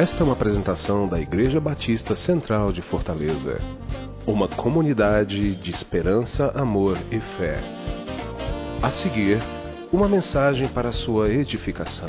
Esta 0.00 0.22
é 0.22 0.24
uma 0.24 0.32
apresentação 0.32 1.06
da 1.06 1.20
Igreja 1.20 1.60
Batista 1.60 2.16
Central 2.16 2.72
de 2.72 2.80
Fortaleza, 2.80 3.60
uma 4.26 4.48
comunidade 4.48 5.54
de 5.56 5.70
esperança, 5.70 6.50
amor 6.58 6.96
e 7.12 7.20
fé. 7.36 7.60
A 8.82 8.90
seguir, 8.90 9.38
uma 9.92 10.08
mensagem 10.08 10.68
para 10.68 10.90
sua 10.90 11.28
edificação. 11.28 12.08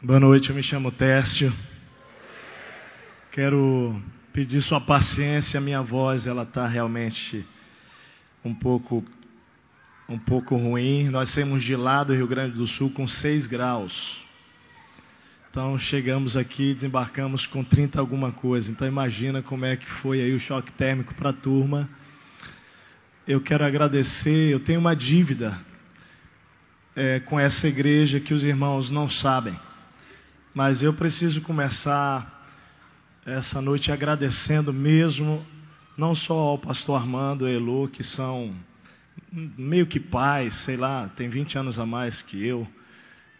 Boa 0.00 0.20
noite, 0.20 0.50
eu 0.50 0.54
me 0.54 0.62
chamo 0.62 0.92
Tércio. 0.92 1.52
Quero 3.32 4.00
pedir 4.32 4.60
sua 4.60 4.80
paciência, 4.80 5.60
minha 5.60 5.82
voz 5.82 6.24
ela 6.24 6.44
está 6.44 6.68
realmente 6.68 7.44
um 8.44 8.54
pouco 8.54 9.04
um 10.08 10.18
pouco 10.18 10.56
ruim. 10.56 11.08
Nós 11.08 11.30
saímos 11.30 11.62
de 11.62 11.76
lá 11.76 12.04
do 12.04 12.14
Rio 12.14 12.26
Grande 12.26 12.56
do 12.56 12.66
Sul 12.66 12.90
com 12.90 13.06
6 13.06 13.46
graus. 13.46 14.22
Então 15.50 15.78
chegamos 15.78 16.36
aqui, 16.36 16.74
desembarcamos 16.74 17.46
com 17.46 17.62
30 17.62 18.00
alguma 18.00 18.32
coisa. 18.32 18.70
Então 18.70 18.88
imagina 18.88 19.42
como 19.42 19.64
é 19.64 19.76
que 19.76 19.86
foi 19.86 20.20
aí 20.20 20.34
o 20.34 20.40
choque 20.40 20.72
térmico 20.72 21.14
para 21.14 21.30
a 21.30 21.34
turma. 21.34 21.88
Eu 23.26 23.40
quero 23.40 23.64
agradecer, 23.64 24.50
eu 24.50 24.60
tenho 24.60 24.80
uma 24.80 24.96
dívida 24.96 25.58
é, 26.96 27.20
com 27.20 27.38
essa 27.38 27.68
igreja 27.68 28.18
que 28.18 28.34
os 28.34 28.42
irmãos 28.42 28.90
não 28.90 29.10
sabem. 29.10 29.54
Mas 30.54 30.82
eu 30.82 30.92
preciso 30.92 31.40
começar 31.42 32.40
essa 33.24 33.60
noite 33.60 33.92
agradecendo 33.92 34.72
mesmo, 34.72 35.44
não 35.96 36.14
só 36.14 36.34
ao 36.34 36.58
pastor 36.58 36.96
Armando 36.96 37.48
e 37.48 37.54
Elo, 37.54 37.88
que 37.88 38.02
são 38.02 38.54
meio 39.32 39.86
que 39.86 39.98
pais, 39.98 40.54
sei 40.54 40.76
lá, 40.76 41.08
tem 41.16 41.28
20 41.28 41.58
anos 41.58 41.78
a 41.78 41.86
mais 41.86 42.22
que 42.22 42.44
eu. 42.44 42.66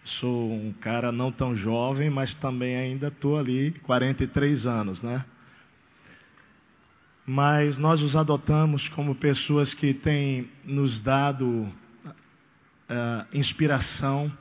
Sou 0.05 0.53
um 0.53 0.73
cara 0.73 1.12
não 1.12 1.31
tão 1.31 1.55
jovem, 1.55 2.11
mas 2.11 2.34
também 2.34 2.77
ainda 2.77 3.09
estou 3.09 3.39
ali, 3.39 3.70
43 3.83 4.67
anos, 4.67 5.03
né? 5.03 5.25
Mas 7.25 7.79
nós 7.79 8.03
os 8.03 8.17
adotamos 8.17 8.89
como 8.89 9.14
pessoas 9.14 9.73
que 9.73 9.95
têm 9.95 10.51
nos 10.64 11.01
dado 11.01 11.47
uh, 12.05 13.27
inspiração. 13.33 14.33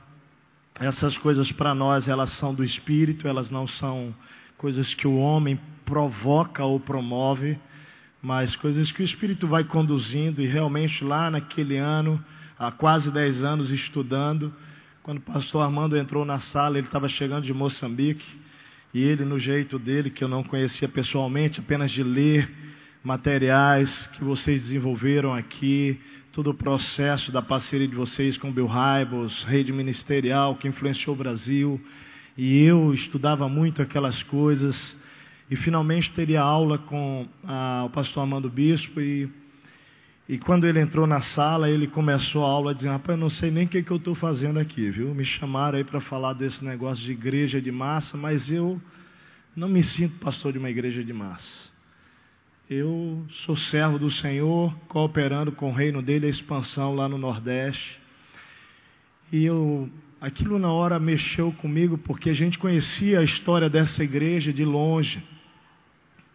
Essas 0.80 1.16
coisas 1.16 1.52
para 1.52 1.74
nós, 1.74 2.08
elas 2.08 2.30
são 2.30 2.52
do 2.52 2.64
Espírito, 2.64 3.28
elas 3.28 3.50
não 3.50 3.68
são 3.68 4.12
coisas 4.58 4.94
que 4.94 5.06
o 5.06 5.16
homem 5.16 5.60
provoca 5.84 6.64
ou 6.64 6.80
promove 6.80 7.56
mas 8.22 8.54
coisas 8.54 8.92
que 8.92 9.02
o 9.02 9.04
Espírito 9.04 9.48
vai 9.48 9.64
conduzindo 9.64 10.40
e 10.40 10.46
realmente 10.46 11.04
lá 11.04 11.28
naquele 11.28 11.76
ano, 11.76 12.24
há 12.56 12.70
quase 12.70 13.10
10 13.10 13.42
anos 13.42 13.72
estudando, 13.72 14.54
quando 15.02 15.18
o 15.18 15.22
pastor 15.22 15.62
Armando 15.62 15.96
entrou 15.96 16.24
na 16.24 16.38
sala, 16.38 16.78
ele 16.78 16.86
estava 16.86 17.08
chegando 17.08 17.42
de 17.42 17.52
Moçambique, 17.52 18.24
e 18.94 19.02
ele, 19.02 19.24
no 19.24 19.38
jeito 19.38 19.76
dele, 19.76 20.10
que 20.10 20.22
eu 20.22 20.28
não 20.28 20.44
conhecia 20.44 20.88
pessoalmente, 20.88 21.58
apenas 21.58 21.90
de 21.90 22.04
ler 22.04 22.48
materiais 23.02 24.06
que 24.08 24.22
vocês 24.22 24.62
desenvolveram 24.62 25.34
aqui, 25.34 25.98
todo 26.30 26.50
o 26.50 26.54
processo 26.54 27.32
da 27.32 27.42
parceria 27.42 27.88
de 27.88 27.96
vocês 27.96 28.38
com 28.38 28.52
Bill 28.52 28.68
Hybels, 28.68 29.42
rede 29.42 29.72
ministerial 29.72 30.54
que 30.54 30.68
influenciou 30.68 31.16
o 31.16 31.18
Brasil, 31.18 31.80
e 32.38 32.62
eu 32.62 32.94
estudava 32.94 33.48
muito 33.48 33.82
aquelas 33.82 34.22
coisas, 34.22 34.96
e 35.52 35.56
finalmente 35.56 36.10
teria 36.14 36.40
aula 36.40 36.78
com 36.78 37.28
ah, 37.44 37.82
o 37.84 37.90
pastor 37.90 38.22
Amando 38.22 38.48
Bispo 38.48 39.02
e, 39.02 39.28
e 40.26 40.38
quando 40.38 40.66
ele 40.66 40.80
entrou 40.80 41.06
na 41.06 41.20
sala, 41.20 41.68
ele 41.68 41.86
começou 41.86 42.42
a 42.46 42.48
aula 42.48 42.74
dizendo, 42.74 42.92
rapaz, 42.92 43.18
eu 43.18 43.20
não 43.20 43.28
sei 43.28 43.50
nem 43.50 43.66
o 43.66 43.68
que, 43.68 43.82
que 43.82 43.90
eu 43.90 43.98
estou 43.98 44.14
fazendo 44.14 44.58
aqui, 44.58 44.88
viu? 44.88 45.14
Me 45.14 45.26
chamaram 45.26 45.76
aí 45.76 45.84
para 45.84 46.00
falar 46.00 46.32
desse 46.32 46.64
negócio 46.64 47.04
de 47.04 47.12
igreja 47.12 47.60
de 47.60 47.70
massa, 47.70 48.16
mas 48.16 48.50
eu 48.50 48.80
não 49.54 49.68
me 49.68 49.82
sinto 49.82 50.20
pastor 50.20 50.52
de 50.52 50.58
uma 50.58 50.70
igreja 50.70 51.04
de 51.04 51.12
massa. 51.12 51.70
Eu 52.70 53.22
sou 53.44 53.54
servo 53.54 53.98
do 53.98 54.10
Senhor, 54.10 54.74
cooperando 54.88 55.52
com 55.52 55.68
o 55.68 55.74
reino 55.74 56.00
dele, 56.00 56.28
a 56.28 56.30
expansão 56.30 56.94
lá 56.94 57.06
no 57.06 57.18
Nordeste. 57.18 58.00
E 59.30 59.44
eu 59.44 59.90
aquilo 60.18 60.58
na 60.58 60.72
hora 60.72 60.98
mexeu 60.98 61.52
comigo 61.52 61.98
porque 61.98 62.30
a 62.30 62.34
gente 62.34 62.58
conhecia 62.58 63.20
a 63.20 63.22
história 63.22 63.68
dessa 63.68 64.02
igreja 64.02 64.50
de 64.50 64.64
longe 64.64 65.22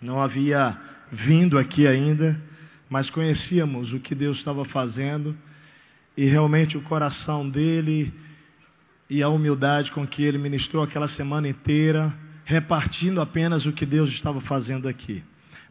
não 0.02 0.22
havia 0.22 0.78
vindo 1.12 1.58
aqui 1.58 1.88
ainda, 1.88 2.40
mas 2.90 3.10
conhecíamos 3.10 3.94
o 3.94 4.00
que 4.00 4.14
Deus 4.14 4.38
estava 4.38 4.64
fazendo 4.66 5.36
e 6.16 6.26
realmente 6.26 6.78
o 6.78 6.82
coração 6.82 7.48
dele 7.50 8.14
e 9.10 9.24
a 9.24 9.30
humildade 9.30 9.92
com 9.92 10.06
que 10.06 10.24
ele 10.24 10.38
ministrou 10.38 10.84
aquela 10.84 11.08
semana 11.08 11.48
inteira, 11.48 12.14
repartindo 12.46 13.22
apenas 13.22 13.66
o 13.66 13.74
que 13.74 13.86
Deus 13.86 14.12
estava 14.12 14.40
fazendo 14.42 14.88
aqui. 14.88 15.24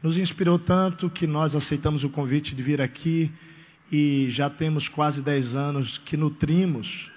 Nos 0.03 0.19
inspirou 0.19 0.59
tanto 0.59 1.09
que 1.09 1.27
nós 1.27 1.55
aceitamos 1.55 2.05
o 2.05 2.11
convite 2.11 2.55
de 2.55 2.63
vir 2.63 2.83
aqui 2.83 3.31
e 3.91 4.27
já 4.31 4.51
temos 4.51 4.89
quase 4.89 5.23
10 5.23 5.57
anos 5.57 5.99
que 5.99 6.17
nutrimos 6.17 7.11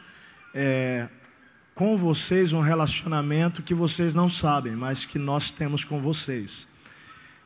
é, 0.53 1.07
com 1.73 1.97
vocês 1.97 2.53
um 2.53 2.61
relacionamento 2.61 3.63
que 3.63 3.73
vocês 3.73 4.13
não 4.13 4.29
sabem, 4.29 4.75
mas 4.75 5.05
que 5.05 5.17
nós 5.17 5.51
temos 5.51 5.83
com 5.83 5.99
vocês 5.99 6.68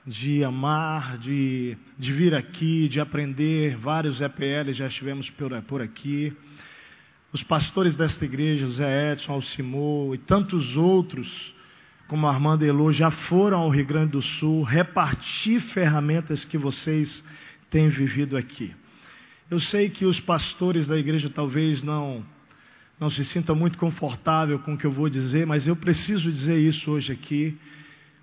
de 0.05 0.43
amar, 0.43 1.17
de, 1.17 1.77
de 1.97 2.11
vir 2.11 2.35
aqui, 2.35 2.89
de 2.89 2.99
aprender. 2.99 3.77
Vários 3.77 4.21
EPL 4.21 4.71
já 4.71 4.87
estivemos 4.87 5.29
por, 5.29 5.61
por 5.63 5.81
aqui. 5.81 6.35
Os 7.31 7.41
pastores 7.41 7.95
desta 7.95 8.25
igreja, 8.25 8.67
José 8.67 9.11
Edson, 9.11 9.33
Alcimou 9.33 10.13
e 10.13 10.17
tantos 10.17 10.75
outros, 10.75 11.53
como 12.07 12.27
Armando 12.27 12.63
Elô, 12.63 12.91
já 12.91 13.09
foram 13.09 13.59
ao 13.59 13.69
Rio 13.69 13.85
Grande 13.85 14.11
do 14.11 14.21
Sul 14.21 14.61
repartir 14.63 15.61
ferramentas 15.61 16.45
que 16.45 16.57
vocês 16.57 17.25
têm 17.69 17.89
vivido 17.89 18.37
aqui. 18.37 18.75
Eu 19.49 19.59
sei 19.59 19.89
que 19.89 20.05
os 20.05 20.19
pastores 20.19 20.85
da 20.85 20.97
igreja 20.97 21.29
talvez 21.29 21.81
não 21.81 22.25
não 22.99 23.09
se 23.09 23.25
sintam 23.25 23.55
muito 23.55 23.77
confortável 23.77 24.59
com 24.59 24.75
o 24.75 24.77
que 24.77 24.85
eu 24.85 24.91
vou 24.91 25.09
dizer, 25.09 25.45
mas 25.45 25.67
eu 25.67 25.75
preciso 25.75 26.31
dizer 26.31 26.57
isso 26.57 26.89
hoje 26.91 27.11
aqui 27.11 27.57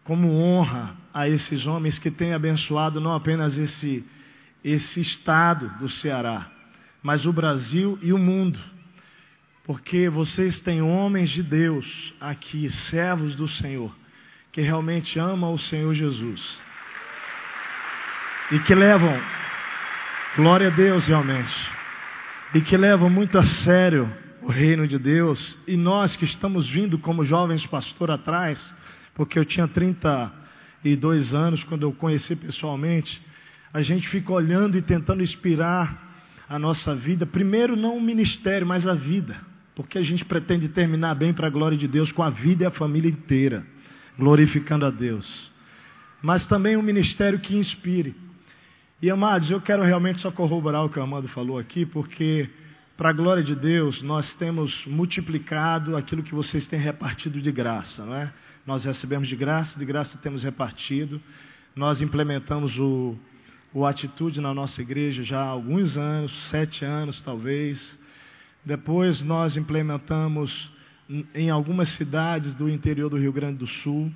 como 0.05 0.35
honra 0.35 0.97
a 1.13 1.29
esses 1.29 1.67
homens 1.67 1.99
que 1.99 2.11
têm 2.11 2.33
abençoado 2.33 3.01
não 3.01 3.15
apenas 3.15 3.59
esse, 3.59 4.05
esse 4.65 5.01
estado 5.01 5.69
do 5.79 5.89
Ceará, 5.89 6.51
mas 7.03 7.27
o 7.27 7.33
Brasil 7.33 7.99
e 8.03 8.13
o 8.13 8.19
mundo. 8.19 8.59
Porque 9.65 10.09
vocês 10.09 10.59
têm 10.59 10.83
homens 10.83 11.31
de 11.31 11.43
Deus 11.43 12.15
aqui, 12.21 12.69
servos 12.69 13.35
do 13.35 13.47
Senhor, 13.47 13.95
que 14.51 14.61
realmente 14.61 15.19
amam 15.19 15.53
o 15.53 15.59
Senhor 15.59 15.95
Jesus. 15.95 16.61
E 18.51 18.59
que 18.59 18.75
levam, 18.75 19.17
glória 20.35 20.69
a 20.69 20.71
Deus 20.71 21.07
realmente, 21.07 21.71
e 22.53 22.61
que 22.61 22.77
levam 22.77 23.09
muito 23.09 23.39
a 23.39 23.45
sério 23.45 24.13
o 24.43 24.51
reino 24.51 24.89
de 24.89 24.99
Deus. 24.99 25.57
E 25.67 25.77
nós 25.77 26.17
que 26.17 26.25
estamos 26.25 26.69
vindo 26.69 26.99
como 26.99 27.25
jovens 27.25 27.65
pastor 27.67 28.11
atrás, 28.11 28.75
porque 29.21 29.39
eu 29.39 29.45
tinha 29.45 29.69
32 29.69 31.35
anos 31.35 31.63
quando 31.65 31.83
eu 31.83 31.93
conheci 31.93 32.35
pessoalmente. 32.35 33.21
A 33.71 33.83
gente 33.83 34.09
fica 34.09 34.33
olhando 34.33 34.79
e 34.79 34.81
tentando 34.81 35.23
inspirar 35.23 36.25
a 36.49 36.59
nossa 36.59 36.95
vida, 36.95 37.27
primeiro 37.27 37.77
não 37.77 37.99
o 37.99 38.01
ministério, 38.01 38.67
mas 38.67 38.89
a 38.89 38.95
vida, 38.95 39.37
porque 39.77 39.99
a 39.99 40.03
gente 40.03 40.25
pretende 40.25 40.71
terminar 40.71 41.17
bem 41.17 41.35
para 41.35 41.49
a 41.49 41.51
glória 41.51 41.77
de 41.77 41.87
Deus 41.87 42.11
com 42.11 42.23
a 42.23 42.31
vida 42.31 42.65
e 42.65 42.67
a 42.67 42.71
família 42.71 43.11
inteira, 43.11 43.63
glorificando 44.19 44.87
a 44.87 44.91
Deus. 44.91 45.53
Mas 46.23 46.47
também 46.47 46.79
um 46.79 46.83
ministério 46.83 47.41
que 47.41 47.55
inspire. 47.55 48.17
E 49.03 49.11
amados, 49.11 49.51
eu 49.51 49.61
quero 49.61 49.83
realmente 49.83 50.23
só 50.23 50.31
corroborar 50.31 50.83
o 50.83 50.89
que 50.89 50.99
o 50.99 51.03
Amado 51.03 51.29
falou 51.29 51.59
aqui, 51.59 51.85
porque 51.85 52.49
para 53.01 53.09
a 53.09 53.15
glória 53.15 53.43
de 53.43 53.55
Deus, 53.55 54.03
nós 54.03 54.35
temos 54.35 54.85
multiplicado 54.85 55.97
aquilo 55.97 56.23
que 56.23 56.35
vocês 56.35 56.67
têm 56.67 56.79
repartido 56.79 57.41
de 57.41 57.51
graça, 57.51 58.05
não 58.05 58.15
é? 58.15 58.31
nós 58.67 58.85
recebemos 58.85 59.27
de 59.27 59.35
graça, 59.35 59.79
de 59.79 59.87
graça 59.87 60.19
temos 60.19 60.43
repartido. 60.43 61.19
Nós 61.75 62.03
implementamos 62.03 62.79
o, 62.79 63.17
o 63.73 63.87
Atitude 63.87 64.43
na 64.43 64.53
nossa 64.53 64.83
igreja 64.83 65.23
já 65.23 65.41
há 65.41 65.47
alguns 65.47 65.97
anos, 65.97 66.31
sete 66.51 66.85
anos 66.85 67.23
talvez. 67.23 67.99
Depois 68.67 69.23
nós 69.23 69.57
implementamos 69.57 70.71
em 71.35 71.49
algumas 71.49 71.89
cidades 71.93 72.55
do 72.55 72.69
interior 72.69 73.09
do 73.09 73.17
Rio 73.17 73.33
Grande 73.33 73.61
do 73.61 73.67
Sul. 73.67 74.13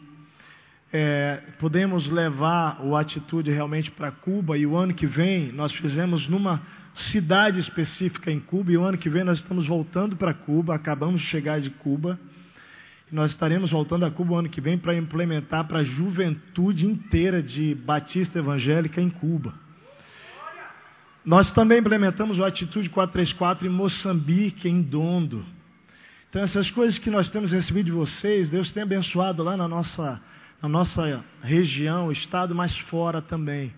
É, 0.93 1.43
podemos 1.59 2.07
levar 2.07 2.85
o 2.85 2.95
Atitude 2.95 3.51
realmente 3.51 3.91
para 3.91 4.13
Cuba 4.13 4.59
e 4.59 4.67
o 4.67 4.77
ano 4.77 4.93
que 4.93 5.07
vem 5.07 5.51
nós 5.53 5.73
fizemos 5.73 6.29
numa 6.29 6.61
cidade 6.95 7.59
específica 7.59 8.31
em 8.31 8.39
Cuba 8.39 8.71
e 8.71 8.77
o 8.77 8.85
ano 8.85 8.97
que 8.97 9.11
vem 9.11 9.25
nós 9.25 9.39
estamos 9.39 9.67
voltando 9.67 10.17
para 10.17 10.33
Cuba, 10.33 10.75
acabamos 10.75 11.21
de 11.21 11.27
chegar 11.27 11.61
de 11.61 11.71
Cuba. 11.71 12.19
Nós 13.11 13.33
estaremos 13.33 13.71
voltando 13.71 14.07
a 14.07 14.11
Cuba 14.11 14.33
o 14.33 14.37
ano 14.37 14.49
que 14.49 14.61
vem 14.61 14.79
para 14.79 14.97
implementar 14.97 15.67
para 15.67 15.81
a 15.81 15.85
juventude 15.85 16.87
inteira 16.87 17.43
de 17.43 17.75
Batista 17.75 18.39
Evangélica 18.39 19.01
em 19.01 19.11
Cuba. 19.11 19.55
Nós 21.25 21.51
também 21.51 21.79
implementamos 21.79 22.39
o 22.39 22.45
Atitude 22.45 22.89
434 22.91 23.67
em 23.67 23.71
Moçambique, 23.71 24.69
em 24.69 24.83
Dondo. 24.83 25.45
Então, 26.29 26.43
essas 26.43 26.71
coisas 26.71 26.99
que 26.99 27.11
nós 27.11 27.31
temos 27.31 27.53
recebido 27.53 27.87
de 27.87 27.93
vocês, 27.93 28.51
Deus 28.51 28.73
tem 28.73 28.83
abençoado 28.83 29.43
lá 29.43 29.57
na 29.57 29.67
nossa, 29.67 30.21
na 30.61 30.69
nossa 30.69 31.25
região, 31.43 32.11
estado, 32.13 32.55
mas 32.55 32.77
fora 32.77 33.23
também. 33.23 33.73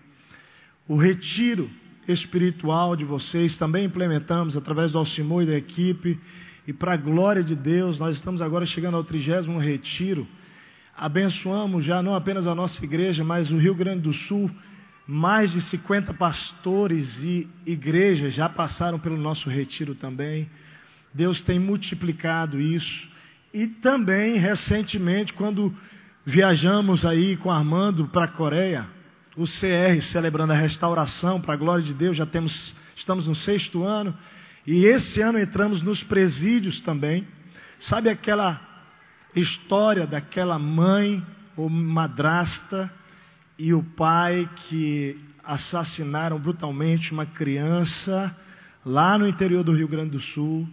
O 0.87 0.97
retiro 0.97 1.69
espiritual 2.07 2.95
de 2.95 3.03
vocês 3.03 3.57
também 3.57 3.85
implementamos 3.85 4.55
através 4.55 4.91
do 4.91 4.97
Alcimor 4.97 5.43
e 5.43 5.47
da 5.47 5.57
equipe. 5.57 6.19
E 6.65 6.73
para 6.73 6.93
a 6.93 6.97
glória 6.97 7.43
de 7.43 7.55
Deus, 7.55 7.99
nós 7.99 8.15
estamos 8.15 8.41
agora 8.41 8.65
chegando 8.65 8.97
ao 8.97 9.03
trigésimo 9.03 9.59
retiro. 9.59 10.27
Abençoamos 10.95 11.85
já 11.85 12.01
não 12.01 12.15
apenas 12.15 12.47
a 12.47 12.55
nossa 12.55 12.83
igreja, 12.83 13.23
mas 13.23 13.51
o 13.51 13.57
Rio 13.57 13.75
Grande 13.75 14.01
do 14.01 14.13
Sul. 14.13 14.49
Mais 15.05 15.51
de 15.51 15.61
50 15.61 16.13
pastores 16.15 17.23
e 17.23 17.47
igrejas 17.65 18.33
já 18.33 18.49
passaram 18.49 18.99
pelo 18.99 19.15
nosso 19.15 19.49
retiro 19.49 19.95
também. 19.95 20.49
Deus 21.13 21.41
tem 21.41 21.59
multiplicado 21.59 22.59
isso. 22.59 23.09
E 23.53 23.67
também, 23.67 24.37
recentemente, 24.37 25.31
quando 25.33 25.73
viajamos 26.25 27.05
aí 27.05 27.37
com 27.37 27.49
Armando 27.49 28.07
para 28.09 28.25
a 28.25 28.27
Coreia, 28.27 28.96
o 29.37 29.43
CR 29.43 30.01
celebrando 30.01 30.51
a 30.51 30.55
restauração, 30.55 31.39
para 31.39 31.53
a 31.53 31.57
glória 31.57 31.83
de 31.83 31.93
Deus, 31.93 32.17
já 32.17 32.25
temos, 32.25 32.75
estamos 32.95 33.27
no 33.27 33.35
sexto 33.35 33.83
ano, 33.83 34.17
e 34.65 34.83
esse 34.85 35.21
ano 35.21 35.39
entramos 35.39 35.83
nos 35.83 36.03
presídios 36.03 36.81
também. 36.81 37.25
Sabe 37.77 38.09
aquela 38.09 38.59
história 39.35 40.07
daquela 40.07 40.57
mãe 40.57 41.23
ou 41.55 41.69
madrasta 41.69 42.91
e 43.59 43.73
o 43.75 43.83
pai 43.83 44.49
que 44.55 45.15
assassinaram 45.43 46.39
brutalmente 46.39 47.11
uma 47.11 47.25
criança 47.25 48.35
lá 48.83 49.19
no 49.19 49.27
interior 49.27 49.63
do 49.63 49.71
Rio 49.71 49.87
Grande 49.87 50.11
do 50.11 50.19
Sul? 50.19 50.67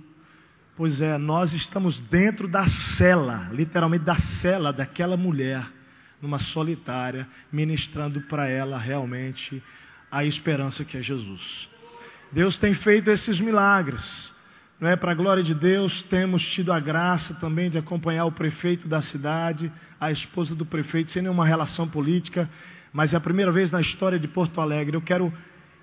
Pois 0.75 1.03
é, 1.03 1.19
nós 1.19 1.53
estamos 1.53 2.01
dentro 2.01 2.49
da 2.49 2.67
cela, 2.67 3.51
literalmente 3.53 4.05
da 4.05 4.17
cela 4.17 4.73
daquela 4.73 5.19
mulher 5.19 5.65
numa 6.25 6.38
solitária, 6.38 7.29
ministrando 7.53 8.21
para 8.23 8.49
ela 8.49 8.79
realmente 8.79 9.62
a 10.11 10.25
esperança 10.25 10.85
que 10.85 10.97
é 10.97 11.03
Jesus. 11.03 11.69
Deus 12.32 12.59
tem 12.59 12.75
feito 12.75 13.11
esses 13.11 13.38
milagres. 13.38 14.32
Não 14.81 14.88
é? 14.88 14.97
Para 14.97 15.12
a 15.12 15.15
glória 15.15 15.43
de 15.43 15.55
Deus, 15.55 16.03
temos 16.05 16.43
tido 16.43 16.73
a 16.73 16.81
graça 16.81 17.35
também 17.35 17.71
de 17.71 17.79
acompanhar 17.79 18.25
o 18.25 18.32
prefeito 18.32 18.88
da 18.88 19.00
cidade, 19.00 19.71
a 20.00 20.11
esposa 20.11 20.55
do 20.55 20.67
prefeito, 20.67 21.11
sem 21.11 21.23
nenhuma 21.23 21.47
relação 21.47 21.87
política, 21.88 22.49
mas 22.93 23.15
é 23.15 23.17
a 23.17 23.20
primeira 23.20 23.53
vez 23.53 23.70
na 23.70 23.81
história 23.81 24.19
de 24.19 24.27
Porto 24.27 24.61
Alegre. 24.61 24.97
Eu 24.97 25.03
quero 25.03 25.32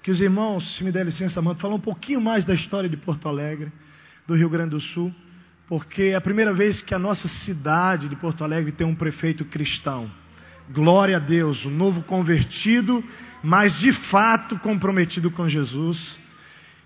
que 0.01 0.11
os 0.11 0.19
irmãos, 0.19 0.75
se 0.75 0.83
me 0.83 0.91
der 0.91 1.05
licença, 1.05 1.41
mano, 1.41 1.59
falem 1.59 1.77
um 1.77 1.81
pouquinho 1.81 2.19
mais 2.19 2.44
da 2.44 2.53
história 2.53 2.89
de 2.89 2.97
Porto 2.97 3.29
Alegre, 3.29 3.71
do 4.27 4.33
Rio 4.33 4.49
Grande 4.49 4.71
do 4.71 4.79
Sul, 4.79 5.13
porque 5.67 6.03
é 6.03 6.15
a 6.15 6.21
primeira 6.21 6.51
vez 6.51 6.81
que 6.81 6.94
a 6.94 6.99
nossa 6.99 7.27
cidade 7.27 8.09
de 8.09 8.15
Porto 8.15 8.44
Alegre 8.44 8.71
tem 8.71 8.85
um 8.85 8.95
prefeito 8.95 9.45
cristão. 9.45 10.11
Glória 10.69 11.17
a 11.17 11.19
Deus, 11.19 11.65
o 11.65 11.69
um 11.69 11.71
novo 11.71 12.01
convertido, 12.03 13.03
mas 13.43 13.79
de 13.79 13.91
fato 13.91 14.57
comprometido 14.59 15.31
com 15.31 15.49
Jesus. 15.49 16.19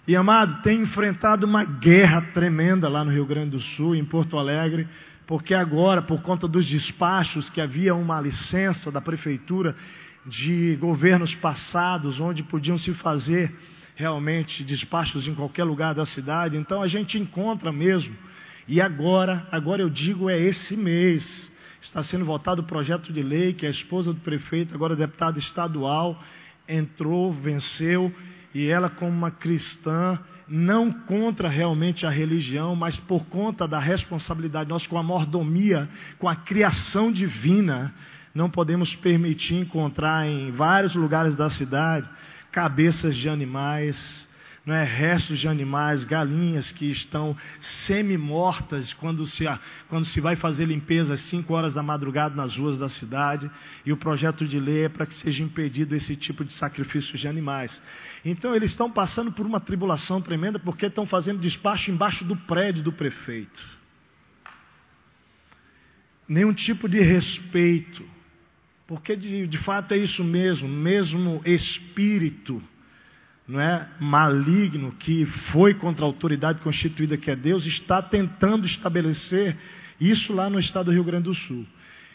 E 0.07 0.15
amado, 0.15 0.61
tem 0.61 0.81
enfrentado 0.81 1.45
uma 1.45 1.63
guerra 1.63 2.21
tremenda 2.33 2.87
lá 2.87 3.03
no 3.03 3.11
Rio 3.11 3.25
Grande 3.25 3.51
do 3.51 3.59
Sul, 3.59 3.95
em 3.95 4.05
Porto 4.05 4.37
Alegre, 4.37 4.87
porque 5.25 5.53
agora, 5.53 6.01
por 6.01 6.21
conta 6.21 6.47
dos 6.47 6.65
despachos, 6.67 7.49
que 7.49 7.59
havia 7.59 7.95
uma 7.95 8.21
licença 8.21 8.91
da 8.91 9.01
prefeitura 9.01 9.75
de 10.25 10.75
governos 10.79 11.35
passados, 11.35 12.19
onde 12.19 12.43
podiam 12.43 12.77
se 12.77 12.93
fazer 12.93 13.51
realmente 13.95 14.63
despachos 14.63 15.27
em 15.27 15.33
qualquer 15.33 15.63
lugar 15.63 15.95
da 15.95 16.05
cidade, 16.05 16.57
então 16.57 16.81
a 16.81 16.87
gente 16.87 17.17
encontra 17.17 17.71
mesmo. 17.71 18.15
E 18.67 18.81
agora, 18.81 19.47
agora 19.51 19.81
eu 19.81 19.89
digo 19.89 20.29
é 20.29 20.39
esse 20.39 20.75
mês, 20.75 21.51
Está 21.85 22.01
sendo 22.01 22.25
votado 22.25 22.63
o 22.63 22.65
projeto 22.65 23.13
de 23.13 23.21
lei 23.21 23.53
que 23.53 23.65
a 23.65 23.69
esposa 23.69 24.11
do 24.11 24.19
prefeito, 24.19 24.73
agora 24.73 24.95
deputada 24.95 25.37
estadual, 25.37 26.19
entrou, 26.67 27.31
venceu, 27.31 28.11
e 28.55 28.67
ela, 28.67 28.89
como 28.89 29.11
uma 29.11 29.29
cristã, 29.29 30.19
não 30.47 30.91
contra 30.91 31.47
realmente 31.47 32.03
a 32.03 32.09
religião, 32.09 32.75
mas 32.75 32.97
por 32.97 33.25
conta 33.27 33.67
da 33.67 33.79
responsabilidade 33.79 34.67
nós 34.67 34.87
com 34.87 34.97
a 34.97 35.03
mordomia, 35.03 35.87
com 36.17 36.27
a 36.27 36.35
criação 36.35 37.11
divina, 37.11 37.93
não 38.33 38.49
podemos 38.49 38.95
permitir 38.95 39.53
encontrar 39.53 40.27
em 40.27 40.51
vários 40.51 40.95
lugares 40.95 41.35
da 41.35 41.51
cidade 41.51 42.09
cabeças 42.51 43.15
de 43.15 43.29
animais, 43.29 44.27
não 44.65 44.73
é, 44.73 44.83
restos 44.83 45.39
de 45.39 45.47
animais, 45.47 46.03
galinhas 46.03 46.71
que 46.71 46.89
estão 46.89 47.37
semi-mortas 47.59 48.93
quando 48.93 49.27
se, 49.27 49.45
quando 49.87 50.05
se 50.05 50.19
vai 50.19 50.35
fazer 50.35 50.65
limpeza 50.65 51.13
às 51.13 51.19
5 51.21 51.53
horas 51.53 51.75
da 51.75 51.83
madrugada 51.83 52.35
nas 52.35 52.57
ruas 52.57 52.75
da 52.77 52.89
cidade. 52.89 53.49
E 53.85 53.93
o 53.93 53.97
projeto 53.97 54.47
de 54.47 54.59
lei 54.59 54.85
é 54.85 54.89
para 54.89 55.05
que 55.05 55.13
seja 55.13 55.43
impedido 55.43 55.95
esse 55.95 56.15
tipo 56.15 56.43
de 56.43 56.51
sacrifício 56.51 57.15
de 57.15 57.27
animais. 57.27 57.79
Então 58.23 58.55
eles 58.55 58.71
estão 58.71 58.89
passando 58.89 59.31
por 59.31 59.45
uma 59.45 59.59
tribulação 59.59 60.19
tremenda 60.19 60.57
porque 60.57 60.87
estão 60.87 61.05
fazendo 61.05 61.39
despacho 61.39 61.91
embaixo 61.91 62.25
do 62.25 62.35
prédio 62.35 62.81
do 62.81 62.91
prefeito. 62.91 63.63
Nenhum 66.27 66.53
tipo 66.53 66.89
de 66.89 66.99
respeito. 67.01 68.03
Porque 68.87 69.15
de, 69.15 69.45
de 69.45 69.57
fato 69.59 69.93
é 69.93 69.97
isso 69.97 70.23
mesmo, 70.23 70.67
mesmo 70.67 71.41
espírito 71.45 72.63
não 73.47 73.59
é, 73.61 73.87
maligno 73.99 74.91
que 74.93 75.25
foi 75.25 75.73
contra 75.73 76.03
a 76.03 76.07
autoridade 76.07 76.61
constituída 76.61 77.17
que 77.17 77.29
é 77.29 77.35
Deus, 77.35 77.65
está 77.65 78.01
tentando 78.01 78.65
estabelecer 78.65 79.55
isso 79.99 80.33
lá 80.33 80.49
no 80.49 80.59
estado 80.59 80.85
do 80.85 80.91
Rio 80.91 81.03
Grande 81.03 81.25
do 81.25 81.35
Sul. 81.35 81.65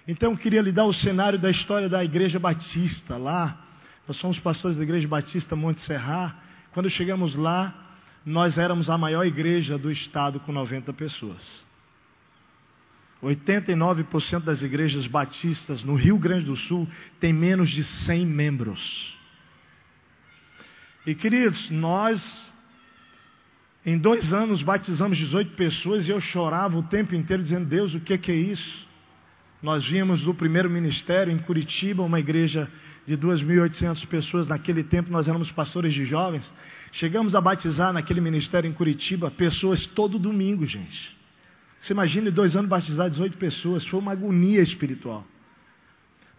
Então 0.09 0.33
eu 0.33 0.37
queria 0.37 0.61
lhe 0.61 0.73
dar 0.73 0.85
o 0.85 0.93
cenário 0.93 1.39
da 1.39 1.51
história 1.51 1.89
da 1.89 2.05
Igreja 2.05 2.39
Batista 2.39 3.17
lá. 3.17 3.65
Nós 4.09 4.17
somos 4.17 4.41
pastores 4.41 4.77
da 4.77 4.83
Igreja 4.83 5.07
Batista 5.07 5.55
Monte 5.55 5.81
Serra. 5.81 6.37
Quando 6.73 6.91
chegamos 6.91 7.37
lá, 7.37 7.97
nós 8.25 8.59
éramos 8.59 8.91
a 8.91 8.99
maior 8.99 9.25
igreja 9.25 9.79
do 9.79 9.91
estado 9.91 10.41
com 10.41 10.53
90 10.53 10.93
pessoas. 10.93 11.65
89% 13.23 14.41
das 14.41 14.63
igrejas 14.63 15.07
batistas 15.07 15.83
no 15.83 15.95
Rio 15.95 16.19
Grande 16.19 16.47
do 16.47 16.57
Sul 16.57 16.89
tem 17.19 17.33
menos 17.33 17.71
de 17.71 17.85
100 17.85 18.27
membros. 18.27 19.20
E 21.11 21.15
queridos, 21.17 21.69
nós 21.71 22.49
em 23.85 23.99
dois 23.99 24.33
anos 24.33 24.63
batizamos 24.63 25.19
18 25.19 25.57
pessoas 25.57 26.07
e 26.07 26.13
eu 26.13 26.21
chorava 26.21 26.79
o 26.79 26.85
tempo 26.85 27.17
inteiro 27.17 27.43
dizendo: 27.43 27.67
Deus, 27.67 27.93
o 27.95 27.99
que, 27.99 28.17
que 28.17 28.31
é 28.31 28.37
isso? 28.37 28.87
Nós 29.61 29.85
vínhamos 29.85 30.23
do 30.23 30.33
primeiro 30.33 30.71
ministério 30.71 31.33
em 31.33 31.39
Curitiba, 31.41 32.05
uma 32.05 32.21
igreja 32.21 32.71
de 33.05 33.19
2.800 33.19 34.07
pessoas. 34.07 34.47
Naquele 34.47 34.85
tempo 34.85 35.11
nós 35.11 35.27
éramos 35.27 35.51
pastores 35.51 35.93
de 35.93 36.05
jovens. 36.05 36.55
Chegamos 36.93 37.35
a 37.35 37.41
batizar 37.41 37.93
naquele 37.93 38.21
ministério 38.21 38.71
em 38.71 38.73
Curitiba 38.73 39.33
pessoas 39.33 39.89
todo 39.89 40.17
domingo, 40.17 40.65
gente. 40.65 41.19
Você 41.81 41.93
imagina 41.93 42.31
dois 42.31 42.55
anos 42.55 42.71
batizar 42.71 43.11
18 43.11 43.37
pessoas. 43.37 43.85
Foi 43.85 43.99
uma 43.99 44.13
agonia 44.13 44.61
espiritual. 44.61 45.27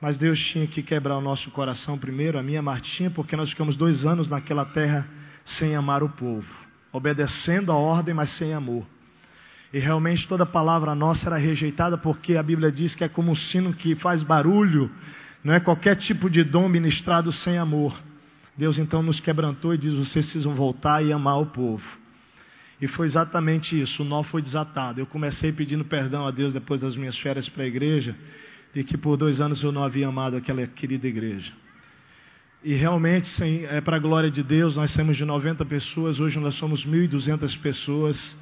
Mas 0.01 0.17
Deus 0.17 0.39
tinha 0.39 0.65
que 0.65 0.81
quebrar 0.81 1.15
o 1.15 1.21
nosso 1.21 1.51
coração 1.51 1.95
primeiro, 1.95 2.39
a 2.39 2.41
minha 2.41 2.61
Martinha, 2.61 3.11
porque 3.11 3.35
nós 3.35 3.51
ficamos 3.51 3.77
dois 3.77 4.03
anos 4.03 4.27
naquela 4.27 4.65
terra 4.65 5.07
sem 5.45 5.75
amar 5.75 6.01
o 6.01 6.09
povo, 6.09 6.51
obedecendo 6.91 7.71
a 7.71 7.75
ordem, 7.75 8.11
mas 8.11 8.29
sem 8.29 8.51
amor. 8.51 8.83
E 9.71 9.77
realmente 9.77 10.27
toda 10.27 10.43
palavra 10.43 10.95
nossa 10.95 11.29
era 11.29 11.37
rejeitada, 11.37 11.99
porque 11.99 12.35
a 12.35 12.41
Bíblia 12.41 12.71
diz 12.71 12.95
que 12.95 13.03
é 13.03 13.07
como 13.07 13.31
um 13.31 13.35
sino 13.35 13.73
que 13.73 13.93
faz 13.93 14.23
barulho, 14.23 14.89
não 15.43 15.53
é 15.53 15.59
qualquer 15.59 15.95
tipo 15.95 16.31
de 16.31 16.43
dom 16.43 16.67
ministrado 16.67 17.31
sem 17.31 17.59
amor. 17.59 17.95
Deus 18.57 18.79
então 18.79 19.03
nos 19.03 19.19
quebrantou 19.19 19.73
e 19.73 19.77
diz: 19.77 19.93
vocês 19.93 20.25
precisam 20.25 20.55
voltar 20.55 21.05
e 21.05 21.13
amar 21.13 21.39
o 21.39 21.45
povo. 21.45 21.85
E 22.81 22.87
foi 22.87 23.05
exatamente 23.05 23.79
isso, 23.79 24.01
o 24.01 24.05
nó 24.05 24.23
foi 24.23 24.41
desatado. 24.41 24.99
Eu 24.99 25.05
comecei 25.05 25.51
pedindo 25.51 25.85
perdão 25.85 26.25
a 26.25 26.31
Deus 26.31 26.51
depois 26.51 26.81
das 26.81 26.97
minhas 26.97 27.17
férias 27.17 27.47
para 27.47 27.63
a 27.63 27.67
igreja 27.67 28.15
de 28.73 28.83
que 28.83 28.97
por 28.97 29.17
dois 29.17 29.41
anos 29.41 29.61
eu 29.63 29.71
não 29.71 29.83
havia 29.83 30.07
amado 30.07 30.37
aquela 30.37 30.65
querida 30.65 31.07
igreja. 31.07 31.51
E 32.63 32.73
realmente, 32.75 33.27
sim, 33.27 33.65
é 33.65 33.81
para 33.81 33.97
a 33.97 33.99
glória 33.99 34.29
de 34.29 34.43
Deus, 34.43 34.75
nós 34.75 34.93
temos 34.93 35.17
de 35.17 35.25
90 35.25 35.65
pessoas, 35.65 36.19
hoje 36.19 36.39
nós 36.39 36.55
somos 36.55 36.85
1.200 36.85 37.59
pessoas. 37.59 38.37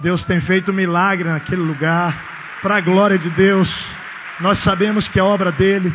Deus 0.00 0.24
tem 0.24 0.40
feito 0.40 0.72
milagre 0.72 1.28
naquele 1.28 1.60
lugar, 1.60 2.60
para 2.62 2.76
a 2.76 2.80
glória 2.80 3.18
de 3.18 3.28
Deus. 3.30 3.68
Nós 4.40 4.58
sabemos 4.58 5.08
que 5.08 5.18
é 5.18 5.22
obra 5.22 5.50
dele, 5.50 5.92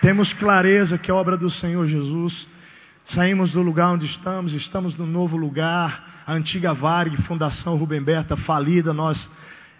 temos 0.00 0.32
clareza 0.32 0.96
que 0.96 1.10
é 1.10 1.14
obra 1.14 1.36
do 1.36 1.50
Senhor 1.50 1.86
Jesus. 1.86 2.48
Saímos 3.06 3.52
do 3.52 3.62
lugar 3.62 3.90
onde 3.90 4.06
estamos, 4.06 4.52
estamos 4.52 4.96
no 4.96 5.06
novo 5.06 5.36
lugar, 5.36 6.22
a 6.26 6.32
antiga 6.34 6.72
Varg, 6.72 7.16
Fundação 7.22 7.76
Rubem 7.76 8.02
Berta, 8.02 8.36
falida, 8.36 8.92
nós 8.92 9.28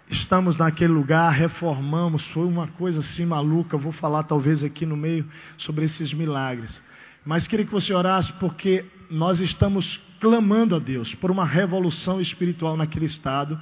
estamos 0.09 0.57
naquele 0.57 0.91
lugar, 0.91 1.31
reformamos, 1.31 2.25
foi 2.27 2.45
uma 2.45 2.67
coisa 2.67 2.99
assim 2.99 3.25
maluca. 3.25 3.77
vou 3.77 3.91
falar 3.91 4.23
talvez 4.23 4.63
aqui 4.63 4.85
no 4.85 4.97
meio 4.97 5.25
sobre 5.57 5.85
esses 5.85 6.13
milagres. 6.13 6.81
Mas 7.23 7.47
queria 7.47 7.65
que 7.65 7.71
você 7.71 7.93
orasse 7.93 8.33
porque 8.33 8.85
nós 9.09 9.39
estamos 9.39 10.01
clamando 10.19 10.75
a 10.75 10.79
Deus 10.79 11.13
por 11.15 11.31
uma 11.31 11.45
revolução 11.45 12.19
espiritual 12.19 12.75
naquele 12.75 13.05
estado, 13.05 13.59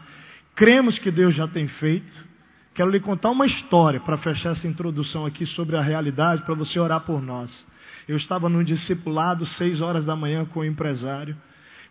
cremos 0.56 0.98
que 0.98 1.12
Deus 1.12 1.36
já 1.36 1.48
tem 1.48 1.68
feito. 1.68 2.26
Quero 2.74 2.90
lhe 2.90 3.00
contar 3.00 3.32
uma 3.32 3.46
história 3.46 4.00
para 4.00 4.18
fechar 4.18 4.52
essa 4.52 4.68
introdução 4.68 5.26
aqui 5.26 5.46
sobre 5.46 5.76
a 5.76 5.82
realidade, 5.82 6.44
para 6.44 6.54
você 6.54 6.80
orar 6.80 7.02
por 7.02 7.22
nós. 7.22 7.66
Eu 8.08 8.16
estava 8.16 8.48
num 8.48 8.64
discipulado, 8.64 9.46
seis 9.46 9.82
horas 9.82 10.06
da 10.06 10.16
manhã, 10.16 10.46
com 10.46 10.60
o 10.62 10.66
empresário. 10.66 11.36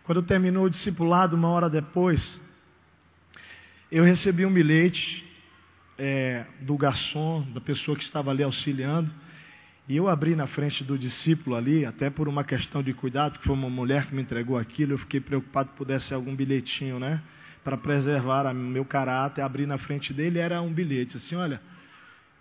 Quando 0.03 0.21
terminou 0.21 0.65
o 0.65 0.69
discipulado, 0.69 1.35
uma 1.35 1.49
hora 1.49 1.69
depois, 1.69 2.39
eu 3.91 4.03
recebi 4.03 4.45
um 4.45 4.53
bilhete 4.53 5.25
é, 5.97 6.45
do 6.61 6.75
garçom, 6.77 7.41
da 7.53 7.61
pessoa 7.61 7.97
que 7.97 8.03
estava 8.03 8.31
ali 8.31 8.43
auxiliando. 8.43 9.09
E 9.87 9.95
eu 9.95 10.09
abri 10.09 10.35
na 10.35 10.47
frente 10.47 10.83
do 10.83 10.97
discípulo 10.97 11.55
ali, 11.55 11.85
até 11.85 12.09
por 12.09 12.27
uma 12.27 12.43
questão 12.43 12.83
de 12.83 12.93
cuidado, 12.93 13.39
que 13.39 13.45
foi 13.45 13.55
uma 13.55 13.69
mulher 13.69 14.07
que 14.07 14.13
me 14.13 14.21
entregou 14.21 14.57
aquilo, 14.57 14.93
eu 14.93 14.97
fiquei 14.97 15.21
preocupado 15.21 15.69
que 15.69 15.77
pudesse 15.77 16.07
ser 16.07 16.15
algum 16.15 16.35
bilhetinho, 16.35 16.99
né? 16.99 17.21
Para 17.63 17.77
preservar 17.77 18.45
o 18.47 18.53
meu 18.53 18.83
caráter, 18.83 19.41
abri 19.41 19.65
na 19.65 19.77
frente 19.77 20.13
dele, 20.13 20.39
era 20.39 20.61
um 20.61 20.73
bilhete, 20.73 21.15
assim, 21.15 21.35
olha, 21.35 21.61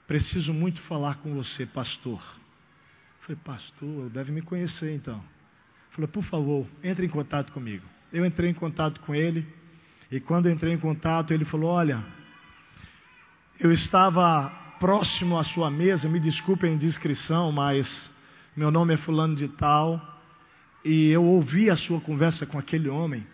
preciso 0.09 0.53
muito 0.53 0.81
falar 0.83 1.19
com 1.19 1.35
você, 1.35 1.65
pastor. 1.65 2.21
Eu 2.21 3.27
falei, 3.27 3.41
pastor, 3.45 4.11
deve 4.11 4.33
me 4.33 4.43
conhecer 4.43 4.93
então. 4.93 5.23
Falei, 5.91 6.09
por 6.09 6.25
favor, 6.25 6.67
entre 6.83 7.07
em 7.07 7.09
contato 7.09 7.53
comigo. 7.53 7.85
Eu 8.13 8.27
entrei 8.27 8.51
em 8.51 8.55
contato 8.55 9.01
com 9.03 9.15
ele, 9.15 9.47
e 10.11 10.21
quando 10.21 10.49
entrei 10.49 10.73
em 10.73 10.79
contato, 10.79 11.33
ele 11.33 11.45
falou, 11.45 11.71
olha, 11.71 12.03
eu 13.59 13.73
estava 13.73 14.49
próximo 14.79 15.39
à 15.39 15.45
sua 15.45 15.71
mesa, 15.71 16.09
me 16.09 16.21
desculpe 16.21 16.67
a 16.67 16.71
indiscrição, 16.71 17.51
mas 17.51 18.13
meu 18.57 18.71
nome 18.71 18.95
é 18.95 18.97
Fulano 18.97 19.35
de 19.35 19.49
Tal, 19.49 20.01
e 20.85 21.09
eu 21.11 21.25
ouvi 21.25 21.69
a 21.69 21.77
sua 21.77 22.01
conversa 22.01 22.47
com 22.47 22.59
aquele 22.59 22.89
homem. 22.89 23.27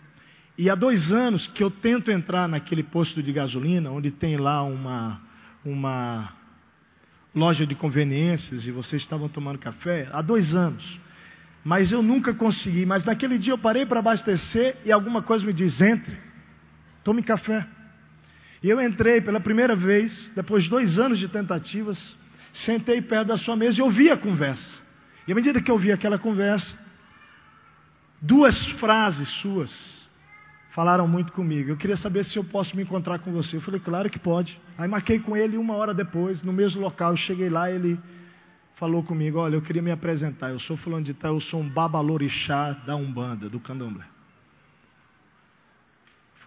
E 0.56 0.70
há 0.70 0.74
dois 0.74 1.12
anos 1.12 1.46
que 1.46 1.62
eu 1.62 1.70
tento 1.70 2.10
entrar 2.10 2.48
naquele 2.48 2.82
posto 2.82 3.22
de 3.22 3.32
gasolina, 3.32 3.90
onde 3.90 4.10
tem 4.10 4.36
lá 4.36 4.62
uma, 4.62 5.20
uma 5.64 6.32
loja 7.34 7.66
de 7.66 7.74
conveniências, 7.74 8.66
e 8.66 8.70
vocês 8.70 9.02
estavam 9.02 9.28
tomando 9.28 9.58
café, 9.58 10.08
há 10.12 10.22
dois 10.22 10.54
anos. 10.54 11.00
Mas 11.64 11.92
eu 11.92 12.02
nunca 12.02 12.34
consegui. 12.34 12.84
Mas 12.84 13.04
naquele 13.04 13.38
dia 13.38 13.52
eu 13.52 13.58
parei 13.58 13.86
para 13.86 14.00
abastecer 14.00 14.76
e 14.84 14.90
alguma 14.90 15.22
coisa 15.22 15.46
me 15.46 15.52
diz: 15.52 15.80
entre, 15.80 16.16
tome 17.02 17.22
café. 17.22 17.66
E 18.62 18.70
eu 18.70 18.80
entrei 18.80 19.20
pela 19.20 19.40
primeira 19.40 19.74
vez, 19.74 20.30
depois 20.34 20.64
de 20.64 20.70
dois 20.70 20.98
anos 20.98 21.18
de 21.18 21.28
tentativas, 21.28 22.16
sentei 22.52 23.00
perto 23.02 23.28
da 23.28 23.36
sua 23.36 23.56
mesa 23.56 23.80
e 23.80 23.82
ouvi 23.82 24.10
a 24.10 24.16
conversa. 24.16 24.80
E 25.26 25.32
à 25.32 25.34
medida 25.34 25.60
que 25.60 25.70
eu 25.70 25.74
ouvi 25.74 25.90
aquela 25.90 26.18
conversa, 26.18 26.78
duas 28.20 28.64
frases 28.66 29.28
suas 29.28 30.02
falaram 30.70 31.06
muito 31.06 31.32
comigo. 31.32 31.70
Eu 31.70 31.76
queria 31.76 31.96
saber 31.96 32.24
se 32.24 32.38
eu 32.38 32.44
posso 32.44 32.76
me 32.76 32.82
encontrar 32.82 33.18
com 33.18 33.32
você. 33.32 33.56
Eu 33.56 33.60
falei, 33.60 33.80
claro 33.80 34.08
que 34.08 34.18
pode. 34.18 34.60
Aí 34.78 34.88
marquei 34.88 35.18
com 35.18 35.36
ele 35.36 35.56
uma 35.56 35.74
hora 35.74 35.92
depois, 35.92 36.42
no 36.42 36.52
mesmo 36.52 36.80
local. 36.80 37.12
Eu 37.12 37.16
cheguei 37.16 37.50
lá, 37.50 37.70
ele 37.70 37.98
falou 38.74 39.02
comigo: 39.02 39.38
Olha, 39.38 39.56
eu 39.56 39.62
queria 39.62 39.82
me 39.82 39.90
apresentar. 39.90 40.50
Eu 40.50 40.58
sou 40.58 40.76
fulano 40.76 41.04
de 41.04 41.14
tal, 41.14 41.34
eu 41.34 41.40
sou 41.40 41.60
um 41.60 41.68
babalorixá 41.68 42.72
da 42.86 42.96
Umbanda, 42.96 43.48
do 43.48 43.60
Candomblé. 43.60 44.11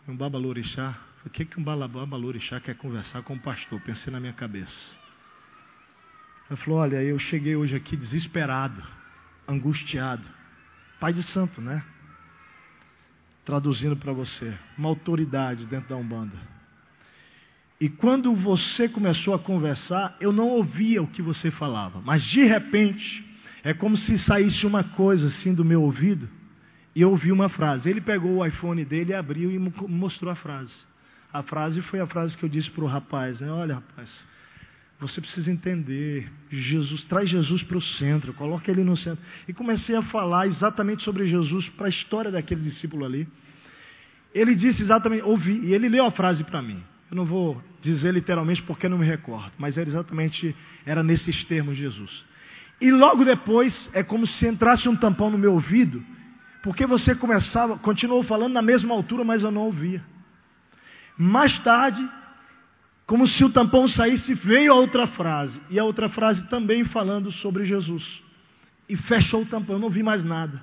Um 0.08 0.16
babalorixá 0.16 0.96
o 1.26 1.30
que, 1.30 1.44
que 1.44 1.60
um 1.60 1.64
babalorixá 1.64 2.60
quer 2.60 2.76
conversar 2.76 3.24
com 3.24 3.34
o 3.34 3.40
pastor? 3.40 3.82
Pensei 3.82 4.14
na 4.14 4.20
minha 4.20 4.32
cabeça. 4.32 4.96
Ele 6.50 6.58
falou: 6.58 6.80
Olha, 6.80 7.02
eu 7.02 7.18
cheguei 7.18 7.56
hoje 7.56 7.76
aqui 7.76 7.98
desesperado, 7.98 8.82
angustiado. 9.48 10.24
Pai 11.00 11.12
de 11.12 11.24
santo, 11.24 11.60
né? 11.60 11.84
Traduzindo 13.44 13.98
para 13.98 14.14
você, 14.14 14.54
uma 14.78 14.90
autoridade 14.90 15.66
dentro 15.66 15.90
da 15.90 15.96
Umbanda. 15.96 16.38
E 17.82 17.90
quando 17.90 18.34
você 18.36 18.88
começou 18.88 19.34
a 19.34 19.40
conversar, 19.40 20.16
eu 20.20 20.32
não 20.32 20.48
ouvia 20.50 21.02
o 21.02 21.08
que 21.08 21.22
você 21.22 21.52
falava, 21.52 22.00
mas 22.02 22.24
de 22.24 22.44
repente, 22.44 23.26
é 23.64 23.74
como 23.74 23.98
se 23.98 24.18
saísse 24.18 24.66
uma 24.66 24.84
coisa 24.84 25.28
assim 25.28 25.54
do 25.54 25.66
meu 25.66 25.82
ouvido, 25.82 26.30
e 26.96 27.02
eu 27.02 27.10
ouvi 27.10 27.32
uma 27.32 27.50
frase. 27.50 27.90
Ele 27.90 28.00
pegou 28.00 28.38
o 28.38 28.46
iPhone 28.46 28.86
dele, 28.86 29.14
abriu 29.14 29.52
e 29.52 29.60
mostrou 29.60 30.32
a 30.32 30.36
frase. 30.36 30.84
A 31.32 31.44
frase 31.44 31.82
foi 31.82 32.00
a 32.00 32.08
frase 32.08 32.38
que 32.38 32.46
eu 32.46 32.50
disse 32.50 32.72
para 32.72 32.86
o 32.86 32.88
rapaz, 32.88 33.42
né? 33.42 33.52
Olha, 33.52 33.76
rapaz, 33.76 34.26
você 34.98 35.20
precisa 35.20 35.52
entender, 35.52 36.32
Jesus, 36.50 37.04
traz 37.04 37.30
Jesus 37.30 37.62
para 37.62 37.78
o 37.78 37.82
centro, 37.82 38.34
coloca 38.34 38.72
ele 38.72 38.84
no 38.84 38.96
centro. 38.96 39.22
E 39.46 39.52
comecei 39.52 39.96
a 39.96 40.02
falar 40.02 40.48
exatamente 40.48 41.04
sobre 41.04 41.26
Jesus 41.26 41.68
para 41.68 41.88
a 41.88 41.90
história 41.90 42.32
daquele 42.32 42.62
discípulo 42.62 43.04
ali. 43.04 43.28
Ele 44.34 44.56
disse 44.56 44.82
exatamente, 44.82 45.24
ouvi, 45.24 45.60
e 45.66 45.74
ele 45.74 45.90
leu 45.90 46.06
a 46.06 46.12
frase 46.12 46.46
para 46.46 46.62
mim. 46.62 46.82
Eu 47.12 47.18
não 47.18 47.26
vou 47.26 47.62
dizer 47.82 48.14
literalmente 48.14 48.64
porque 48.64 48.88
não 48.88 48.98
me 48.98 49.06
recordo, 49.06 49.52
mas 49.58 49.78
era 49.78 49.88
exatamente, 49.88 50.56
era 50.86 51.04
nesses 51.04 51.44
termos 51.44 51.76
Jesus. 51.76 52.26
E 52.80 52.90
logo 52.90 53.26
depois 53.26 53.90
é 53.94 54.02
como 54.02 54.26
se 54.26 54.48
entrasse 54.48 54.88
um 54.88 54.96
tampão 54.96 55.30
no 55.30 55.38
meu 55.38 55.54
ouvido, 55.54 56.02
porque 56.66 56.88
você 56.88 57.14
começava, 57.14 57.78
continuou 57.78 58.24
falando 58.24 58.54
na 58.54 58.62
mesma 58.64 58.96
altura, 58.96 59.24
mas 59.24 59.44
eu 59.44 59.52
não 59.52 59.66
ouvia. 59.66 60.04
Mais 61.16 61.60
tarde, 61.60 62.04
como 63.06 63.28
se 63.28 63.46
o 63.46 63.52
tampão 63.52 63.88
saísse, 63.88 64.34
veio 64.34 64.74
a 64.74 64.76
outra 64.76 65.06
frase. 65.06 65.62
E 65.70 65.78
a 65.78 65.84
outra 65.84 66.10
frase 66.10 66.48
também 66.48 66.84
falando 66.84 67.32
sobre 67.32 67.66
Jesus. 67.66 68.20
E 68.90 68.98
fechou 68.98 69.44
o 69.44 69.46
tampão, 69.46 69.76
eu 69.76 69.80
não 69.80 69.92
vi 69.92 70.02
mais 70.02 70.24
nada. 70.24 70.60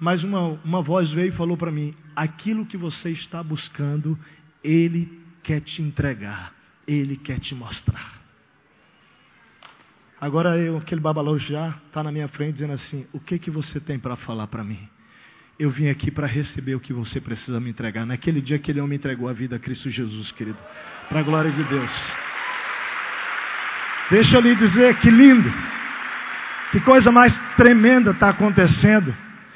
Mas 0.00 0.24
uma, 0.24 0.58
uma 0.64 0.80
voz 0.80 1.10
veio 1.10 1.28
e 1.28 1.36
falou 1.36 1.58
para 1.58 1.70
mim: 1.70 1.94
aquilo 2.16 2.64
que 2.64 2.78
você 2.78 3.10
está 3.10 3.42
buscando, 3.42 4.18
Ele 4.64 5.22
quer 5.42 5.60
te 5.60 5.82
entregar, 5.82 6.54
Ele 6.88 7.14
quer 7.14 7.38
te 7.40 7.54
mostrar. 7.54 8.22
Agora 10.18 10.56
eu, 10.56 10.78
aquele 10.78 11.02
babalão 11.02 11.38
já 11.38 11.78
está 11.88 12.02
na 12.02 12.10
minha 12.10 12.26
frente 12.26 12.54
dizendo 12.54 12.72
assim: 12.72 13.06
o 13.12 13.20
que 13.20 13.38
que 13.38 13.50
você 13.50 13.78
tem 13.78 13.98
para 13.98 14.16
falar 14.16 14.46
para 14.46 14.64
mim? 14.64 14.95
Eu 15.58 15.70
vim 15.70 15.88
aqui 15.88 16.10
para 16.10 16.26
receber 16.26 16.74
o 16.74 16.80
que 16.80 16.92
você 16.92 17.20
precisa 17.20 17.58
me 17.58 17.70
entregar. 17.70 18.04
Naquele 18.04 18.42
dia 18.42 18.58
que 18.58 18.70
ele 18.70 18.82
me 18.82 18.96
entregou 18.96 19.28
a 19.28 19.32
vida 19.32 19.56
a 19.56 19.58
Cristo 19.58 19.88
Jesus, 19.88 20.30
querido. 20.30 20.58
Para 21.08 21.20
a 21.20 21.22
glória 21.22 21.50
de 21.50 21.64
Deus. 21.64 21.90
Deixa 24.10 24.36
eu 24.36 24.40
lhe 24.42 24.54
dizer 24.54 24.96
que 24.96 25.10
lindo. 25.10 25.50
Que 26.70 26.80
coisa 26.80 27.10
mais 27.10 27.36
tremenda 27.56 28.10
está 28.10 28.28
acontecendo. 28.28 29.14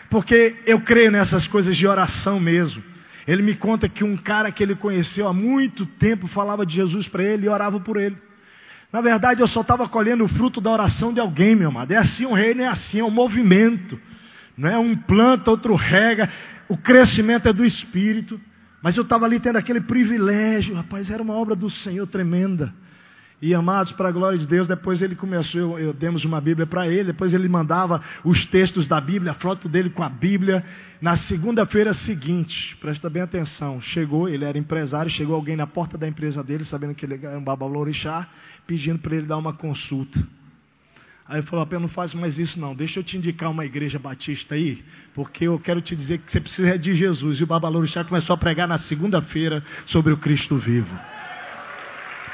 Porque 0.08 0.56
eu 0.64 0.80
creio 0.80 1.10
nessas 1.10 1.46
coisas 1.46 1.76
de 1.76 1.86
oração 1.86 2.40
mesmo. 2.40 2.82
Ele 3.26 3.42
me 3.42 3.54
conta 3.54 3.88
que 3.88 4.02
um 4.02 4.16
cara 4.16 4.50
que 4.50 4.62
ele 4.62 4.74
conheceu 4.74 5.28
há 5.28 5.34
muito 5.34 5.84
tempo 5.84 6.26
falava 6.26 6.64
de 6.64 6.74
Jesus 6.74 7.06
para 7.06 7.22
ele 7.22 7.44
e 7.44 7.48
orava 7.48 7.78
por 7.78 7.98
ele. 7.98 8.16
Na 8.90 9.02
verdade, 9.02 9.42
eu 9.42 9.46
só 9.46 9.60
estava 9.60 9.86
colhendo 9.86 10.24
o 10.24 10.28
fruto 10.28 10.60
da 10.60 10.70
oração 10.70 11.12
de 11.12 11.20
alguém, 11.20 11.54
meu 11.54 11.68
amado. 11.68 11.92
É 11.92 11.98
assim 11.98 12.24
um 12.24 12.32
reino, 12.32 12.62
é 12.62 12.66
assim, 12.66 13.00
é 13.00 13.04
um 13.04 13.10
movimento. 13.10 14.00
Não 14.60 14.68
é 14.68 14.78
um 14.78 14.94
planta, 14.94 15.50
outro 15.50 15.74
rega. 15.74 16.28
O 16.68 16.76
crescimento 16.76 17.48
é 17.48 17.52
do 17.52 17.64
Espírito. 17.64 18.38
Mas 18.82 18.94
eu 18.94 19.02
estava 19.02 19.24
ali 19.24 19.40
tendo 19.40 19.56
aquele 19.56 19.80
privilégio, 19.80 20.74
rapaz, 20.74 21.10
era 21.10 21.22
uma 21.22 21.34
obra 21.34 21.56
do 21.56 21.70
Senhor 21.70 22.06
tremenda. 22.06 22.72
E 23.40 23.54
amados, 23.54 23.92
para 23.92 24.10
a 24.10 24.12
glória 24.12 24.38
de 24.38 24.46
Deus, 24.46 24.68
depois 24.68 25.00
ele 25.00 25.14
começou, 25.14 25.60
eu, 25.60 25.78
eu 25.78 25.92
demos 25.94 26.26
uma 26.26 26.42
Bíblia 26.42 26.66
para 26.66 26.86
ele, 26.86 27.04
depois 27.04 27.32
ele 27.32 27.48
mandava 27.48 28.02
os 28.22 28.44
textos 28.44 28.86
da 28.86 29.00
Bíblia, 29.00 29.32
a 29.32 29.34
foto 29.34 29.66
dele 29.66 29.88
com 29.88 30.02
a 30.02 30.10
Bíblia. 30.10 30.62
Na 31.00 31.16
segunda-feira 31.16 31.94
seguinte, 31.94 32.76
presta 32.82 33.08
bem 33.08 33.22
atenção, 33.22 33.80
chegou, 33.80 34.28
ele 34.28 34.44
era 34.44 34.58
empresário, 34.58 35.10
chegou 35.10 35.34
alguém 35.34 35.56
na 35.56 35.66
porta 35.66 35.96
da 35.96 36.06
empresa 36.06 36.44
dele, 36.44 36.66
sabendo 36.66 36.94
que 36.94 37.06
ele 37.06 37.18
era 37.22 37.38
um 37.38 37.42
babalorixá, 37.42 38.28
pedindo 38.66 38.98
para 38.98 39.16
ele 39.16 39.26
dar 39.26 39.38
uma 39.38 39.54
consulta. 39.54 40.20
Aí 41.30 41.36
ele 41.38 41.46
falou, 41.46 41.64
não 41.78 41.86
faz 41.86 42.12
mais 42.12 42.40
isso 42.40 42.58
não, 42.58 42.74
deixa 42.74 42.98
eu 42.98 43.04
te 43.04 43.16
indicar 43.16 43.52
uma 43.52 43.64
igreja 43.64 44.00
batista 44.00 44.56
aí, 44.56 44.84
porque 45.14 45.46
eu 45.46 45.60
quero 45.60 45.80
te 45.80 45.94
dizer 45.94 46.18
que 46.18 46.32
você 46.32 46.40
precisa 46.40 46.76
de 46.76 46.92
Jesus. 46.92 47.38
E 47.38 47.44
o 47.44 47.46
Babalorixá 47.46 48.02
começou 48.02 48.34
a 48.34 48.36
pregar 48.36 48.66
na 48.66 48.76
segunda-feira 48.76 49.62
sobre 49.86 50.12
o 50.12 50.16
Cristo 50.16 50.58
vivo. 50.58 50.92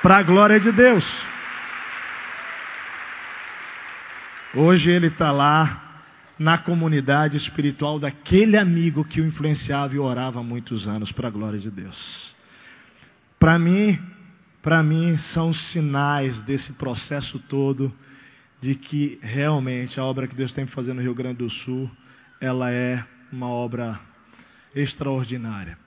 Para 0.01 0.17
a 0.17 0.23
glória 0.23 0.59
de 0.59 0.73
Deus. 0.73 1.05
Hoje 4.55 4.91
ele 4.91 5.09
está 5.09 5.31
lá 5.31 6.03
na 6.39 6.57
comunidade 6.57 7.37
espiritual 7.37 7.99
daquele 7.99 8.57
amigo 8.57 9.05
que 9.05 9.21
o 9.21 9.27
influenciava 9.27 9.95
e 9.95 9.99
orava 9.99 10.41
há 10.41 10.43
muitos 10.43 10.89
anos, 10.89 11.13
para 11.13 11.29
a 11.29 11.31
glória 11.31 11.59
de 11.59 11.71
Deus. 11.71 12.35
Para 13.39 13.59
mim, 13.59 13.99
para 14.63 14.83
mim 14.83 15.19
são 15.19 15.53
sinais 15.53 16.41
desse 16.41 16.73
processo 16.73 17.39
todo 17.39 17.95
de 18.67 18.75
que 18.75 19.17
realmente 19.23 20.01
a 20.01 20.05
obra 20.05 20.27
que 20.27 20.35
Deus 20.35 20.53
tem 20.53 20.67
fazendo 20.67 20.97
no 20.97 21.03
Rio 21.03 21.15
Grande 21.15 21.39
do 21.39 21.49
Sul, 21.49 21.89
ela 22.41 22.69
é 22.69 23.05
uma 23.31 23.47
obra 23.47 24.01
extraordinária. 24.75 25.79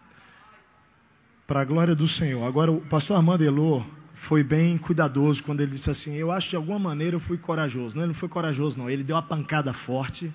Para 1.46 1.60
a 1.60 1.66
glória 1.66 1.94
do 1.94 2.08
Senhor. 2.08 2.48
Agora, 2.48 2.72
o 2.72 2.80
pastor 2.80 3.18
Armando 3.18 3.44
Elô 3.44 3.84
foi 4.28 4.46
bem 4.46 4.78
cuidadoso 4.78 5.44
quando 5.44 5.60
ele 5.60 5.72
disse 5.72 5.90
assim: 5.90 6.16
Eu 6.16 6.32
acho 6.32 6.48
que 6.48 6.52
de 6.52 6.56
alguma 6.56 6.80
maneira 6.80 7.18
eu 7.18 7.20
fui 7.20 7.38
corajoso. 7.38 7.98
Não, 7.98 8.04
ele 8.04 8.14
não 8.14 8.20
foi 8.20 8.30
corajoso, 8.30 8.78
não. 8.78 8.90
Ele 8.90 9.04
deu 9.04 9.18
uma 9.18 9.24
pancada 9.24 9.74
forte. 9.74 10.34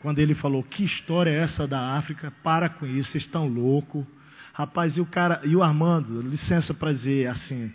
Quando 0.00 0.18
ele 0.18 0.34
falou: 0.34 0.62
Que 0.62 0.84
história 0.84 1.30
é 1.30 1.38
essa 1.38 1.66
da 1.66 1.96
África? 1.96 2.30
Para 2.42 2.68
com 2.68 2.84
isso, 2.84 3.12
vocês 3.12 3.24
estão 3.24 3.48
loucos. 3.48 4.04
Rapaz, 4.52 4.98
e 4.98 5.00
o 5.00 5.06
cara, 5.06 5.40
e 5.44 5.56
o 5.56 5.62
Armando, 5.62 6.20
licença 6.20 6.74
para 6.74 6.92
dizer 6.92 7.28
assim, 7.28 7.72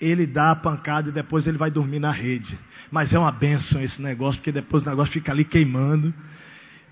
ele 0.00 0.26
dá 0.26 0.50
a 0.50 0.56
pancada 0.56 1.08
e 1.08 1.12
depois 1.12 1.46
ele 1.46 1.58
vai 1.58 1.70
dormir 1.70 1.98
na 1.98 2.10
rede. 2.10 2.58
Mas 2.90 3.12
é 3.14 3.18
uma 3.18 3.32
benção 3.32 3.80
esse 3.80 4.00
negócio, 4.00 4.40
porque 4.40 4.52
depois 4.52 4.82
o 4.82 4.88
negócio 4.88 5.12
fica 5.12 5.32
ali 5.32 5.44
queimando. 5.44 6.12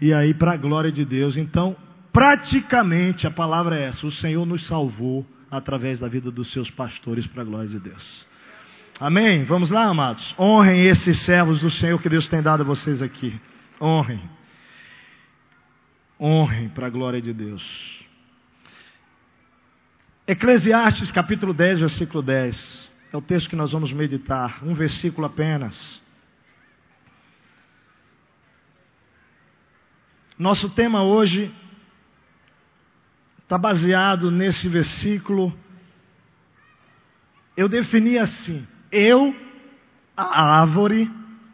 E 0.00 0.12
aí, 0.12 0.34
para 0.34 0.52
a 0.52 0.56
glória 0.56 0.90
de 0.90 1.04
Deus. 1.04 1.36
Então, 1.36 1.76
praticamente, 2.12 3.26
a 3.26 3.30
palavra 3.30 3.78
é 3.78 3.84
essa: 3.84 4.06
o 4.06 4.10
Senhor 4.10 4.44
nos 4.46 4.64
salvou 4.66 5.26
através 5.50 6.00
da 6.00 6.08
vida 6.08 6.30
dos 6.30 6.50
seus 6.50 6.70
pastores, 6.70 7.26
para 7.26 7.42
a 7.42 7.44
glória 7.44 7.68
de 7.68 7.78
Deus. 7.78 8.26
Amém? 8.98 9.44
Vamos 9.44 9.70
lá, 9.70 9.84
amados. 9.84 10.34
Honrem 10.38 10.86
esses 10.86 11.18
servos 11.18 11.60
do 11.60 11.70
Senhor 11.70 12.00
que 12.00 12.08
Deus 12.08 12.28
tem 12.28 12.40
dado 12.40 12.62
a 12.62 12.64
vocês 12.64 13.02
aqui. 13.02 13.38
Honrem. 13.80 14.20
Honrem 16.18 16.68
para 16.68 16.86
a 16.86 16.90
glória 16.90 17.20
de 17.20 17.32
Deus. 17.32 18.04
Eclesiastes 20.26 21.10
capítulo 21.10 21.52
10, 21.52 21.80
versículo 21.80 22.22
10. 22.22 22.93
É 23.14 23.16
o 23.16 23.22
texto 23.22 23.48
que 23.48 23.54
nós 23.54 23.70
vamos 23.70 23.92
meditar. 23.92 24.58
Um 24.64 24.74
versículo 24.74 25.24
apenas. 25.24 26.02
Nosso 30.36 30.68
tema 30.70 31.04
hoje 31.04 31.48
está 33.40 33.56
baseado 33.56 34.32
nesse 34.32 34.68
versículo. 34.68 35.56
Eu 37.56 37.68
defini 37.68 38.18
assim: 38.18 38.66
eu, 38.90 39.32
a 40.16 40.60
árvore, 40.62 41.08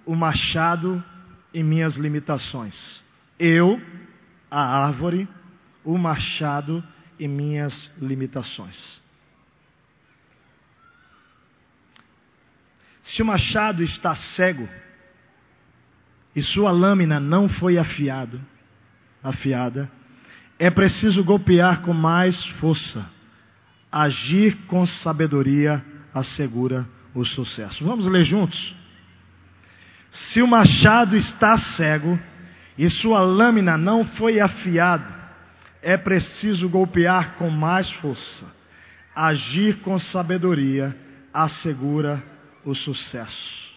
o 0.07 0.17
machado 0.17 1.05
e 1.53 1.63
minhas 1.63 1.97
limitações. 1.97 3.05
Eu, 3.39 3.79
a 4.51 4.87
árvore, 4.87 5.29
o 5.85 5.99
machado 5.99 6.83
e 7.19 7.29
minhas 7.29 7.93
limitações. 8.01 8.99
Se 13.11 13.23
o 13.23 13.27
machado 13.27 13.83
está 13.83 14.15
cego 14.15 14.69
e 16.35 16.41
sua 16.41 16.71
lâmina 16.71 17.19
não 17.19 17.49
foi 17.49 17.77
afiado, 17.77 18.41
afiada, 19.21 19.91
é 20.57 20.71
preciso 20.71 21.25
golpear 21.25 21.81
com 21.81 21.93
mais 21.93 22.47
força. 22.61 23.05
Agir 23.91 24.59
com 24.69 24.87
sabedoria 24.87 25.85
assegura 26.15 26.89
o 27.13 27.25
sucesso. 27.25 27.85
Vamos 27.85 28.07
ler 28.07 28.25
juntos? 28.25 28.77
Se 30.13 30.41
o 30.41 30.47
machado 30.47 31.17
está 31.17 31.57
cego 31.57 32.17
e 32.79 32.89
sua 32.89 33.23
lâmina 33.23 33.77
não 33.77 34.05
foi 34.05 34.39
afiada, 34.39 35.13
é 35.83 35.97
preciso 35.97 36.69
golpear 36.69 37.35
com 37.35 37.51
mais 37.51 37.91
força. 37.91 38.47
Agir 39.13 39.81
com 39.81 39.99
sabedoria 39.99 40.97
assegura 41.35 42.30
o 42.65 42.75
sucesso. 42.75 43.71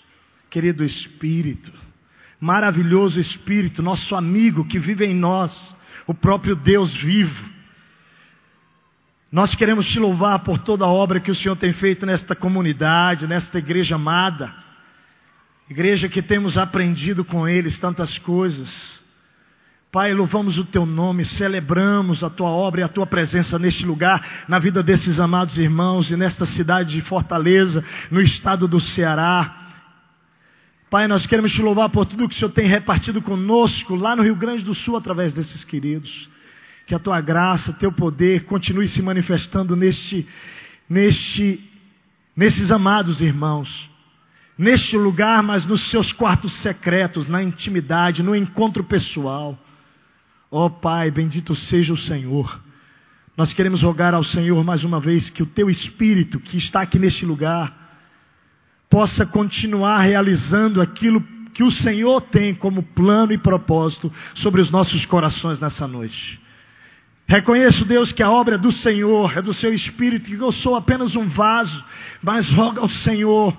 Querido 0.49 0.83
Espírito, 0.83 1.71
maravilhoso 2.39 3.19
Espírito, 3.19 3.81
nosso 3.81 4.15
amigo 4.15 4.65
que 4.65 4.79
vive 4.79 5.05
em 5.05 5.15
nós, 5.15 5.75
o 6.05 6.13
próprio 6.13 6.55
Deus 6.55 6.93
vivo. 6.93 7.51
Nós 9.31 9.55
queremos 9.55 9.87
te 9.87 9.99
louvar 9.99 10.39
por 10.39 10.59
toda 10.59 10.85
a 10.85 10.89
obra 10.89 11.19
que 11.19 11.31
o 11.31 11.35
Senhor 11.35 11.55
tem 11.55 11.73
feito 11.73 12.05
nesta 12.05 12.35
comunidade, 12.35 13.25
nesta 13.25 13.57
igreja 13.57 13.95
amada. 13.95 14.53
Igreja 15.69 16.07
que 16.07 16.21
temos 16.21 16.57
aprendido 16.57 17.25
com 17.25 17.47
eles 17.47 17.79
tantas 17.79 18.19
coisas. 18.19 19.02
Pai, 19.93 20.11
louvamos 20.11 20.57
o 20.57 20.65
teu 20.65 20.87
nome, 20.87 21.23
celebramos 21.23 22.23
a 22.23 22.29
tua 22.31 22.49
obra 22.49 22.81
e 22.81 22.83
a 22.83 22.87
tua 22.87 23.05
presença 23.05 23.59
neste 23.59 23.85
lugar, 23.85 24.27
na 24.47 24.57
vida 24.57 24.81
desses 24.81 25.19
amados 25.19 25.59
irmãos 25.59 26.09
e 26.09 26.17
nesta 26.17 26.45
cidade 26.45 26.95
de 26.95 27.01
Fortaleza, 27.01 27.85
no 28.09 28.19
estado 28.19 28.67
do 28.67 28.79
Ceará. 28.79 29.55
Pai, 30.89 31.07
nós 31.07 31.27
queremos 31.27 31.51
te 31.51 31.61
louvar 31.61 31.89
por 31.89 32.07
tudo 32.07 32.27
que 32.27 32.33
o 32.33 32.37
Senhor 32.39 32.49
tem 32.49 32.65
repartido 32.65 33.21
conosco 33.21 33.93
lá 33.93 34.15
no 34.15 34.23
Rio 34.23 34.35
Grande 34.35 34.63
do 34.63 34.73
Sul 34.73 34.97
através 34.97 35.31
desses 35.31 35.63
queridos. 35.63 36.27
Que 36.87 36.95
a 36.95 36.99
tua 36.99 37.21
graça, 37.21 37.71
teu 37.73 37.91
poder 37.91 38.45
continue 38.45 38.87
se 38.87 39.03
manifestando 39.03 39.75
neste, 39.75 40.27
neste, 40.89 41.63
nesses 42.35 42.71
amados 42.71 43.21
irmãos. 43.21 43.91
Neste 44.57 44.97
lugar, 44.97 45.43
mas 45.43 45.67
nos 45.67 45.81
seus 45.81 46.11
quartos 46.11 46.53
secretos, 46.53 47.27
na 47.27 47.43
intimidade, 47.43 48.23
no 48.23 48.35
encontro 48.35 48.83
pessoal. 48.83 49.62
Ó 50.55 50.67
oh, 50.67 50.69
Pai, 50.69 51.09
bendito 51.09 51.55
seja 51.55 51.91
o 51.91 51.97
Senhor. 51.97 52.61
Nós 53.35 53.51
queremos 53.53 53.81
rogar 53.81 54.13
ao 54.13 54.23
Senhor 54.23 54.63
mais 54.63 54.83
uma 54.83 54.99
vez 54.99 55.27
que 55.27 55.41
o 55.41 55.47
teu 55.47 55.67
Espírito 55.67 56.39
que 56.39 56.59
está 56.59 56.81
aqui 56.81 56.99
neste 56.99 57.25
lugar, 57.25 57.75
possa 58.87 59.25
continuar 59.25 60.01
realizando 60.01 60.79
aquilo 60.79 61.25
que 61.55 61.63
o 61.63 61.71
Senhor 61.71 62.21
tem 62.21 62.53
como 62.53 62.83
plano 62.83 63.33
e 63.33 63.37
propósito 63.39 64.13
sobre 64.35 64.61
os 64.61 64.69
nossos 64.69 65.07
corações 65.07 65.59
nessa 65.59 65.87
noite. 65.87 66.39
Reconheço, 67.25 67.83
Deus, 67.83 68.11
que 68.11 68.21
a 68.21 68.29
obra 68.29 68.53
é 68.53 68.59
do 68.59 68.71
Senhor, 68.71 69.35
é 69.35 69.41
do 69.41 69.55
seu 69.55 69.73
Espírito, 69.73 70.29
que 70.29 70.37
eu 70.37 70.51
sou 70.51 70.75
apenas 70.75 71.15
um 71.15 71.27
vaso, 71.27 71.83
mas 72.21 72.47
rogo 72.51 72.79
ao 72.79 72.89
Senhor, 72.89 73.57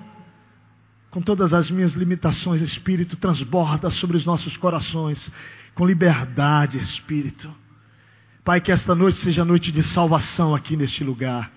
com 1.15 1.21
todas 1.21 1.53
as 1.53 1.71
minhas 1.71 1.93
limitações, 1.93 2.61
Espírito, 2.61 3.15
transborda 3.15 3.89
sobre 3.89 4.17
os 4.17 4.25
nossos 4.25 4.57
corações, 4.57 5.31
com 5.73 5.85
liberdade, 5.85 6.77
Espírito. 6.77 7.49
Pai, 8.43 8.59
que 8.59 8.69
esta 8.69 8.93
noite 8.93 9.19
seja 9.19 9.45
noite 9.45 9.71
de 9.71 9.81
salvação 9.81 10.53
aqui 10.53 10.75
neste 10.75 11.05
lugar. 11.05 11.49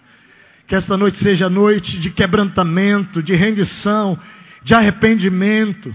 Que 0.64 0.76
esta 0.76 0.96
noite 0.96 1.16
seja 1.18 1.50
noite 1.50 1.98
de 1.98 2.08
quebrantamento, 2.08 3.20
de 3.20 3.34
rendição, 3.34 4.16
de 4.62 4.74
arrependimento. 4.74 5.92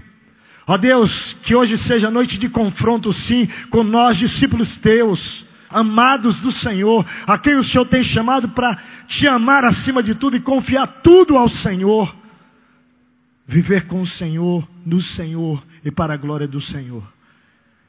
Ó 0.66 0.76
Deus, 0.76 1.32
que 1.42 1.54
hoje 1.54 1.78
seja 1.78 2.10
noite 2.10 2.36
de 2.36 2.50
confronto, 2.50 3.14
sim, 3.14 3.48
com 3.70 3.82
nós, 3.82 4.18
discípulos 4.18 4.76
teus, 4.76 5.42
amados 5.70 6.38
do 6.38 6.52
Senhor, 6.52 7.06
a 7.26 7.38
quem 7.38 7.54
o 7.54 7.64
Senhor 7.64 7.86
tem 7.86 8.02
chamado 8.02 8.50
para 8.50 8.76
te 9.08 9.26
amar 9.26 9.64
acima 9.64 10.02
de 10.02 10.14
tudo 10.14 10.36
e 10.36 10.40
confiar 10.40 10.86
tudo 11.02 11.38
ao 11.38 11.48
Senhor. 11.48 12.23
Viver 13.46 13.86
com 13.86 14.00
o 14.00 14.06
Senhor, 14.06 14.66
no 14.86 15.02
Senhor 15.02 15.62
e 15.84 15.90
para 15.90 16.14
a 16.14 16.16
glória 16.16 16.48
do 16.48 16.60
Senhor. 16.60 17.02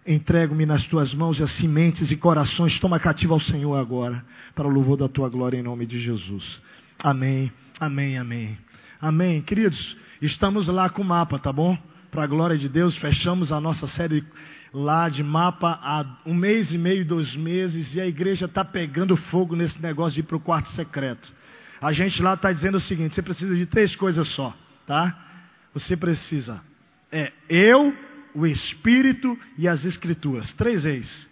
Entrego-me 0.05 0.65
nas 0.65 0.85
tuas 0.85 1.13
mãos 1.13 1.39
e 1.39 1.43
as 1.43 1.51
sementes 1.51 2.11
e 2.11 2.15
corações 2.15 2.79
toma 2.79 2.99
cativo 2.99 3.33
ao 3.33 3.39
Senhor 3.39 3.75
agora, 3.75 4.23
para 4.53 4.67
o 4.67 4.69
louvor 4.69 4.97
da 4.97 5.07
tua 5.07 5.29
glória 5.29 5.57
em 5.57 5.63
nome 5.63 5.85
de 5.85 5.99
Jesus. 5.99 6.61
Amém, 7.01 7.51
amém, 7.79 8.17
amém. 8.17 8.57
Amém. 9.01 9.41
Queridos, 9.41 9.97
estamos 10.21 10.67
lá 10.67 10.89
com 10.89 11.01
o 11.01 11.05
mapa, 11.05 11.39
tá 11.39 11.51
bom? 11.51 11.77
Para 12.11 12.23
a 12.23 12.27
glória 12.27 12.57
de 12.57 12.69
Deus, 12.69 12.95
fechamos 12.97 13.51
a 13.51 13.59
nossa 13.59 13.87
série 13.87 14.23
lá 14.73 15.09
de 15.09 15.23
mapa 15.23 15.79
há 15.81 16.05
um 16.25 16.33
mês 16.33 16.73
e 16.73 16.77
meio, 16.77 17.05
dois 17.05 17.35
meses, 17.35 17.95
e 17.95 18.01
a 18.01 18.05
igreja 18.05 18.45
está 18.45 18.63
pegando 18.63 19.17
fogo 19.17 19.55
nesse 19.55 19.81
negócio 19.81 20.15
de 20.15 20.19
ir 20.19 20.23
para 20.23 20.37
o 20.37 20.39
quarto 20.39 20.69
secreto. 20.69 21.33
A 21.81 21.91
gente 21.91 22.21
lá 22.21 22.35
está 22.35 22.51
dizendo 22.51 22.75
o 22.75 22.79
seguinte: 22.79 23.15
você 23.15 23.21
precisa 23.21 23.55
de 23.55 23.65
três 23.65 23.95
coisas 23.95 24.27
só, 24.27 24.53
tá? 24.85 25.24
Você 25.75 25.97
precisa, 25.97 26.63
é 27.11 27.33
eu, 27.49 27.93
o 28.33 28.47
Espírito 28.47 29.37
e 29.57 29.67
as 29.67 29.83
Escrituras. 29.83 30.53
Três 30.53 30.85
vezes. 30.85 31.29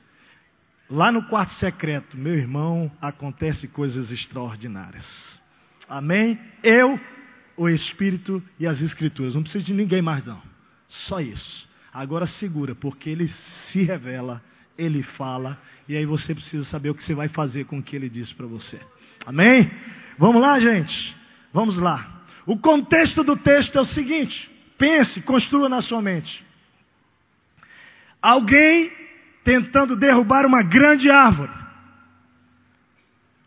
Lá 0.89 1.13
no 1.13 1.23
quarto 1.23 1.53
secreto, 1.53 2.17
meu 2.17 2.36
irmão, 2.36 2.91
acontece 3.01 3.69
coisas 3.69 4.12
extraordinárias. 4.12 5.39
Amém? 5.88 6.38
Eu, 6.62 6.99
o 7.56 7.69
Espírito 7.69 8.43
e 8.60 8.67
as 8.67 8.82
Escrituras. 8.82 9.34
Não 9.34 9.43
precisa 9.43 9.63
de 9.63 9.73
ninguém 9.73 10.01
mais, 10.01 10.25
não. 10.25 10.41
Só 10.89 11.21
isso. 11.21 11.65
Agora 11.93 12.25
segura, 12.25 12.75
porque 12.75 13.10
ele 13.10 13.29
se 13.29 13.84
revela, 13.84 14.43
ele 14.77 15.03
fala, 15.03 15.58
e 15.88 15.95
aí 15.95 16.06
você 16.06 16.36
precisa 16.36 16.65
saber 16.65 16.89
o 16.89 16.95
que 16.95 17.03
você 17.03 17.13
vai 17.13 17.29
fazer 17.29 17.63
com 17.63 17.77
o 17.77 17.84
que 17.84 17.95
ele 17.95 18.10
disse 18.10 18.36
para 18.36 18.45
você. 18.45 18.77
Amém? 19.25 19.71
Vamos 20.17 20.41
lá, 20.41 20.60
gente? 20.60 21.15
Vamos 21.53 21.77
lá. 21.77 22.12
O 22.45 22.58
contexto 22.58 23.23
do 23.23 23.36
texto 23.38 23.77
é 23.77 23.82
o 23.82 23.86
seguinte: 23.86 24.49
pense, 24.77 25.21
construa 25.21 25.69
na 25.69 25.82
sua 25.82 26.01
mente. 26.01 26.45
Alguém 28.21 28.91
tentando 29.43 29.95
derrubar 29.95 30.45
uma 30.45 30.63
grande 30.63 31.10
árvore, 31.10 31.51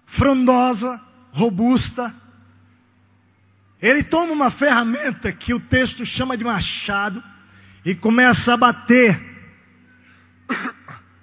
frondosa, 0.06 1.00
robusta. 1.32 2.14
Ele 3.80 4.02
toma 4.02 4.32
uma 4.32 4.50
ferramenta 4.50 5.32
que 5.32 5.52
o 5.52 5.60
texto 5.60 6.04
chama 6.04 6.36
de 6.36 6.44
machado 6.44 7.22
e 7.84 7.94
começa 7.94 8.54
a 8.54 8.56
bater. 8.56 9.36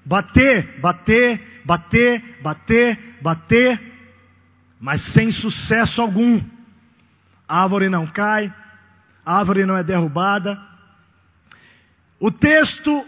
Bater, 0.06 0.80
bater, 0.80 1.62
bater, 1.66 2.40
bater, 2.42 3.18
bater, 3.22 3.82
mas 4.80 5.02
sem 5.02 5.32
sucesso 5.32 6.02
algum. 6.02 6.42
Árvore 7.48 7.90
não 7.90 8.08
cai, 8.08 8.54
árvore 9.26 9.66
não 9.66 9.78
é 9.78 9.84
derrubada. 9.84 10.60
O 12.20 12.32
texto 12.32 13.06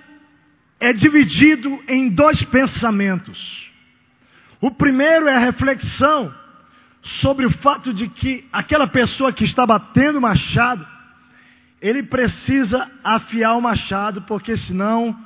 é 0.80 0.92
dividido 0.92 1.82
em 1.88 2.10
dois 2.10 2.44
pensamentos. 2.44 3.72
O 4.60 4.72
primeiro 4.72 5.28
é 5.28 5.36
a 5.36 5.40
reflexão 5.40 6.34
sobre 7.02 7.46
o 7.46 7.52
fato 7.52 7.94
de 7.94 8.08
que 8.08 8.48
aquela 8.52 8.88
pessoa 8.88 9.32
que 9.32 9.44
está 9.44 9.66
batendo 9.66 10.18
o 10.18 10.22
machado, 10.22 10.86
ele 11.82 12.02
precisa 12.02 12.90
afiar 13.04 13.56
o 13.56 13.62
machado, 13.62 14.24
porque 14.24 14.58
senão 14.58 15.18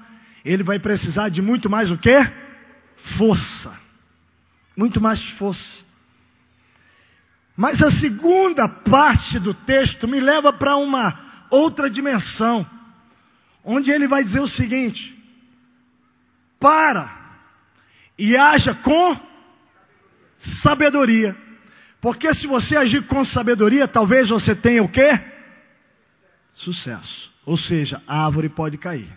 ele 0.44 0.62
vai 0.62 0.78
precisar 0.78 1.30
de 1.30 1.42
muito 1.42 1.70
mais 1.70 1.90
o 1.90 1.98
que? 1.98 2.30
Força. 3.18 3.80
Muito 4.76 5.00
mais 5.00 5.22
força. 5.22 5.89
Mas 7.60 7.84
a 7.84 7.92
segunda 7.92 8.70
parte 8.70 9.38
do 9.38 9.54
texto 9.54 10.08
me 10.08 10.22
leva 10.22 10.54
para 10.54 10.78
uma 10.78 11.44
outra 11.50 11.90
dimensão, 11.90 12.66
onde 13.62 13.92
ele 13.92 14.08
vai 14.08 14.24
dizer 14.24 14.40
o 14.40 14.48
seguinte: 14.48 15.14
para 16.58 17.14
e 18.18 18.38
haja 18.38 18.74
com 18.74 19.20
sabedoria. 20.38 21.36
Porque 22.00 22.34
se 22.34 22.48
você 22.48 22.78
agir 22.78 23.06
com 23.08 23.26
sabedoria, 23.26 23.90
talvez 23.90 24.30
você 24.30 24.56
tenha 24.56 24.82
o 24.82 24.88
quê? 24.88 25.20
Sucesso. 26.54 27.30
Ou 27.46 27.58
seja, 27.58 28.02
a 28.08 28.24
árvore 28.24 28.48
pode 28.48 28.78
cair. 28.78 29.12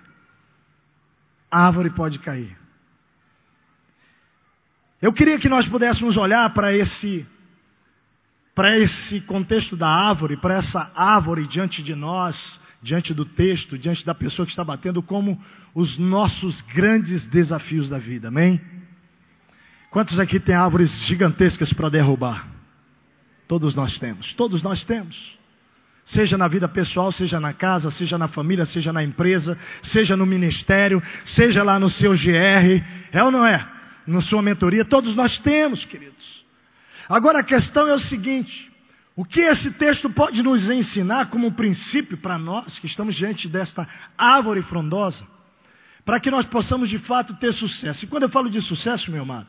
A 1.49 1.65
árvore 1.65 1.91
pode 1.91 2.19
cair. 2.19 2.59
Eu 5.01 5.13
queria 5.13 5.39
que 5.39 5.49
nós 5.49 5.65
pudéssemos 5.69 6.17
olhar 6.17 6.53
para 6.53 6.77
esse 6.77 7.25
para 8.55 8.79
esse 8.79 9.21
contexto 9.23 9.77
da 9.77 9.89
árvore, 9.89 10.37
para 10.37 10.55
essa 10.55 10.91
árvore 10.95 11.47
diante 11.47 11.83
de 11.83 11.95
nós, 11.95 12.61
diante 12.83 13.15
do 13.15 13.25
texto, 13.25 13.79
diante 13.79 14.05
da 14.05 14.15
pessoa 14.15 14.45
que 14.45 14.53
está 14.53 14.65
batendo, 14.65 15.03
como 15.03 15.41
os 15.75 15.97
nossos 15.97 16.61
grandes 16.61 17.25
desafios 17.27 17.89
da 17.89 17.99
vida. 17.99 18.29
Amém? 18.29 18.61
Quantos 19.91 20.19
aqui 20.19 20.41
têm 20.41 20.55
árvores 20.55 21.03
gigantescas 21.05 21.73
para 21.73 21.89
derrubar? 21.89 22.49
Todos 23.47 23.75
nós 23.75 23.99
temos, 23.99 24.33
todos 24.33 24.63
nós 24.63 24.85
temos. 24.85 25.39
Seja 26.05 26.37
na 26.37 26.49
vida 26.49 26.69
pessoal, 26.69 27.13
seja 27.13 27.39
na 27.39 27.53
casa, 27.53 27.91
seja 27.91 28.19
na 28.19 28.27
família, 28.27 28.67
seja 28.67 28.93
na 28.93 29.05
empresa, 29.05 29.57
seja 29.83 30.17
no 30.17 30.27
ministério, 30.27 31.01
seja 31.25 31.63
lá 31.63 31.79
no 31.79 31.89
seu 31.89 32.13
GR, 32.13 32.83
é 33.13 33.23
ou 33.23 33.31
não 33.31 33.47
é? 33.47 33.67
Na 34.07 34.21
sua 34.21 34.43
mentoria, 34.43 34.85
todos 34.85 35.15
nós 35.15 35.39
temos, 35.39 35.85
queridos. 35.85 36.42
Agora 37.09 37.41
a 37.41 37.45
questão 37.45 37.89
é 37.89 37.95
o 37.95 37.99
seguinte: 37.99 38.71
o 39.15 39.25
que 39.25 39.41
esse 39.41 39.71
texto 39.73 40.09
pode 40.09 40.43
nos 40.43 40.71
ensinar 40.71 41.31
como 41.31 41.53
princípio 41.53 42.17
para 42.17 42.39
nós 42.39 42.79
que 42.79 42.87
estamos 42.87 43.15
diante 43.15 43.49
desta 43.49 43.87
árvore 44.17 44.63
frondosa, 44.63 45.27
para 46.05 46.19
que 46.19 46.31
nós 46.31 46.47
possamos 46.47 46.89
de 46.89 46.99
fato 46.99 47.35
ter 47.37 47.53
sucesso? 47.53 48.05
E 48.05 48.09
quando 48.09 48.25
eu 48.25 48.29
falo 48.29 48.49
de 48.49 48.61
sucesso, 48.63 49.11
meu 49.11 49.23
amado, 49.23 49.47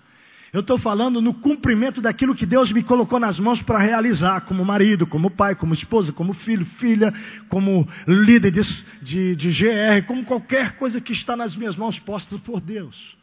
eu 0.52 0.60
estou 0.60 0.78
falando 0.78 1.20
no 1.20 1.34
cumprimento 1.34 2.00
daquilo 2.00 2.36
que 2.36 2.46
Deus 2.46 2.72
me 2.72 2.84
colocou 2.84 3.20
nas 3.20 3.40
mãos 3.40 3.60
para 3.62 3.80
realizar, 3.80 4.42
como 4.42 4.64
marido, 4.64 5.08
como 5.08 5.32
pai, 5.32 5.56
como 5.56 5.74
esposa, 5.74 6.14
como 6.14 6.34
filho, 6.34 6.66
filha, 6.78 7.12
como 7.50 7.88
líder 8.06 8.52
de, 8.52 8.62
de, 9.02 9.36
de 9.36 9.50
GR, 9.50 10.06
como 10.06 10.24
qualquer 10.24 10.76
coisa 10.76 11.02
que 11.02 11.12
está 11.12 11.36
nas 11.36 11.56
minhas 11.56 11.76
mãos 11.76 11.98
postas 11.98 12.40
por 12.42 12.62
Deus. 12.62 13.18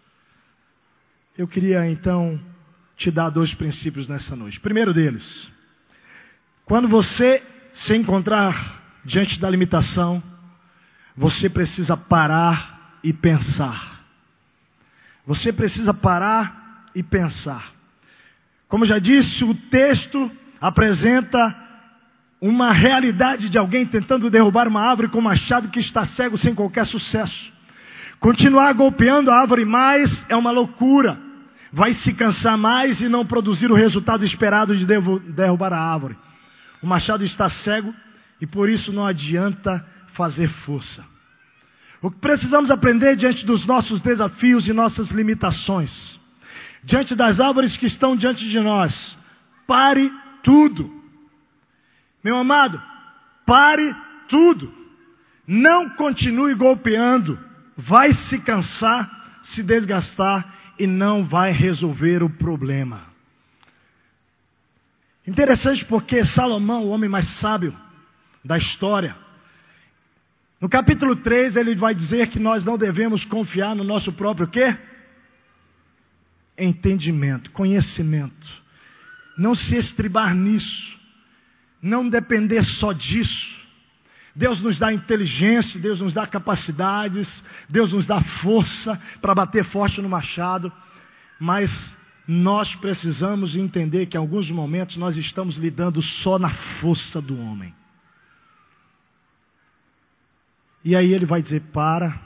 Eu 1.39 1.47
queria 1.47 1.89
então 1.89 2.41
te 3.01 3.11
dar 3.11 3.31
dois 3.31 3.55
princípios 3.55 4.09
nessa 4.09 4.37
noite. 4.37 4.61
Primeiro 4.61 4.93
deles, 4.93 5.51
quando 6.67 6.87
você 6.87 7.43
se 7.73 7.97
encontrar 7.97 9.01
diante 9.03 9.41
da 9.41 9.49
limitação, 9.49 10.23
você 11.17 11.49
precisa 11.49 11.97
parar 11.97 12.99
e 13.03 13.11
pensar. 13.11 14.05
Você 15.27 15.51
precisa 15.51 15.95
parar 15.95 16.91
e 16.95 17.03
pensar. 17.03 17.73
Como 18.69 18.85
já 18.85 18.99
disse, 18.99 19.45
o 19.45 19.55
texto 19.55 20.31
apresenta 20.61 21.57
uma 22.39 22.71
realidade 22.71 23.49
de 23.49 23.57
alguém 23.57 23.87
tentando 23.87 24.29
derrubar 24.29 24.69
uma 24.69 24.83
árvore 24.83 25.09
com 25.09 25.23
machado 25.23 25.69
que 25.69 25.81
está 25.81 26.05
cego 26.05 26.37
sem 26.37 26.55
qualquer 26.55 26.85
sucesso. 26.85 27.51
Continuar 28.19 28.75
golpeando 28.75 29.31
a 29.31 29.41
árvore 29.41 29.65
mais 29.65 30.23
é 30.29 30.37
uma 30.37 30.51
loucura. 30.51 31.30
Vai 31.73 31.93
se 31.93 32.13
cansar 32.13 32.59
mais 32.59 33.01
e 33.01 33.09
não 33.09 33.25
produzir 33.25 33.71
o 33.71 33.75
resultado 33.75 34.25
esperado 34.25 34.77
de 34.77 34.85
derrubar 34.85 35.73
a 35.73 35.81
árvore. 35.81 36.19
O 36.83 36.87
machado 36.87 37.23
está 37.23 37.49
cego 37.49 37.95
e 38.41 38.47
por 38.47 38.69
isso 38.69 38.93
não 38.93 39.07
adianta 39.07 39.87
fazer 40.15 40.49
força. 40.49 41.05
O 42.03 42.11
que 42.11 42.19
precisamos 42.19 42.71
aprender 42.71 43.15
diante 43.15 43.45
dos 43.45 43.67
nossos 43.67 44.01
desafios 44.01 44.67
e 44.67 44.73
nossas 44.73 45.11
limitações 45.11 46.19
diante 46.83 47.15
das 47.15 47.41
árvores 47.41 47.77
que 47.77 47.87
estão 47.87 48.17
diante 48.17 48.49
de 48.49 48.59
nós. 48.61 49.19
Pare 49.67 50.13
tudo. 50.43 50.91
Meu 52.23 52.37
amado, 52.37 52.81
pare 53.47 53.95
tudo. 54.29 54.73
Não 55.47 55.91
continue 55.91 56.55
golpeando. 56.55 57.39
Vai 57.77 58.13
se 58.13 58.39
cansar, 58.39 59.39
se 59.43 59.63
desgastar 59.63 60.60
e 60.81 60.87
não 60.87 61.25
vai 61.25 61.53
resolver 61.53 62.23
o 62.23 62.31
problema. 62.31 63.05
Interessante 65.27 65.85
porque 65.85 66.25
Salomão, 66.25 66.85
o 66.85 66.89
homem 66.89 67.09
mais 67.09 67.27
sábio 67.27 67.77
da 68.43 68.57
história, 68.57 69.15
no 70.59 70.69
capítulo 70.69 71.15
3 71.17 71.57
ele 71.57 71.75
vai 71.75 71.95
dizer 71.95 72.29
que 72.29 72.39
nós 72.39 72.65
não 72.65 72.79
devemos 72.79 73.25
confiar 73.25 73.77
no 73.77 73.85
nosso 73.85 74.13
próprio 74.13 74.49
quê? 74.49 74.77
entendimento, 76.57 77.51
conhecimento. 77.51 78.49
Não 79.37 79.55
se 79.55 79.77
estribar 79.77 80.35
nisso. 80.35 80.99
Não 81.81 82.09
depender 82.09 82.63
só 82.63 82.93
disso. 82.93 83.57
Deus 84.41 84.63
nos 84.63 84.79
dá 84.79 84.91
inteligência, 84.91 85.79
Deus 85.79 86.01
nos 86.01 86.15
dá 86.15 86.27
capacidades, 86.27 87.45
Deus 87.69 87.93
nos 87.93 88.07
dá 88.07 88.23
força 88.23 88.99
para 89.21 89.35
bater 89.35 89.63
forte 89.65 90.01
no 90.01 90.09
machado, 90.09 90.73
mas 91.39 91.95
nós 92.27 92.75
precisamos 92.75 93.55
entender 93.55 94.07
que 94.07 94.17
em 94.17 94.21
alguns 94.21 94.51
momentos 94.51 94.97
nós 94.97 95.19
estamos 95.19 95.57
lidando 95.57 96.01
só 96.01 96.39
na 96.39 96.49
força 96.49 97.21
do 97.21 97.39
homem. 97.39 97.75
E 100.83 100.97
aí 100.97 101.13
ele 101.13 101.27
vai 101.27 101.43
dizer: 101.43 101.61
para, 101.71 102.19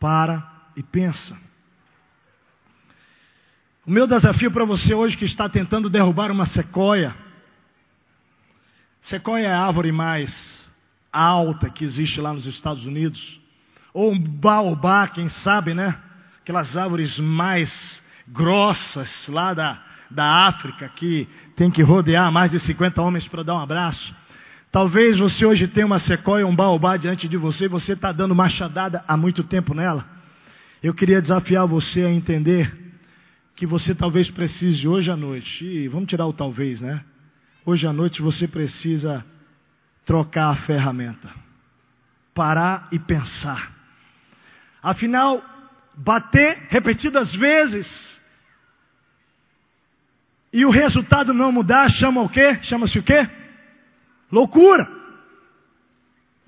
para 0.00 0.50
e 0.74 0.82
pensa. 0.82 1.38
O 3.86 3.90
meu 3.92 4.08
desafio 4.08 4.50
para 4.50 4.64
você 4.64 4.92
hoje 4.92 5.16
que 5.16 5.24
está 5.24 5.48
tentando 5.48 5.88
derrubar 5.88 6.32
uma 6.32 6.46
sequoia. 6.46 7.14
Sequoia 9.00 9.46
é 9.46 9.54
árvore 9.54 9.92
mais 9.92 10.65
alta 11.12 11.70
que 11.70 11.84
existe 11.84 12.20
lá 12.20 12.32
nos 12.32 12.46
Estados 12.46 12.84
Unidos. 12.86 13.40
Ou 13.92 14.12
um 14.12 14.18
baobá, 14.18 15.08
quem 15.08 15.28
sabe, 15.28 15.74
né? 15.74 15.96
Aquelas 16.40 16.76
árvores 16.76 17.18
mais 17.18 18.02
grossas 18.28 19.28
lá 19.28 19.54
da, 19.54 19.82
da 20.10 20.46
África 20.46 20.88
que 20.88 21.28
tem 21.54 21.70
que 21.70 21.82
rodear 21.82 22.30
mais 22.30 22.50
de 22.50 22.58
50 22.58 23.00
homens 23.00 23.26
para 23.26 23.42
dar 23.42 23.54
um 23.54 23.60
abraço. 23.60 24.14
Talvez 24.70 25.18
você 25.18 25.46
hoje 25.46 25.66
tenha 25.66 25.86
uma 25.86 25.98
sequoia, 25.98 26.46
um 26.46 26.54
baobá 26.54 26.96
diante 26.96 27.28
de 27.28 27.36
você 27.36 27.64
e 27.64 27.68
você 27.68 27.94
está 27.94 28.12
dando 28.12 28.34
machadada 28.34 29.02
há 29.08 29.16
muito 29.16 29.42
tempo 29.42 29.72
nela. 29.72 30.04
Eu 30.82 30.92
queria 30.92 31.20
desafiar 31.22 31.66
você 31.66 32.02
a 32.02 32.12
entender 32.12 32.86
que 33.54 33.64
você 33.64 33.94
talvez 33.94 34.30
precise 34.30 34.86
hoje 34.86 35.10
à 35.10 35.16
noite, 35.16 35.64
e 35.64 35.88
vamos 35.88 36.08
tirar 36.08 36.26
o 36.26 36.32
talvez, 36.32 36.82
né? 36.82 37.02
Hoje 37.64 37.86
à 37.86 37.92
noite 37.92 38.20
você 38.20 38.46
precisa 38.46 39.24
trocar 40.06 40.50
a 40.50 40.56
ferramenta, 40.56 41.28
parar 42.32 42.88
e 42.92 42.98
pensar. 42.98 43.72
Afinal, 44.80 45.44
bater 45.94 46.68
repetidas 46.70 47.34
vezes 47.34 48.18
e 50.52 50.64
o 50.64 50.70
resultado 50.70 51.34
não 51.34 51.50
mudar, 51.50 51.90
chama 51.90 52.22
o 52.22 52.28
quê? 52.28 52.58
Chama-se 52.62 52.98
o 52.98 53.02
quê? 53.02 53.28
Loucura. 54.30 54.88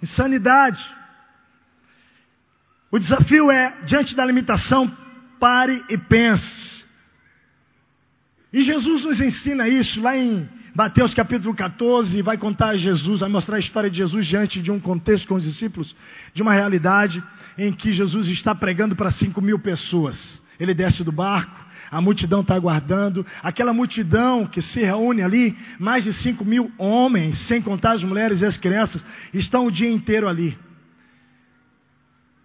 Insanidade. 0.01 0.83
O 2.90 2.99
desafio 2.99 3.51
é, 3.51 3.77
diante 3.83 4.14
da 4.16 4.25
limitação, 4.25 4.90
pare 5.38 5.85
e 5.88 5.99
pense. 5.99 6.87
E 8.53 8.62
Jesus 8.62 9.05
nos 9.05 9.21
ensina 9.21 9.68
isso 9.68 10.01
lá 10.01 10.16
em 10.16 10.49
Mateus 10.74 11.14
capítulo 11.14 11.54
14, 11.54 12.20
vai 12.22 12.37
contar 12.37 12.76
Jesus, 12.76 13.20
vai 13.20 13.28
mostrar 13.28 13.57
a 13.57 13.61
história 13.61 13.90
de 13.90 13.96
Jesus 13.96 14.26
diante 14.26 14.61
de 14.61 14.70
um 14.70 14.78
contexto 14.78 15.26
com 15.26 15.35
os 15.35 15.42
discípulos, 15.42 15.96
de 16.35 16.42
uma 16.42 16.52
realidade 16.52 17.22
em 17.57 17.72
que 17.72 17.92
Jesus 17.92 18.28
está 18.28 18.54
pregando 18.54 18.94
para 18.94 19.11
5 19.11 19.40
mil 19.40 19.59
pessoas. 19.59 20.42
Ele 20.61 20.74
desce 20.74 21.02
do 21.02 21.11
barco, 21.11 21.66
a 21.90 22.00
multidão 22.00 22.42
está 22.42 22.54
aguardando, 22.54 23.24
aquela 23.42 23.72
multidão 23.72 24.46
que 24.46 24.61
se 24.61 24.81
reúne 24.83 25.22
ali, 25.22 25.57
mais 25.78 26.04
de 26.04 26.12
5 26.12 26.44
mil 26.44 26.70
homens, 26.76 27.38
sem 27.38 27.62
contar 27.62 27.92
as 27.92 28.04
mulheres 28.04 28.42
e 28.42 28.46
as 28.46 28.57
crianças, 28.57 29.04
estão 29.33 29.66
o 29.66 29.72
dia 29.72 29.90
inteiro 29.90 30.28
ali. 30.28 30.59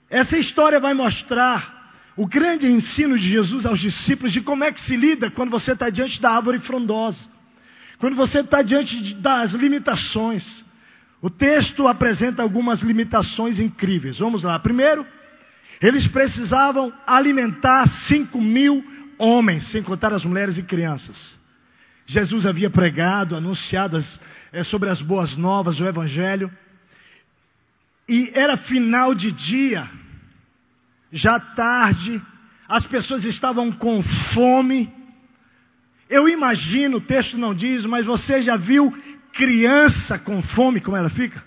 Essa 0.10 0.38
história 0.38 0.80
vai 0.80 0.94
mostrar 0.94 1.74
o 2.16 2.28
grande 2.28 2.68
ensino 2.68 3.18
de 3.18 3.28
Jesus 3.28 3.66
aos 3.66 3.80
discípulos 3.80 4.32
de 4.32 4.42
como 4.42 4.64
é 4.64 4.72
que 4.72 4.80
se 4.80 4.96
lida 4.96 5.32
quando 5.32 5.50
você 5.50 5.74
está 5.74 5.90
diante 5.90 6.22
da 6.22 6.32
árvore 6.32 6.60
frondosa, 6.60 7.33
quando 8.04 8.18
você 8.18 8.42
está 8.42 8.62
diante 8.62 9.02
de, 9.02 9.14
das 9.14 9.54
limitações. 9.54 10.66
O 11.22 11.30
texto 11.30 11.88
apresenta 11.88 12.42
algumas 12.42 12.82
limitações 12.82 13.62
incríveis. 13.62 14.20
Vamos 14.20 14.44
lá. 14.44 14.60
Primeiro, 14.60 15.08
eles 15.82 16.06
precisavam 16.06 16.92
alimentar 17.08 17.88
cinco 17.88 18.42
mil 18.42 18.84
homens, 19.18 19.68
sem 19.68 19.82
contar 19.82 20.12
as 20.12 20.26
mulheres 20.26 20.58
e 20.58 20.64
crianças. 20.64 21.40
Jesus 22.06 22.46
havia 22.46 22.70
pregado, 22.70 23.38
anunciado 23.38 23.96
as, 23.96 24.20
é, 24.52 24.64
sobre 24.64 24.90
as 24.90 25.02
boas 25.02 25.38
novas 25.38 25.78
do 25.78 25.88
Evangelho, 25.88 26.52
e 28.06 28.34
era 28.34 28.58
final 28.58 29.16
de 29.16 29.32
dia 29.32 29.90
já 31.10 31.40
tarde, 31.40 32.22
as 32.68 32.86
pessoas 32.86 33.24
estavam 33.24 33.72
com 33.72 34.04
fome. 34.04 34.92
Eu 36.14 36.30
imagino, 36.30 36.98
o 36.98 37.02
texto 37.02 37.40
não 37.40 37.56
diz, 37.56 37.88
mas 37.88 38.06
você 38.06 38.40
já 38.40 38.56
viu 38.56 38.96
criança 39.32 40.20
com 40.20 40.44
fome, 40.44 40.80
como 40.80 40.96
ela 40.96 41.10
fica? 41.10 41.44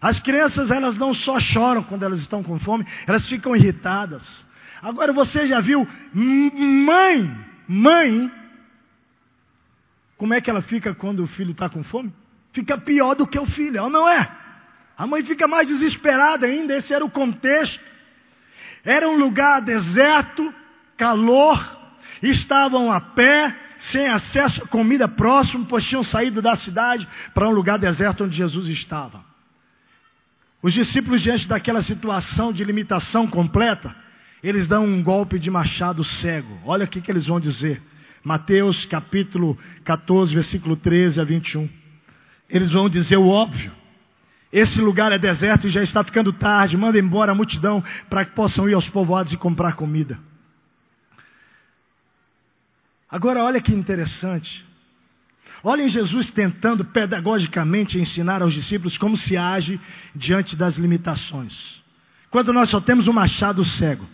As 0.00 0.18
crianças, 0.18 0.70
elas 0.70 0.96
não 0.96 1.12
só 1.12 1.38
choram 1.38 1.82
quando 1.82 2.02
elas 2.02 2.20
estão 2.20 2.42
com 2.42 2.58
fome, 2.58 2.86
elas 3.06 3.26
ficam 3.26 3.54
irritadas. 3.54 4.46
Agora 4.80 5.12
você 5.12 5.46
já 5.46 5.60
viu 5.60 5.86
mãe, 6.14 7.30
mãe, 7.68 8.32
como 10.16 10.32
é 10.32 10.40
que 10.40 10.48
ela 10.48 10.62
fica 10.62 10.94
quando 10.94 11.22
o 11.22 11.26
filho 11.26 11.50
está 11.50 11.68
com 11.68 11.84
fome? 11.84 12.10
Fica 12.54 12.78
pior 12.78 13.14
do 13.14 13.26
que 13.26 13.38
o 13.38 13.44
filho, 13.44 13.90
não 13.90 14.08
é? 14.08 14.26
A 14.96 15.06
mãe 15.06 15.22
fica 15.22 15.46
mais 15.46 15.68
desesperada 15.68 16.46
ainda, 16.46 16.78
esse 16.78 16.94
era 16.94 17.04
o 17.04 17.10
contexto. 17.10 17.84
Era 18.82 19.06
um 19.06 19.18
lugar 19.18 19.60
deserto, 19.60 20.50
calor, 20.96 21.79
estavam 22.28 22.92
a 22.92 23.00
pé, 23.00 23.56
sem 23.78 24.06
acesso 24.08 24.62
a 24.62 24.66
comida 24.66 25.08
próximo, 25.08 25.64
pois 25.66 25.84
tinham 25.84 26.02
saído 26.02 26.42
da 26.42 26.54
cidade 26.54 27.08
para 27.32 27.48
um 27.48 27.52
lugar 27.52 27.78
deserto 27.78 28.24
onde 28.24 28.36
Jesus 28.36 28.68
estava. 28.68 29.24
Os 30.62 30.74
discípulos, 30.74 31.22
diante 31.22 31.48
daquela 31.48 31.80
situação 31.80 32.52
de 32.52 32.62
limitação 32.62 33.26
completa, 33.26 33.94
eles 34.42 34.66
dão 34.66 34.84
um 34.84 35.02
golpe 35.02 35.38
de 35.38 35.50
machado 35.50 36.04
cego. 36.04 36.58
Olha 36.64 36.84
o 36.84 36.88
que, 36.88 37.10
eles 37.10 37.26
vão 37.26 37.40
dizer. 37.40 37.80
Mateus 38.22 38.84
capítulo 38.84 39.56
14, 39.84 40.34
versículo 40.34 40.76
13 40.76 41.20
a 41.20 41.24
21. 41.24 41.68
Eles 42.48 42.70
vão 42.72 42.88
dizer 42.88 43.16
o 43.16 43.28
óbvio. 43.28 43.72
Esse 44.52 44.80
lugar 44.80 45.12
é 45.12 45.18
deserto 45.18 45.66
e 45.66 45.70
já 45.70 45.82
está 45.82 46.04
ficando 46.04 46.32
tarde. 46.32 46.76
Manda 46.76 46.98
embora 46.98 47.32
a 47.32 47.34
multidão 47.34 47.82
para 48.10 48.24
que 48.24 48.32
possam 48.32 48.68
ir 48.68 48.74
aos 48.74 48.88
povoados 48.88 49.32
e 49.32 49.38
comprar 49.38 49.74
comida. 49.74 50.18
Agora, 53.10 53.42
olha 53.42 53.60
que 53.60 53.74
interessante. 53.74 54.64
Olhem 55.62 55.88
Jesus 55.88 56.30
tentando 56.30 56.84
pedagogicamente 56.84 57.98
ensinar 57.98 58.40
aos 58.40 58.54
discípulos 58.54 58.96
como 58.96 59.16
se 59.16 59.36
age 59.36 59.80
diante 60.14 60.56
das 60.56 60.76
limitações. 60.76 61.82
Quando 62.30 62.52
nós 62.52 62.70
só 62.70 62.80
temos 62.80 63.08
um 63.08 63.12
machado 63.12 63.64
cego. 63.64 64.06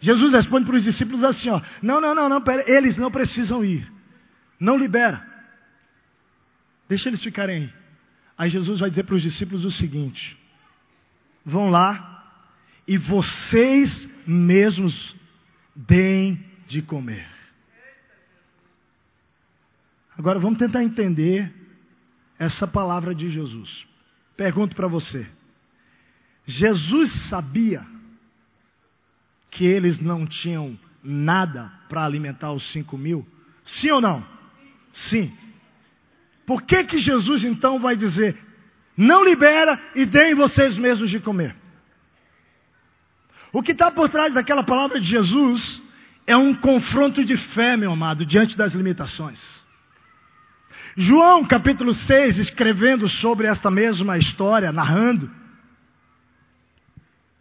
Jesus 0.00 0.32
responde 0.32 0.66
para 0.66 0.76
os 0.76 0.84
discípulos 0.84 1.24
assim: 1.24 1.48
ó, 1.48 1.60
não, 1.80 2.00
não, 2.00 2.14
não, 2.14 2.28
não, 2.28 2.40
pera, 2.40 2.70
eles 2.70 2.96
não 2.96 3.10
precisam 3.10 3.64
ir. 3.64 3.90
Não 4.60 4.76
libera. 4.76 5.26
Deixa 6.88 7.08
eles 7.08 7.22
ficarem 7.22 7.56
aí. 7.56 7.72
Aí 8.36 8.50
Jesus 8.50 8.80
vai 8.80 8.90
dizer 8.90 9.04
para 9.04 9.14
os 9.14 9.22
discípulos 9.22 9.64
o 9.64 9.70
seguinte: 9.70 10.38
vão 11.44 11.70
lá 11.70 12.12
e 12.86 12.98
vocês 12.98 14.08
mesmos 14.26 15.16
deem 15.74 16.44
de 16.66 16.82
comer. 16.82 17.31
Agora 20.22 20.38
vamos 20.38 20.60
tentar 20.60 20.84
entender 20.84 21.52
essa 22.38 22.64
palavra 22.64 23.12
de 23.12 23.28
Jesus. 23.28 23.84
Pergunto 24.36 24.76
para 24.76 24.86
você: 24.86 25.26
Jesus 26.46 27.10
sabia 27.10 27.84
que 29.50 29.64
eles 29.64 29.98
não 29.98 30.24
tinham 30.24 30.78
nada 31.02 31.72
para 31.88 32.04
alimentar 32.04 32.52
os 32.52 32.62
cinco 32.70 32.96
mil? 32.96 33.26
Sim 33.64 33.90
ou 33.90 34.00
não? 34.00 34.24
Sim. 34.92 35.36
Por 36.46 36.62
que, 36.62 36.84
que 36.84 36.98
Jesus 36.98 37.42
então 37.42 37.80
vai 37.80 37.96
dizer: 37.96 38.38
não 38.96 39.24
libera 39.24 39.76
e 39.96 40.06
deem 40.06 40.36
vocês 40.36 40.78
mesmos 40.78 41.10
de 41.10 41.18
comer? 41.18 41.56
O 43.52 43.60
que 43.60 43.72
está 43.72 43.90
por 43.90 44.08
trás 44.08 44.32
daquela 44.32 44.62
palavra 44.62 45.00
de 45.00 45.06
Jesus 45.08 45.82
é 46.28 46.36
um 46.36 46.54
confronto 46.54 47.24
de 47.24 47.36
fé, 47.36 47.76
meu 47.76 47.90
amado, 47.90 48.24
diante 48.24 48.56
das 48.56 48.72
limitações. 48.72 49.61
João 50.96 51.44
capítulo 51.44 51.94
6, 51.94 52.38
escrevendo 52.38 53.08
sobre 53.08 53.46
esta 53.46 53.70
mesma 53.70 54.18
história, 54.18 54.72
narrando, 54.72 55.30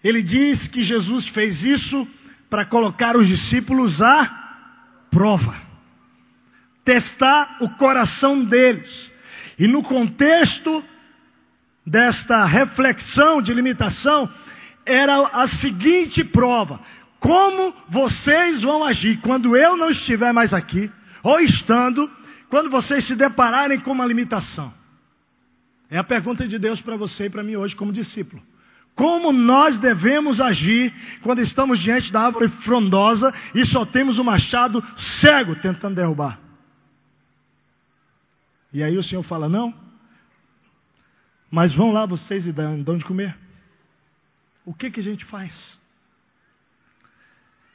ele 0.04 0.24
diz 0.24 0.68
que 0.68 0.82
Jesus 0.82 1.28
fez 1.28 1.64
isso 1.64 2.08
para 2.50 2.66
colocar 2.66 3.16
os 3.16 3.28
discípulos 3.28 4.02
à 4.02 4.26
prova 5.12 5.72
testar 6.84 7.58
o 7.62 7.70
coração 7.70 8.44
deles. 8.44 9.12
E 9.58 9.68
no 9.68 9.84
contexto 9.84 10.84
desta 11.86 12.46
reflexão 12.46 13.42
de 13.42 13.54
limitação, 13.54 14.30
era 14.86 15.28
a 15.28 15.48
seguinte 15.48 16.24
prova: 16.24 16.80
como 17.20 17.74
vocês 17.88 18.62
vão 18.62 18.84
agir 18.84 19.20
quando 19.22 19.56
eu 19.56 19.78
não 19.78 19.90
estiver 19.90 20.34
mais 20.34 20.54
aqui, 20.54 20.92
ou 21.24 21.40
estando, 21.40 22.10
quando 22.52 22.70
vocês 22.70 23.06
se 23.06 23.16
depararem 23.16 23.80
com 23.80 23.94
uma 23.94 24.06
limitação? 24.06 24.74
É 25.90 25.98
a 25.98 26.04
pergunta 26.04 26.46
de 26.46 26.60
Deus 26.60 26.82
para 26.82 26.98
você 26.98 27.26
e 27.26 27.30
para 27.30 27.42
mim 27.42 27.56
hoje, 27.56 27.76
como 27.78 27.94
discípulo. 27.94 28.44
Como 28.94 29.32
nós 29.32 29.80
devemos 29.80 30.42
agir 30.42 30.94
quando 31.22 31.42
estamos 31.42 31.80
diante 31.80 32.12
da 32.12 32.26
árvore 32.26 32.50
frondosa 32.50 33.34
e 33.56 33.66
só 33.66 33.86
temos 33.86 34.20
o 34.20 34.24
machado 34.24 34.84
cego 34.98 35.56
tentando 35.56 35.96
derrubar? 35.96 36.40
E 38.74 38.84
aí 38.84 38.98
o 38.98 39.04
Senhor 39.04 39.24
fala: 39.24 39.48
Não, 39.48 39.74
mas 41.50 41.74
vão 41.74 41.94
lá 41.94 42.06
vocês 42.06 42.46
e 42.46 42.52
dão 42.52 42.98
de 42.98 43.06
comer. 43.06 43.38
O 44.66 44.74
que, 44.74 44.92
que 44.92 45.00
a 45.00 45.04
gente 45.04 45.24
faz? 45.24 45.80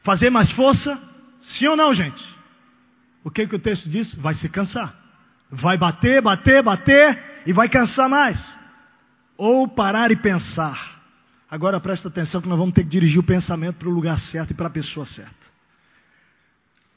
Fazer 0.03 0.29
mais 0.29 0.53
força? 0.53 1.01
Sim 1.41 1.69
ou 1.69 1.77
não, 1.77 1.95
gente? 1.95 2.36
O 3.27 3.31
que, 3.31 3.45
que 3.45 3.57
o 3.57 3.59
texto 3.59 3.89
diz? 3.89 4.15
Vai 4.15 4.35
se 4.35 4.49
cansar. 4.49 4.95
Vai 5.51 5.77
bater, 5.77 6.23
bater, 6.23 6.63
bater 6.63 7.43
e 7.45 7.53
vai 7.53 7.69
cansar 7.69 8.09
mais. 8.09 8.57
Ou 9.37 9.67
parar 9.67 10.13
e 10.13 10.17
pensar. 10.17 11.03
Agora 11.51 11.81
presta 11.81 12.07
atenção 12.07 12.41
que 12.41 12.49
nós 12.49 12.57
vamos 12.57 12.73
ter 12.73 12.85
que 12.85 12.89
dirigir 12.89 13.19
o 13.19 13.25
pensamento 13.25 13.79
para 13.79 13.89
o 13.89 13.93
lugar 13.93 14.17
certo 14.17 14.53
e 14.53 14.55
para 14.55 14.69
a 14.69 14.71
pessoa 14.71 15.05
certa. 15.05 15.35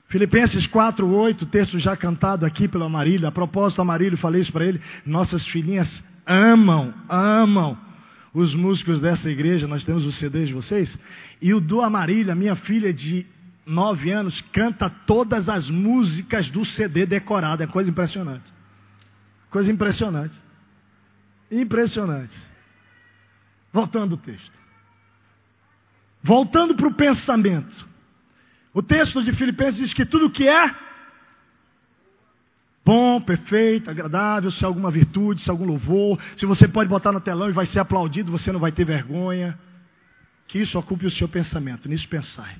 Filipenses 0.07 0.67
4, 0.67 1.09
8, 1.09 1.47
texto 1.47 1.79
já 1.79 1.97
cantado 1.97 2.45
aqui 2.45 2.67
pelo 2.67 2.83
Amarílio. 2.83 3.27
A 3.27 3.31
propósito, 3.31 3.81
Amarílio, 3.81 4.15
falei 4.15 4.41
isso 4.41 4.51
para 4.51 4.67
ele. 4.67 4.79
Nossas 5.07 5.47
filhinhas 5.47 6.03
amam, 6.27 6.93
amam 7.09 7.75
os 8.35 8.53
músicos 8.53 8.99
dessa 8.99 9.31
igreja. 9.31 9.67
Nós 9.67 9.83
temos 9.83 10.05
os 10.05 10.13
CDs 10.13 10.49
de 10.49 10.53
vocês. 10.53 10.95
E 11.41 11.55
o 11.55 11.59
do 11.59 11.81
Amarílio, 11.81 12.31
a 12.31 12.35
minha 12.35 12.55
filha 12.55 12.93
de 12.93 13.25
9 13.69 14.11
anos, 14.11 14.41
canta 14.41 14.89
todas 14.89 15.47
as 15.47 15.69
músicas 15.69 16.49
do 16.49 16.65
CD 16.65 17.05
decorado. 17.05 17.61
É 17.61 17.67
coisa 17.67 17.89
impressionante. 17.89 18.51
Coisa 19.51 19.71
impressionante. 19.71 20.37
Impressionante. 21.51 22.35
Voltando 23.71 24.15
ao 24.15 24.17
texto. 24.17 24.51
Voltando 26.23 26.75
para 26.75 26.87
o 26.87 26.93
pensamento. 26.93 27.87
O 28.73 28.81
texto 28.81 29.23
de 29.23 29.31
Filipenses 29.33 29.79
diz 29.79 29.93
que 29.93 30.05
tudo 30.05 30.29
que 30.29 30.47
é 30.47 30.75
bom, 32.83 33.21
perfeito, 33.21 33.87
agradável, 33.87 34.49
se 34.49 34.65
há 34.65 34.67
alguma 34.67 34.89
virtude, 34.89 35.41
se 35.41 35.49
há 35.49 35.53
algum 35.53 35.65
louvor, 35.65 36.19
se 36.35 36.43
você 36.47 36.67
pode 36.67 36.89
botar 36.89 37.11
no 37.11 37.21
telão 37.21 37.47
e 37.47 37.53
vai 37.53 37.67
ser 37.67 37.79
aplaudido, 37.79 38.31
você 38.31 38.51
não 38.51 38.59
vai 38.59 38.71
ter 38.71 38.83
vergonha. 38.83 39.59
Que 40.47 40.57
isso 40.57 40.79
ocupe 40.79 41.05
o 41.05 41.11
seu 41.11 41.27
pensamento, 41.27 41.87
nisso 41.87 42.07
pensar. 42.07 42.55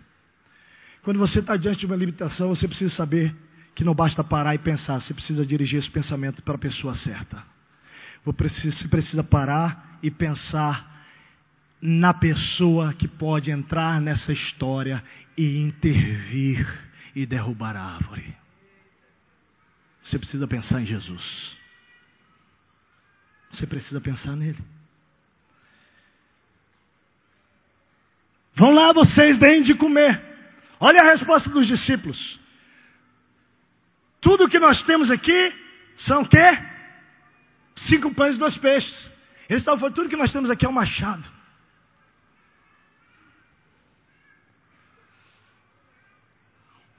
Quando 1.09 1.17
você 1.17 1.39
está 1.39 1.57
diante 1.57 1.79
de 1.79 1.85
uma 1.87 1.95
limitação, 1.95 2.49
você 2.49 2.67
precisa 2.67 2.93
saber 2.93 3.35
que 3.73 3.83
não 3.83 3.95
basta 3.95 4.23
parar 4.23 4.53
e 4.53 4.59
pensar, 4.59 5.01
você 5.01 5.11
precisa 5.11 5.43
dirigir 5.43 5.79
esse 5.79 5.89
pensamento 5.89 6.43
para 6.43 6.53
a 6.53 6.59
pessoa 6.59 6.93
certa. 6.93 7.43
Você 8.23 8.87
precisa 8.87 9.23
parar 9.23 9.97
e 10.03 10.11
pensar 10.11 11.07
na 11.81 12.13
pessoa 12.13 12.93
que 12.93 13.07
pode 13.07 13.49
entrar 13.49 13.99
nessa 13.99 14.31
história 14.31 15.03
e 15.35 15.57
intervir 15.57 16.67
e 17.15 17.25
derrubar 17.25 17.75
a 17.75 17.95
árvore. 17.95 18.37
Você 20.03 20.19
precisa 20.19 20.47
pensar 20.47 20.79
em 20.79 20.85
Jesus. 20.85 21.57
Você 23.49 23.65
precisa 23.65 23.99
pensar 23.99 24.35
nele. 24.35 24.63
Vão 28.53 28.69
lá 28.69 28.93
vocês, 28.93 29.39
deem 29.39 29.63
de 29.63 29.73
comer. 29.73 30.28
Olha 30.79 31.01
a 31.01 31.05
resposta 31.11 31.49
dos 31.49 31.67
discípulos. 31.67 32.39
Tudo 34.21 34.49
que 34.49 34.59
nós 34.59 34.81
temos 34.83 35.11
aqui 35.11 35.53
são 35.95 36.23
quê? 36.23 36.57
Cinco 37.75 38.13
pães 38.13 38.35
e 38.35 38.39
dois 38.39 38.57
peixes. 38.57 39.11
Eles 39.49 39.61
estavam 39.61 39.79
falando, 39.79 39.95
tudo 39.95 40.09
que 40.09 40.15
nós 40.15 40.31
temos 40.31 40.49
aqui 40.49 40.65
é 40.65 40.69
um 40.69 40.73
machado. 40.73 41.27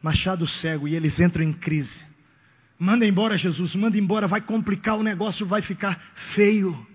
Machado 0.02 0.46
cego, 0.46 0.88
e 0.88 0.94
eles 0.94 1.20
entram 1.20 1.44
em 1.44 1.52
crise. 1.52 2.04
Manda 2.78 3.06
embora 3.06 3.36
Jesus, 3.36 3.74
manda 3.74 3.98
embora, 3.98 4.26
vai 4.26 4.40
complicar 4.40 4.96
o 4.96 5.02
negócio, 5.02 5.46
vai 5.46 5.60
ficar 5.60 6.00
feio. 6.34 6.86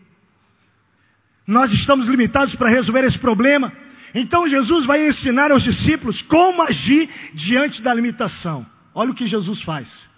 Nós 1.45 1.71
estamos 1.71 2.07
limitados 2.07 2.55
para 2.55 2.69
resolver 2.69 3.03
esse 3.03 3.19
problema. 3.19 3.71
Então 4.15 4.47
Jesus 4.47 4.85
vai 4.85 5.05
ensinar 5.05 5.51
aos 5.51 5.61
discípulos 5.61 6.21
como 6.21 6.61
agir 6.61 7.09
diante 7.33 7.81
da 7.81 7.93
limitação. 7.93 8.65
Olha 8.93 9.11
o 9.11 9.13
que 9.13 9.27
Jesus 9.27 9.61
faz. 9.61 10.09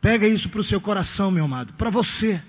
Pega 0.00 0.26
isso 0.26 0.48
para 0.48 0.60
o 0.60 0.64
seu 0.64 0.80
coração, 0.80 1.30
meu 1.30 1.44
amado, 1.44 1.74
para 1.74 1.90
você. 1.90 2.42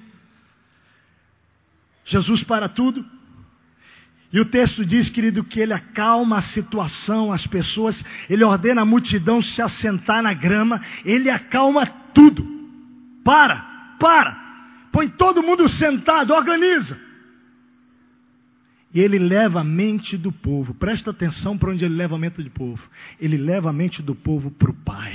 Jesus 2.06 2.41
para 2.41 2.69
tudo. 2.69 3.06
E 4.32 4.39
o 4.39 4.45
texto 4.45 4.86
diz, 4.86 5.10
querido, 5.10 5.43
que 5.43 5.60
ele 5.60 5.73
acalma 5.73 6.38
a 6.38 6.41
situação, 6.41 7.34
as 7.34 7.45
pessoas, 7.45 8.04
ele 8.30 8.45
ordena 8.45 8.84
a 8.84 8.86
multidão 8.86 9.41
se 9.41 9.62
assentar 9.62 10.23
na 10.23 10.34
grama, 10.34 10.82
ele 11.04 11.30
acalma 11.30 11.86
tudo. 11.86 12.45
Para, 13.26 13.95
para. 14.00 14.38
Põe 14.91 15.10
todo 15.10 15.43
mundo 15.43 15.67
sentado, 15.67 16.34
organiza. 16.34 17.06
E 18.93 19.02
ele 19.02 19.19
leva 19.19 19.62
a 19.62 19.63
mente 19.63 20.17
do 20.17 20.32
povo, 20.32 20.73
presta 20.73 21.12
atenção 21.12 21.58
para 21.58 21.71
onde 21.71 21.84
ele 21.84 21.95
leva 21.95 22.15
a 22.15 22.19
mente 22.19 22.41
do 22.41 22.50
povo. 22.50 22.89
Ele 23.19 23.38
leva 23.38 23.69
a 23.69 23.73
mente 23.73 24.02
do 24.02 24.15
povo 24.15 24.50
para 24.50 24.71
o 24.71 24.73
Pai 24.73 25.13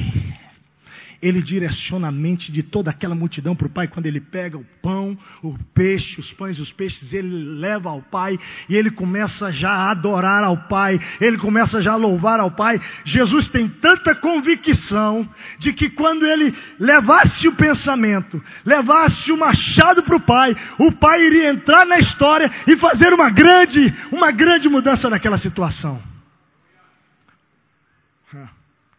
ele 1.23 1.41
direciona 1.41 2.09
a 2.09 2.13
mente 2.13 2.51
de 2.51 2.65
toda 2.65 2.91
aquela 2.91 3.15
multidão 3.15 3.55
para 3.55 3.69
o 3.69 3.71
Pai. 3.71 3.87
Quando 3.87 4.07
ele 4.07 4.21
pega 4.21 4.59
o 4.59 4.67
pão, 4.83 5.17
o 5.41 5.57
peixe, 5.73 6.19
os 6.19 6.33
pães 6.33 6.59
e 6.59 6.61
os 6.61 6.73
peixes, 6.73 7.15
ele 7.15 7.61
leva 7.61 7.91
ao 7.91 8.03
Pai 8.03 8.37
e 8.69 8.75
ele 8.75 8.91
começa 8.91 9.53
já 9.53 9.71
a 9.71 9.91
adorar 9.93 10.43
ao 10.43 10.57
Pai, 10.57 10.99
ele 11.21 11.39
começa 11.39 11.81
já 11.81 11.93
a 11.93 11.97
louvar 11.97 12.41
ao 12.41 12.51
Pai. 12.51 12.81
Jesus 13.05 13.49
tem 13.49 13.69
tanta 13.69 14.17
convicção 14.17 15.29
de 15.61 15.73
que 15.73 15.89
quando 15.89 16.27
ele 16.27 16.53
levasse 16.79 17.47
o 17.47 17.55
pensamento, 17.55 18.43
levasse 18.65 19.31
o 19.31 19.37
machado 19.37 20.03
para 20.03 20.17
o 20.17 20.21
Pai, 20.21 20.57
o 20.77 20.91
Pai 20.91 21.25
iria 21.25 21.51
entrar 21.51 21.87
na 21.87 21.99
história 21.99 22.51
e 22.67 22.77
fazer 22.77 23.13
uma 23.13 23.31
grande, 23.31 23.95
uma 24.11 24.33
grande 24.33 24.69
mudança 24.69 25.09
naquela 25.09 25.39
situação. 25.39 26.03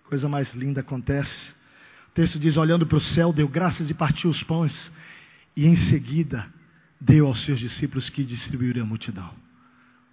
Coisa 0.07 0.29
mais 0.29 0.53
linda 0.53 0.79
acontece 0.79 1.62
o 2.13 2.15
texto 2.15 2.37
diz: 2.37 2.57
olhando 2.57 2.85
para 2.85 2.99
o 2.99 3.01
céu, 3.01 3.33
deu 3.33 3.47
graças 3.47 3.89
e 3.89 3.93
partiu 3.93 4.29
os 4.29 4.43
pães, 4.43 4.93
e 5.55 5.65
em 5.65 5.75
seguida 5.75 6.45
deu 7.01 7.25
aos 7.25 7.41
seus 7.41 7.59
discípulos 7.59 8.07
que 8.07 8.23
distribuíram 8.23 8.83
a 8.83 8.85
multidão. 8.85 9.33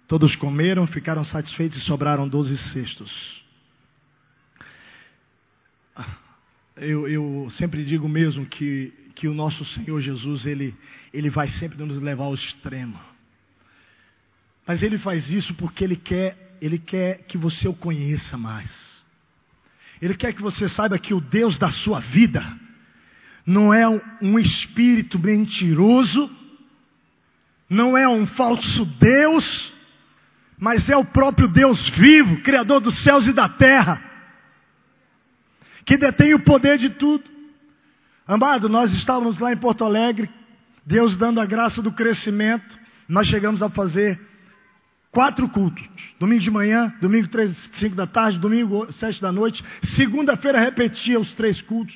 Todos 0.07 0.35
comeram, 0.35 0.87
ficaram 0.87 1.23
satisfeitos 1.23 1.77
e 1.77 1.81
sobraram 1.81 2.27
doze 2.27 2.57
cestos. 2.57 3.45
Eu, 6.75 7.07
eu, 7.07 7.47
sempre 7.51 7.85
digo 7.85 8.09
mesmo 8.09 8.47
que, 8.47 8.91
que 9.13 9.27
o 9.27 9.33
nosso 9.35 9.63
Senhor 9.63 10.01
Jesus, 10.01 10.47
ele, 10.47 10.75
ele 11.13 11.29
vai 11.29 11.49
sempre 11.49 11.77
nos 11.83 12.01
levar 12.01 12.23
ao 12.23 12.33
extremo. 12.33 12.99
Mas 14.65 14.81
ele 14.81 14.97
faz 14.97 15.31
isso 15.31 15.53
porque 15.53 15.83
ele 15.83 15.95
quer, 15.95 16.57
ele 16.59 16.79
quer 16.79 17.25
que 17.27 17.37
você 17.37 17.67
o 17.67 17.73
conheça 17.75 18.39
mais. 18.39 18.90
Ele 20.01 20.15
quer 20.15 20.33
que 20.33 20.41
você 20.41 20.67
saiba 20.67 20.97
que 20.97 21.13
o 21.13 21.21
Deus 21.21 21.59
da 21.59 21.69
sua 21.69 21.99
vida 21.99 22.43
não 23.45 23.73
é 23.73 23.87
um, 24.21 24.39
espírito 24.39 25.19
mentiroso, 25.19 26.29
não 27.69 27.97
é 27.97 28.07
um 28.07 28.25
falso 28.25 28.85
Deus, 28.85 29.71
mas 30.57 30.89
é 30.89 30.97
o 30.97 31.05
próprio 31.05 31.47
Deus 31.47 31.89
vivo, 31.89 32.41
Criador 32.41 32.81
dos 32.81 32.95
céus 32.99 33.27
e 33.27 33.33
da 33.33 33.47
terra, 33.47 34.01
que 35.85 35.97
detém 35.97 36.33
o 36.33 36.39
poder 36.39 36.77
de 36.77 36.89
tudo. 36.89 37.23
Amado, 38.27 38.69
nós 38.69 38.91
estávamos 38.93 39.37
lá 39.37 39.51
em 39.51 39.57
Porto 39.57 39.83
Alegre, 39.83 40.29
Deus 40.85 41.15
dando 41.15 41.39
a 41.39 41.45
graça 41.45 41.81
do 41.81 41.91
crescimento, 41.91 42.79
nós 43.07 43.27
chegamos 43.27 43.61
a 43.61 43.69
fazer 43.69 44.19
Quatro 45.11 45.49
cultos. 45.49 45.83
Domingo 46.17 46.41
de 46.41 46.49
manhã, 46.49 46.93
domingo 47.01 47.27
três, 47.27 47.51
cinco 47.73 47.95
da 47.95 48.07
tarde, 48.07 48.39
domingo 48.39 48.89
sete 48.91 49.21
da 49.21 49.31
noite. 49.31 49.63
Segunda-feira 49.83 50.59
repetia 50.59 51.19
os 51.19 51.33
três 51.33 51.61
cultos. 51.61 51.95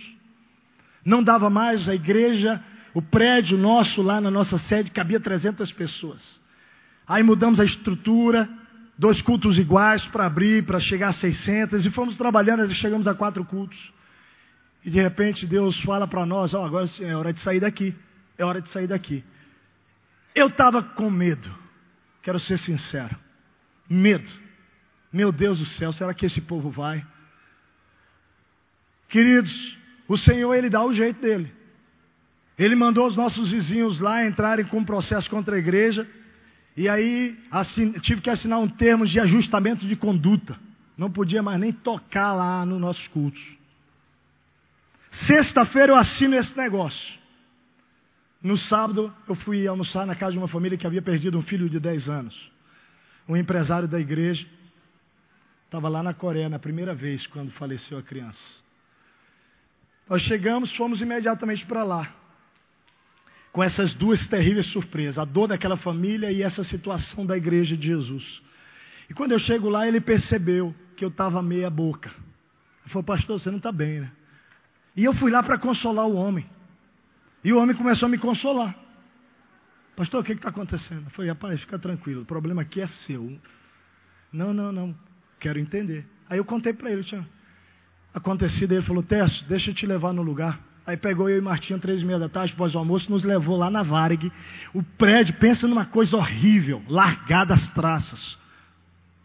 Não 1.03 1.23
dava 1.23 1.49
mais 1.49 1.87
a 1.87 1.95
igreja, 1.95 2.61
o 2.93 3.01
prédio 3.01 3.57
nosso 3.57 4.01
lá 4.01 4.19
na 4.19 4.29
nossa 4.29 4.57
sede 4.57 4.91
cabia 4.91 5.19
300 5.19 5.71
pessoas. 5.71 6.41
Aí 7.07 7.23
mudamos 7.23 7.59
a 7.59 7.63
estrutura, 7.63 8.49
dois 8.97 9.21
cultos 9.21 9.57
iguais 9.57 10.05
para 10.07 10.25
abrir, 10.25 10.65
para 10.65 10.79
chegar 10.79 11.09
a 11.09 11.13
600 11.13 11.85
e 11.85 11.89
fomos 11.91 12.17
trabalhando, 12.17 12.69
chegamos 12.73 13.07
a 13.07 13.13
quatro 13.13 13.45
cultos. 13.45 13.93
E 14.83 14.89
de 14.89 15.01
repente 15.01 15.45
Deus 15.45 15.79
fala 15.81 16.05
para 16.05 16.25
nós: 16.25 16.53
ó, 16.53 16.63
oh, 16.63 16.65
agora 16.65 16.85
é 17.01 17.15
hora 17.15 17.31
de 17.31 17.39
sair 17.39 17.61
daqui. 17.61 17.95
É 18.37 18.43
hora 18.43 18.61
de 18.61 18.69
sair 18.69 18.87
daqui. 18.87 19.23
Eu 20.33 20.47
estava 20.47 20.83
com 20.83 21.09
medo. 21.09 21.49
Quero 22.25 22.39
ser 22.39 22.57
sincero. 22.57 23.15
Medo. 23.87 24.27
Meu 25.13 25.31
Deus 25.31 25.59
do 25.59 25.65
céu, 25.65 25.93
será 25.93 26.11
que 26.11 26.25
esse 26.25 26.41
povo 26.41 26.71
vai? 26.71 27.05
Queridos, 29.07 29.77
o 30.07 30.17
Senhor, 30.17 30.55
Ele 30.55 30.67
dá 30.67 30.83
o 30.83 30.91
jeito 30.91 31.21
dele. 31.21 31.53
Ele 32.57 32.73
mandou 32.73 33.05
os 33.05 33.15
nossos 33.15 33.51
vizinhos 33.51 33.99
lá 33.99 34.25
entrarem 34.25 34.65
com 34.65 34.79
um 34.79 34.83
processo 34.83 35.29
contra 35.29 35.55
a 35.55 35.59
igreja. 35.59 36.09
E 36.75 36.89
aí 36.89 37.37
assin, 37.51 37.91
tive 37.99 38.21
que 38.21 38.29
assinar 38.31 38.57
um 38.57 38.67
termo 38.67 39.05
de 39.05 39.19
ajustamento 39.19 39.85
de 39.85 39.95
conduta. 39.95 40.59
Não 40.97 41.11
podia 41.11 41.43
mais 41.43 41.59
nem 41.59 41.71
tocar 41.71 42.33
lá 42.33 42.65
nos 42.65 42.81
nossos 42.81 43.07
cultos. 43.07 43.45
Sexta-feira 45.11 45.91
eu 45.91 45.95
assino 45.95 46.35
esse 46.35 46.57
negócio. 46.57 47.19
No 48.45 48.59
sábado, 48.59 49.11
eu 49.27 49.33
fui 49.33 49.65
almoçar 49.65 50.05
na 50.05 50.13
casa 50.13 50.33
de 50.33 50.37
uma 50.37 50.47
família 50.47 50.77
que 50.77 50.85
havia 50.85 51.01
perdido 51.01 51.35
um 51.35 51.41
filho 51.41 51.67
de 51.67 51.79
10 51.79 52.07
anos. 52.07 52.51
Um 53.27 53.35
empresário 53.35 53.87
da 53.87 53.99
igreja 53.99 54.45
estava 55.65 55.89
lá 55.89 56.03
na 56.03 56.13
Coreia 56.13 56.47
na 56.47 56.59
primeira 56.59 56.93
vez 56.93 57.25
quando 57.25 57.49
faleceu 57.49 57.97
a 57.97 58.03
criança. 58.03 58.61
Nós 60.07 60.21
chegamos, 60.21 60.75
fomos 60.75 61.01
imediatamente 61.01 61.65
para 61.65 61.83
lá. 61.83 62.13
Com 63.51 63.63
essas 63.63 63.95
duas 63.95 64.27
terríveis 64.27 64.67
surpresas, 64.67 65.17
a 65.17 65.25
dor 65.25 65.47
daquela 65.47 65.75
família 65.75 66.31
e 66.31 66.43
essa 66.43 66.63
situação 66.63 67.25
da 67.25 67.35
igreja 67.35 67.75
de 67.75 67.87
Jesus. 67.87 68.43
E 69.09 69.13
quando 69.15 69.31
eu 69.31 69.39
chego 69.39 69.69
lá, 69.69 69.87
ele 69.87 69.99
percebeu 69.99 70.71
que 70.95 71.03
eu 71.03 71.09
estava 71.09 71.41
meia 71.41 71.71
boca. 71.71 72.11
Ele 72.83 72.89
falou, 72.89 73.03
pastor, 73.03 73.39
você 73.39 73.49
não 73.49 73.57
está 73.57 73.71
bem, 73.71 74.01
né? 74.01 74.11
E 74.95 75.03
eu 75.03 75.15
fui 75.15 75.31
lá 75.31 75.41
para 75.41 75.57
consolar 75.57 76.05
o 76.05 76.13
homem. 76.13 76.47
E 77.45 77.53
o 77.53 77.59
homem 77.59 77.75
começou 77.75 78.07
a 78.07 78.09
me 78.09 78.17
consolar. 78.17 78.75
Pastor, 79.95 80.21
o 80.21 80.23
que 80.23 80.33
está 80.33 80.49
acontecendo? 80.49 81.03
Eu 81.05 81.11
falei, 81.11 81.29
rapaz, 81.29 81.59
fica 81.61 81.77
tranquilo, 81.77 82.23
o 82.23 82.25
problema 82.25 82.63
aqui 82.63 82.81
é 82.81 82.87
seu. 82.87 83.39
Não, 84.33 84.51
não, 84.51 84.71
não, 84.71 84.95
quero 85.39 85.59
entender. 85.59 86.07
Aí 86.27 86.39
eu 86.39 86.43
contei 86.43 86.73
para 86.73 86.91
ele, 86.91 87.03
tinha 87.03 87.25
acontecido, 88.11 88.71
ele 88.71 88.81
falou, 88.81 89.03
Tess, 89.03 89.43
deixa 89.43 89.69
eu 89.69 89.75
te 89.75 89.85
levar 89.85 90.11
no 90.11 90.23
lugar. 90.23 90.59
Aí 90.87 90.97
pegou 90.97 91.29
eu 91.29 91.37
e 91.37 91.41
Martinho, 91.41 91.77
três 91.77 92.01
e 92.01 92.05
meia 92.05 92.17
da 92.17 92.27
tarde, 92.27 92.53
após 92.53 92.73
o 92.73 92.79
almoço, 92.79 93.11
nos 93.11 93.23
levou 93.23 93.55
lá 93.55 93.69
na 93.69 93.83
Varig. 93.83 94.31
O 94.73 94.81
prédio, 94.81 95.35
pensa 95.35 95.67
numa 95.67 95.85
coisa 95.85 96.17
horrível, 96.17 96.81
largada 96.89 97.53
as 97.53 97.67
traças. 97.67 98.39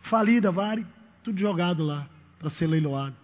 Falida, 0.02 0.52
Varig, 0.52 0.86
tudo 1.22 1.40
jogado 1.40 1.82
lá, 1.82 2.06
para 2.38 2.50
ser 2.50 2.66
leiloado. 2.66 3.16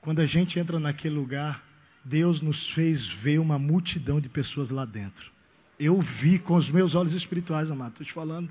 Quando 0.00 0.18
a 0.18 0.26
gente 0.26 0.58
entra 0.58 0.80
naquele 0.80 1.14
lugar, 1.14 1.65
Deus 2.06 2.40
nos 2.40 2.70
fez 2.70 3.04
ver 3.08 3.40
uma 3.40 3.58
multidão 3.58 4.20
de 4.20 4.28
pessoas 4.28 4.70
lá 4.70 4.84
dentro. 4.84 5.32
Eu 5.78 6.00
vi 6.00 6.38
com 6.38 6.54
os 6.54 6.70
meus 6.70 6.94
olhos 6.94 7.12
espirituais, 7.12 7.68
amado, 7.68 7.90
estou 7.90 8.06
te 8.06 8.12
falando. 8.12 8.48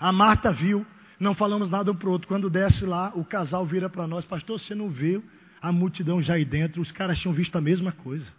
A 0.00 0.10
Marta 0.10 0.50
viu, 0.50 0.84
não 1.20 1.34
falamos 1.34 1.68
nada 1.68 1.92
um 1.92 1.94
para 1.94 2.08
o 2.08 2.12
outro. 2.12 2.26
Quando 2.26 2.48
desce 2.48 2.86
lá, 2.86 3.12
o 3.14 3.24
casal 3.24 3.66
vira 3.66 3.90
para 3.90 4.06
nós, 4.06 4.24
pastor, 4.24 4.58
você 4.58 4.74
não 4.74 4.88
viu 4.88 5.22
a 5.60 5.70
multidão 5.70 6.22
já 6.22 6.34
aí 6.34 6.46
dentro? 6.46 6.80
Os 6.80 6.90
caras 6.90 7.18
tinham 7.18 7.34
visto 7.34 7.56
a 7.56 7.60
mesma 7.60 7.92
coisa. 7.92 8.32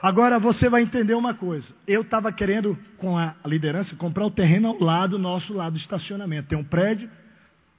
Agora 0.00 0.38
você 0.38 0.68
vai 0.68 0.82
entender 0.82 1.14
uma 1.14 1.34
coisa. 1.34 1.74
Eu 1.84 2.02
estava 2.02 2.30
querendo, 2.30 2.78
com 2.96 3.18
a 3.18 3.34
liderança, 3.44 3.96
comprar 3.96 4.24
o 4.24 4.30
terreno 4.30 4.68
ao 4.68 4.80
lado, 4.80 5.18
nosso 5.18 5.52
lado 5.52 5.72
do 5.72 5.78
estacionamento. 5.78 6.48
Tem 6.48 6.58
um 6.58 6.64
prédio 6.64 7.10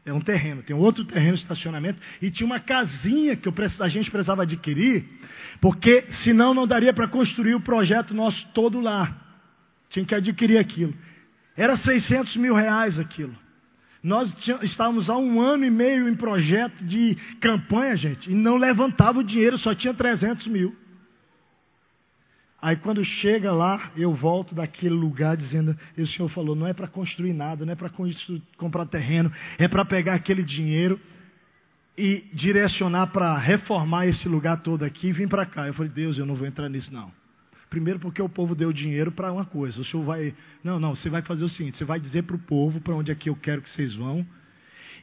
é 0.09 0.13
um 0.13 0.21
terreno, 0.21 0.63
tem 0.63 0.75
outro 0.75 1.03
terreno 1.03 1.33
de 1.33 1.41
estacionamento 1.41 1.99
e 2.21 2.31
tinha 2.31 2.47
uma 2.47 2.59
casinha 2.59 3.35
que 3.35 3.49
a 3.79 3.87
gente 3.87 4.09
precisava 4.09 4.43
adquirir, 4.43 5.05
porque 5.59 6.05
senão 6.09 6.53
não 6.53 6.65
daria 6.65 6.93
para 6.93 7.07
construir 7.07 7.55
o 7.55 7.59
projeto 7.59 8.13
nosso 8.13 8.47
todo 8.53 8.79
lá. 8.79 9.15
Tinha 9.89 10.05
que 10.05 10.15
adquirir 10.15 10.57
aquilo. 10.57 10.93
Era 11.55 11.75
600 11.75 12.37
mil 12.37 12.55
reais 12.55 12.97
aquilo. 12.97 13.35
Nós 14.01 14.33
estávamos 14.61 15.09
há 15.09 15.17
um 15.17 15.41
ano 15.41 15.65
e 15.65 15.69
meio 15.69 16.07
em 16.07 16.15
projeto 16.15 16.85
de 16.85 17.17
campanha, 17.41 17.95
gente, 17.95 18.31
e 18.31 18.33
não 18.33 18.55
levantava 18.55 19.19
o 19.19 19.23
dinheiro, 19.23 19.57
só 19.57 19.75
tinha 19.75 19.93
300 19.93 20.47
mil. 20.47 20.73
Aí 22.67 22.75
quando 22.75 23.01
chega 23.01 23.53
lá, 23.53 23.93
eu 23.95 24.13
volto 24.13 24.53
daquele 24.53 24.93
lugar 24.93 25.37
dizendo, 25.37 25.73
e 25.95 26.01
o 26.01 26.05
Senhor 26.05 26.27
falou, 26.27 26.53
não 26.53 26.67
é 26.67 26.73
para 26.73 26.85
construir 26.85 27.31
nada, 27.31 27.65
não 27.65 27.71
é 27.71 27.77
para 27.77 27.89
comprar 28.57 28.85
terreno, 28.87 29.31
é 29.57 29.69
para 29.69 29.85
pegar 29.85 30.15
aquele 30.15 30.43
dinheiro 30.43 30.99
e 31.97 32.25
direcionar 32.33 33.07
para 33.07 33.37
reformar 33.37 34.07
esse 34.07 34.27
lugar 34.27 34.59
todo 34.59 34.83
aqui 34.83 35.07
e 35.07 35.11
vir 35.13 35.29
para 35.29 35.45
cá. 35.45 35.65
Eu 35.65 35.73
falei, 35.73 35.89
Deus, 35.89 36.19
eu 36.19 36.25
não 36.25 36.35
vou 36.35 36.45
entrar 36.45 36.67
nisso 36.67 36.93
não. 36.93 37.09
Primeiro 37.69 38.01
porque 38.01 38.21
o 38.21 38.27
povo 38.27 38.53
deu 38.53 38.73
dinheiro 38.73 39.13
para 39.13 39.31
uma 39.31 39.45
coisa. 39.45 39.79
O 39.79 39.85
senhor 39.85 40.03
vai. 40.03 40.35
Não, 40.61 40.77
não, 40.77 40.93
você 40.93 41.09
vai 41.09 41.21
fazer 41.21 41.45
o 41.45 41.49
seguinte: 41.49 41.77
você 41.77 41.85
vai 41.85 42.01
dizer 42.01 42.23
para 42.23 42.35
o 42.35 42.39
povo 42.39 42.81
para 42.81 42.93
onde 42.93 43.13
é 43.13 43.15
que 43.15 43.29
eu 43.29 43.35
quero 43.37 43.61
que 43.61 43.69
vocês 43.69 43.93
vão. 43.93 44.27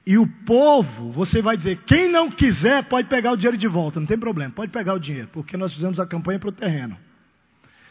E 0.04 0.18
o 0.18 0.26
povo, 0.26 1.10
você 1.12 1.40
vai 1.40 1.56
dizer, 1.56 1.78
quem 1.86 2.12
não 2.12 2.30
quiser 2.30 2.84
pode 2.90 3.08
pegar 3.08 3.32
o 3.32 3.36
dinheiro 3.38 3.56
de 3.56 3.68
volta, 3.68 3.98
não 3.98 4.06
tem 4.06 4.18
problema, 4.18 4.52
pode 4.52 4.70
pegar 4.70 4.92
o 4.92 4.98
dinheiro, 4.98 5.30
porque 5.32 5.56
nós 5.56 5.72
fizemos 5.72 5.98
a 5.98 6.06
campanha 6.06 6.38
para 6.38 6.50
o 6.50 6.52
terreno. 6.52 6.94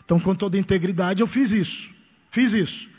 Então, 0.06 0.20
com 0.20 0.36
toda 0.36 0.58
integridade, 0.58 1.22
eu 1.22 1.28
fiz 1.28 1.52
isso. 1.52 1.90
Fiz 2.32 2.54
isso. 2.54 2.94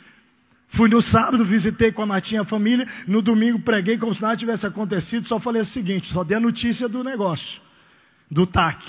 Fui 0.69 0.89
no 0.89 1.01
sábado, 1.01 1.45
visitei 1.45 1.91
com 1.91 2.01
a 2.01 2.05
Martinha 2.05 2.41
a 2.41 2.45
família. 2.45 2.87
No 3.07 3.21
domingo, 3.21 3.59
preguei 3.59 3.97
como 3.97 4.13
se 4.13 4.21
nada 4.21 4.35
tivesse 4.35 4.65
acontecido. 4.65 5.27
Só 5.27 5.39
falei 5.39 5.61
o 5.61 5.65
seguinte: 5.65 6.11
só 6.11 6.23
dei 6.23 6.37
a 6.37 6.39
notícia 6.39 6.87
do 6.87 7.03
negócio, 7.03 7.61
do 8.29 8.45
TAC. 8.45 8.83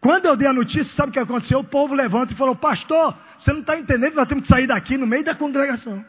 Quando 0.00 0.26
eu 0.26 0.36
dei 0.36 0.46
a 0.46 0.52
notícia, 0.52 0.92
sabe 0.92 1.10
o 1.10 1.12
que 1.12 1.18
aconteceu? 1.18 1.60
O 1.60 1.64
povo 1.64 1.94
levanta 1.94 2.34
e 2.34 2.36
falou: 2.36 2.54
Pastor, 2.54 3.16
você 3.38 3.52
não 3.52 3.60
está 3.60 3.78
entendendo? 3.78 4.14
Nós 4.14 4.28
temos 4.28 4.42
que 4.42 4.48
sair 4.48 4.66
daqui 4.66 4.98
no 4.98 5.06
meio 5.06 5.24
da 5.24 5.34
congregação. 5.34 6.04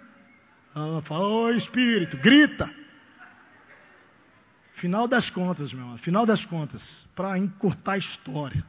Ela 0.76 1.02
falou: 1.04 1.46
Ô 1.46 1.52
Espírito, 1.52 2.18
grita. 2.18 2.70
Final 4.74 5.08
das 5.08 5.30
contas, 5.30 5.72
meu 5.72 5.84
irmão, 5.84 5.98
final 6.00 6.26
das 6.26 6.44
contas, 6.44 7.08
para 7.16 7.38
encurtar 7.38 7.94
a 7.94 7.98
história. 7.98 8.66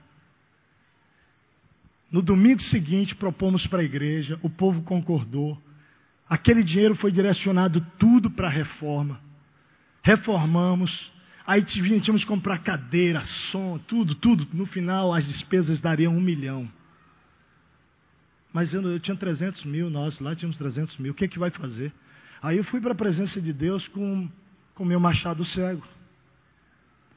No 2.11 2.23
domingo 2.23 2.63
seguinte, 2.63 3.15
propomos 3.15 3.67
para 3.67 3.81
a 3.81 3.85
igreja, 3.85 4.39
o 4.43 4.49
povo 4.49 4.83
concordou. 4.83 5.61
Aquele 6.29 6.63
dinheiro 6.63 6.95
foi 6.95 7.11
direcionado 7.11 7.85
tudo 7.99 8.31
para 8.31 8.49
a 8.49 8.51
reforma. 8.51 9.21
Reformamos. 10.03 11.13
Aí 11.47 11.63
tínhamos 11.63 12.23
que 12.23 12.27
comprar 12.27 12.59
cadeira, 12.59 13.21
som, 13.23 13.79
tudo, 13.79 14.15
tudo. 14.15 14.47
No 14.53 14.67
final, 14.67 15.13
as 15.13 15.27
despesas 15.27 15.81
dariam 15.81 16.17
um 16.17 16.21
milhão. 16.21 16.71
Mas 18.53 18.73
eu, 18.73 18.83
eu 18.83 18.99
tinha 18.99 19.17
300 19.17 19.65
mil, 19.65 19.91
nós 19.91 20.19
lá 20.19 20.35
tínhamos 20.35 20.57
300 20.57 20.97
mil. 20.97 21.13
O 21.13 21.15
que, 21.15 21.25
é 21.25 21.29
que 21.29 21.39
vai 21.39 21.51
fazer? 21.51 21.93
Aí 22.43 22.57
eu 22.57 22.65
fui 22.65 22.81
para 22.81 22.93
a 22.93 22.97
presença 22.97 23.41
de 23.41 23.53
Deus 23.53 23.87
com 23.89 24.29
o 24.79 24.85
meu 24.85 24.99
machado 24.99 25.45
cego. 25.45 25.87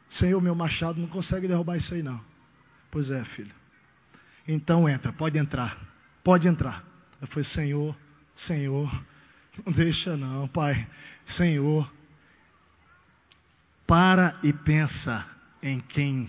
Senhor, 0.09 0.41
meu 0.41 0.55
machado 0.55 0.99
não 0.99 1.07
consegue 1.07 1.47
derrubar 1.47 1.77
isso 1.77 1.93
aí, 1.93 2.01
não. 2.01 2.19
Pois 2.91 3.11
é, 3.11 3.23
filho. 3.23 3.58
Então 4.51 4.89
entra, 4.89 5.13
pode 5.13 5.37
entrar, 5.37 5.77
pode 6.23 6.47
entrar. 6.47 6.83
Eu 7.21 7.27
falei, 7.27 7.43
Senhor, 7.43 7.95
Senhor, 8.33 8.91
não 9.63 9.71
deixa 9.71 10.17
não, 10.17 10.47
Pai. 10.47 10.87
Senhor, 11.23 11.87
para 13.85 14.39
e 14.41 14.51
pensa 14.51 15.23
em 15.61 15.79
quem, 15.79 16.27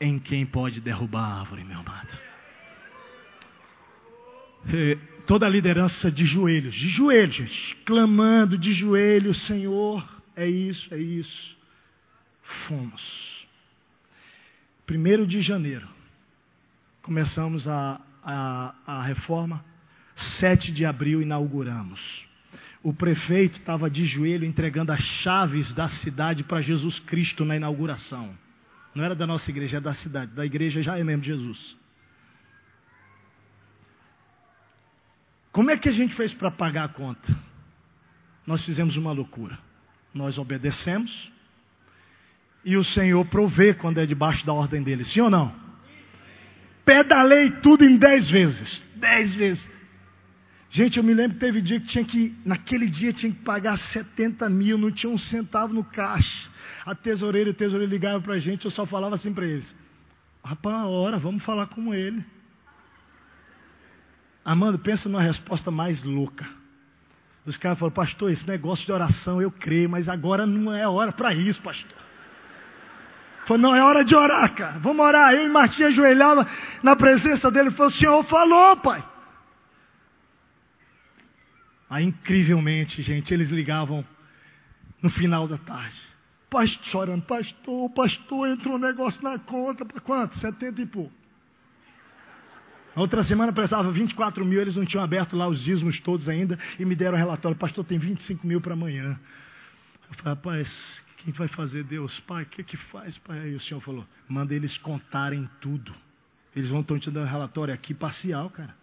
em 0.00 0.20
quem 0.20 0.46
pode 0.46 0.80
derrubar 0.80 1.24
a 1.24 1.40
árvore, 1.40 1.64
meu 1.64 1.80
amado. 1.80 2.16
Toda 5.26 5.46
a 5.46 5.48
liderança 5.48 6.12
de 6.12 6.24
joelhos, 6.24 6.76
de 6.76 6.88
joelhos, 6.88 7.34
gente, 7.34 7.74
clamando 7.84 8.56
de 8.56 8.72
joelhos, 8.72 9.38
Senhor, 9.38 10.08
é 10.36 10.48
isso, 10.48 10.94
é 10.94 10.98
isso. 10.98 11.58
Fomos. 12.68 13.48
Primeiro 14.86 15.26
de 15.26 15.40
janeiro, 15.40 15.95
começamos 17.06 17.68
a, 17.68 18.00
a, 18.20 18.74
a 18.84 19.02
reforma. 19.02 19.64
7 20.16 20.72
de 20.72 20.84
abril 20.84 21.22
inauguramos. 21.22 22.26
O 22.82 22.92
prefeito 22.92 23.60
estava 23.60 23.88
de 23.88 24.04
joelho 24.04 24.44
entregando 24.44 24.90
as 24.90 25.00
chaves 25.00 25.72
da 25.72 25.86
cidade 25.86 26.42
para 26.42 26.60
Jesus 26.60 26.98
Cristo 26.98 27.44
na 27.44 27.54
inauguração. 27.54 28.36
Não 28.92 29.04
era 29.04 29.14
da 29.14 29.24
nossa 29.26 29.48
igreja, 29.50 29.76
é 29.76 29.80
da 29.80 29.94
cidade. 29.94 30.32
Da 30.32 30.44
igreja 30.44 30.82
já 30.82 30.98
é 30.98 31.04
mesmo 31.04 31.22
Jesus. 31.22 31.76
Como 35.52 35.70
é 35.70 35.76
que 35.76 35.88
a 35.88 35.92
gente 35.92 36.14
fez 36.14 36.34
para 36.34 36.50
pagar 36.50 36.84
a 36.84 36.88
conta? 36.88 37.36
Nós 38.44 38.64
fizemos 38.64 38.96
uma 38.96 39.12
loucura. 39.12 39.56
Nós 40.12 40.38
obedecemos 40.38 41.30
e 42.64 42.76
o 42.76 42.82
Senhor 42.82 43.24
provê 43.26 43.74
quando 43.74 43.98
é 43.98 44.06
debaixo 44.06 44.44
da 44.44 44.52
ordem 44.52 44.82
dele. 44.82 45.04
Sim 45.04 45.20
ou 45.20 45.30
não? 45.30 45.65
Pedalei 46.86 47.50
tudo 47.50 47.84
em 47.84 47.96
dez 47.96 48.30
vezes. 48.30 48.82
Dez 48.94 49.34
vezes. 49.34 49.68
Gente, 50.70 50.98
eu 50.98 51.04
me 51.04 51.12
lembro 51.12 51.34
que 51.34 51.40
teve 51.40 51.60
dia 51.60 51.80
que 51.80 51.86
tinha 51.86 52.04
que, 52.04 52.34
naquele 52.44 52.86
dia 52.88 53.12
tinha 53.12 53.32
que 53.32 53.42
pagar 53.42 53.76
70 53.76 54.48
mil, 54.48 54.78
não 54.78 54.90
tinha 54.90 55.10
um 55.10 55.18
centavo 55.18 55.74
no 55.74 55.82
caixa. 55.82 56.48
A 56.84 56.94
tesoureira 56.94 57.50
e 57.50 57.52
o 57.52 57.54
tesoureiro 57.54 57.90
ligavam 57.90 58.22
para 58.22 58.34
a 58.34 58.38
gente, 58.38 58.64
eu 58.64 58.70
só 58.70 58.86
falava 58.86 59.16
assim 59.16 59.32
para 59.32 59.46
eles: 59.46 59.74
Rapaz, 60.44 60.86
hora, 60.86 61.18
vamos 61.18 61.42
falar 61.42 61.66
com 61.66 61.92
ele. 61.92 62.24
Amando, 64.44 64.78
pensa 64.78 65.08
numa 65.08 65.22
resposta 65.22 65.72
mais 65.72 66.04
louca. 66.04 66.46
Os 67.44 67.56
caras 67.56 67.78
falaram, 67.78 67.94
pastor, 67.94 68.30
esse 68.30 68.46
negócio 68.46 68.86
de 68.86 68.92
oração 68.92 69.42
eu 69.42 69.50
creio, 69.50 69.88
mas 69.88 70.08
agora 70.08 70.46
não 70.46 70.72
é 70.72 70.86
hora 70.86 71.10
para 71.10 71.34
isso, 71.34 71.60
pastor. 71.62 72.05
Falou, 73.46 73.62
não, 73.62 73.76
é 73.76 73.82
hora 73.82 74.04
de 74.04 74.14
orar, 74.14 74.52
cara. 74.54 74.78
Vamos 74.80 75.06
orar. 75.06 75.32
Eu 75.32 75.46
e 75.46 75.48
Martinha 75.48 75.86
ajoelhava 75.86 76.46
na 76.82 76.96
presença 76.96 77.48
dele 77.48 77.70
falou, 77.70 77.86
o 77.86 77.94
Senhor 77.94 78.24
falou, 78.24 78.76
pai. 78.76 79.02
Aí, 81.88 82.04
incrivelmente, 82.04 83.00
gente, 83.02 83.32
eles 83.32 83.48
ligavam 83.48 84.04
no 85.00 85.08
final 85.08 85.46
da 85.46 85.56
tarde. 85.56 86.00
Pastor, 86.50 86.84
chorando, 86.84 87.22
pastor, 87.22 87.90
pastor, 87.90 88.48
entrou 88.48 88.74
um 88.74 88.78
negócio 88.78 89.22
na 89.22 89.38
conta. 89.38 89.84
Para 89.84 90.00
quanto? 90.00 90.36
70 90.36 90.82
e 90.82 90.86
pouco. 90.86 91.12
A 92.96 93.00
outra 93.00 93.22
semana 93.22 93.52
precisava 93.52 93.92
24 93.92 94.44
mil, 94.44 94.60
eles 94.60 94.74
não 94.74 94.84
tinham 94.84 95.04
aberto 95.04 95.36
lá 95.36 95.46
os 95.46 95.60
dízimos 95.60 96.00
todos 96.00 96.28
ainda 96.28 96.58
e 96.78 96.84
me 96.84 96.96
deram 96.96 97.14
o 97.14 97.18
relatório, 97.18 97.56
pastor, 97.56 97.84
tem 97.84 97.98
25 97.98 98.44
mil 98.46 98.60
para 98.60 98.72
amanhã. 98.72 99.20
Eu 100.08 100.14
falei, 100.16 100.34
rapaz, 100.34 101.04
quem 101.26 101.32
vai 101.32 101.48
fazer 101.48 101.82
Deus? 101.82 102.20
Pai, 102.20 102.44
o 102.44 102.46
que 102.46 102.62
que 102.62 102.76
faz, 102.76 103.18
pai? 103.18 103.40
Aí 103.40 103.54
o 103.56 103.58
Senhor 103.58 103.80
falou, 103.80 104.06
manda 104.28 104.54
eles 104.54 104.78
contarem 104.78 105.50
tudo. 105.60 105.92
Eles 106.54 106.68
vão 106.68 106.82
estar 106.82 107.00
te 107.00 107.10
dando 107.10 107.26
um 107.26 107.28
relatório 107.28 107.74
aqui 107.74 107.92
parcial, 107.92 108.48
cara. 108.48 108.76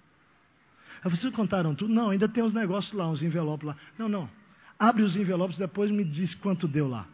Aí 1.02 1.10
vocês 1.10 1.34
contaram 1.34 1.74
tudo? 1.74 1.94
Não, 1.94 2.10
ainda 2.10 2.28
tem 2.28 2.44
uns 2.44 2.52
negócios 2.52 2.92
lá, 2.92 3.08
uns 3.08 3.24
envelopes 3.24 3.66
lá. 3.66 3.78
Não, 3.98 4.10
não. 4.10 4.30
Abre 4.78 5.04
os 5.04 5.16
envelopes, 5.16 5.58
depois 5.58 5.90
me 5.90 6.04
diz 6.04 6.34
quanto 6.34 6.68
deu 6.68 6.86
lá. 6.86 7.08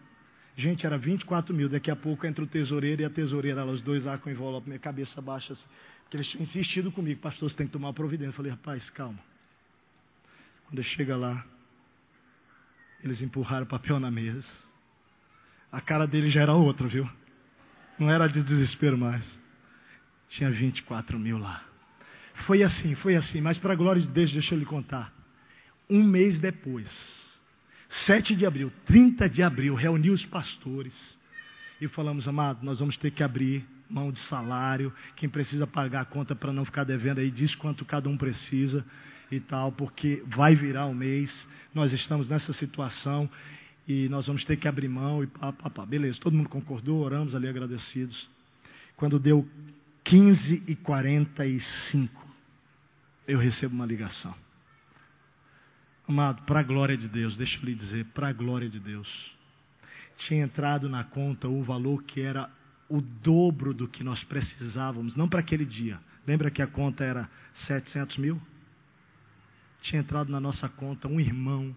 Gente, 0.58 0.88
era 0.88 0.98
24 0.98 1.54
mil. 1.54 1.70
Daqui 1.70 1.92
a 1.92 1.96
pouco 1.96 2.26
entra 2.26 2.44
o 2.44 2.48
tesoureiro 2.48 3.04
e 3.04 3.06
a 3.06 3.10
tesoureira, 3.12 3.64
os 3.68 3.84
dois 3.84 4.06
lá 4.06 4.18
com 4.18 4.30
o 4.30 4.32
envelope, 4.32 4.68
minha 4.68 4.80
cabeça 4.80 5.22
baixa. 5.22 5.54
Assim, 5.54 5.68
porque 6.06 6.18
eles 6.18 6.28
tinham 6.28 6.42
insistido 6.42 6.92
comigo, 6.92 7.22
pastor, 7.22 7.52
você 7.52 7.56
tem 7.56 7.68
que 7.68 7.74
tomar 7.74 7.94
providência. 7.94 8.30
Eu 8.30 8.34
falei, 8.34 8.52
rapaz, 8.52 8.90
calma. 8.90 9.20
Quando 10.66 10.82
chega 10.82 11.16
lá, 11.16 11.46
eles 13.04 13.22
empurraram 13.22 13.66
o 13.66 13.70
papel 13.70 14.00
na 14.00 14.10
mesa. 14.10 14.69
A 15.72 15.80
cara 15.82 16.08
dele 16.08 16.30
já 16.30 16.42
era 16.42 16.54
outra, 16.54 16.88
viu? 16.88 17.10
Não 17.98 18.12
era 18.12 18.28
de 18.28 18.42
desespero 18.42 18.98
mais. 18.98 19.40
Tinha 20.28 20.50
24 20.50 21.20
mil 21.20 21.38
lá. 21.38 21.64
Foi 22.46 22.64
assim, 22.64 22.96
foi 22.96 23.16
assim. 23.16 23.42
Mas 23.42 23.58
para 23.58 23.74
a 23.74 23.76
glória 23.76 24.02
de 24.02 24.08
Deus, 24.08 24.32
deixa 24.32 24.56
eu 24.56 24.60
lhe 24.60 24.66
contar. 24.66 25.14
Um 25.90 26.04
mês 26.04 26.40
depois, 26.40 27.40
7 27.90 28.36
de 28.36 28.46
abril, 28.46 28.72
30 28.86 29.28
de 29.28 29.42
abril, 29.42 29.74
reuni 29.74 30.12
os 30.12 30.26
pastores 30.26 31.18
e 31.82 31.88
falamos, 31.88 32.28
amado, 32.28 32.64
nós 32.64 32.80
vamos 32.80 32.98
ter 32.98 33.12
que 33.12 33.24
abrir 33.24 33.66
mão 33.90 34.12
de 34.12 34.20
salário. 34.20 34.94
Quem 35.16 35.28
precisa 35.28 35.66
pagar 35.66 36.02
a 36.02 36.06
conta 36.06 36.36
para 36.36 36.54
não 36.54 36.66
ficar 36.66 36.84
devendo 36.84 37.20
aí, 37.20 37.32
diz 37.32 37.56
quanto 37.56 37.86
cada 37.86 38.08
um 38.08 38.18
precisa 38.18 38.86
e 39.32 39.40
tal, 39.40 39.72
porque 39.72 40.24
vai 40.28 40.56
virar 40.56 40.86
o 40.86 40.94
mês. 40.94 41.48
Nós 41.74 41.94
estamos 41.94 42.30
nessa 42.30 42.54
situação 42.54 43.30
e 43.90 44.08
nós 44.08 44.28
vamos 44.28 44.46
ter 44.46 44.56
que 44.56 44.68
abrir 44.68 44.88
mão 44.88 45.24
e 45.24 45.28
pá, 45.28 45.52
pá, 45.52 45.68
pá. 45.68 45.86
Beleza, 45.86 46.20
todo 46.20 46.38
mundo 46.38 46.48
concordou, 46.48 47.02
oramos 47.02 47.34
ali 47.34 47.48
agradecidos. 47.48 48.30
Quando 48.96 49.20
deu 49.20 49.50
15 50.04 50.64
e 50.68 50.76
45, 50.76 52.28
eu 53.28 53.40
recebo 53.40 53.74
uma 53.74 53.88
ligação. 53.88 54.36
Amado, 56.08 56.44
para 56.44 56.60
a 56.60 56.64
glória 56.64 56.96
de 56.96 57.08
Deus, 57.08 57.36
deixa 57.36 57.58
eu 57.58 57.66
lhe 57.66 57.74
dizer, 57.74 58.06
para 58.14 58.30
a 58.30 58.34
glória 58.34 58.70
de 58.70 58.80
Deus, 58.80 59.36
tinha 60.18 60.44
entrado 60.44 60.88
na 60.88 61.04
conta 61.04 61.48
o 61.48 61.64
valor 61.64 62.04
que 62.04 62.22
era 62.22 62.48
o 62.88 63.02
dobro 63.02 63.74
do 63.74 63.88
que 63.88 64.04
nós 64.04 64.24
precisávamos, 64.24 65.16
não 65.16 65.28
para 65.28 65.40
aquele 65.40 65.66
dia. 65.66 66.00
Lembra 66.28 66.52
que 66.52 66.62
a 66.62 66.68
conta 66.68 67.04
era 67.04 67.28
700 67.54 68.18
mil? 68.18 68.42
tinha 69.82 70.02
entrado 70.02 70.32
na 70.32 70.40
nossa 70.40 70.68
conta 70.68 71.08
um 71.08 71.20
irmão, 71.20 71.76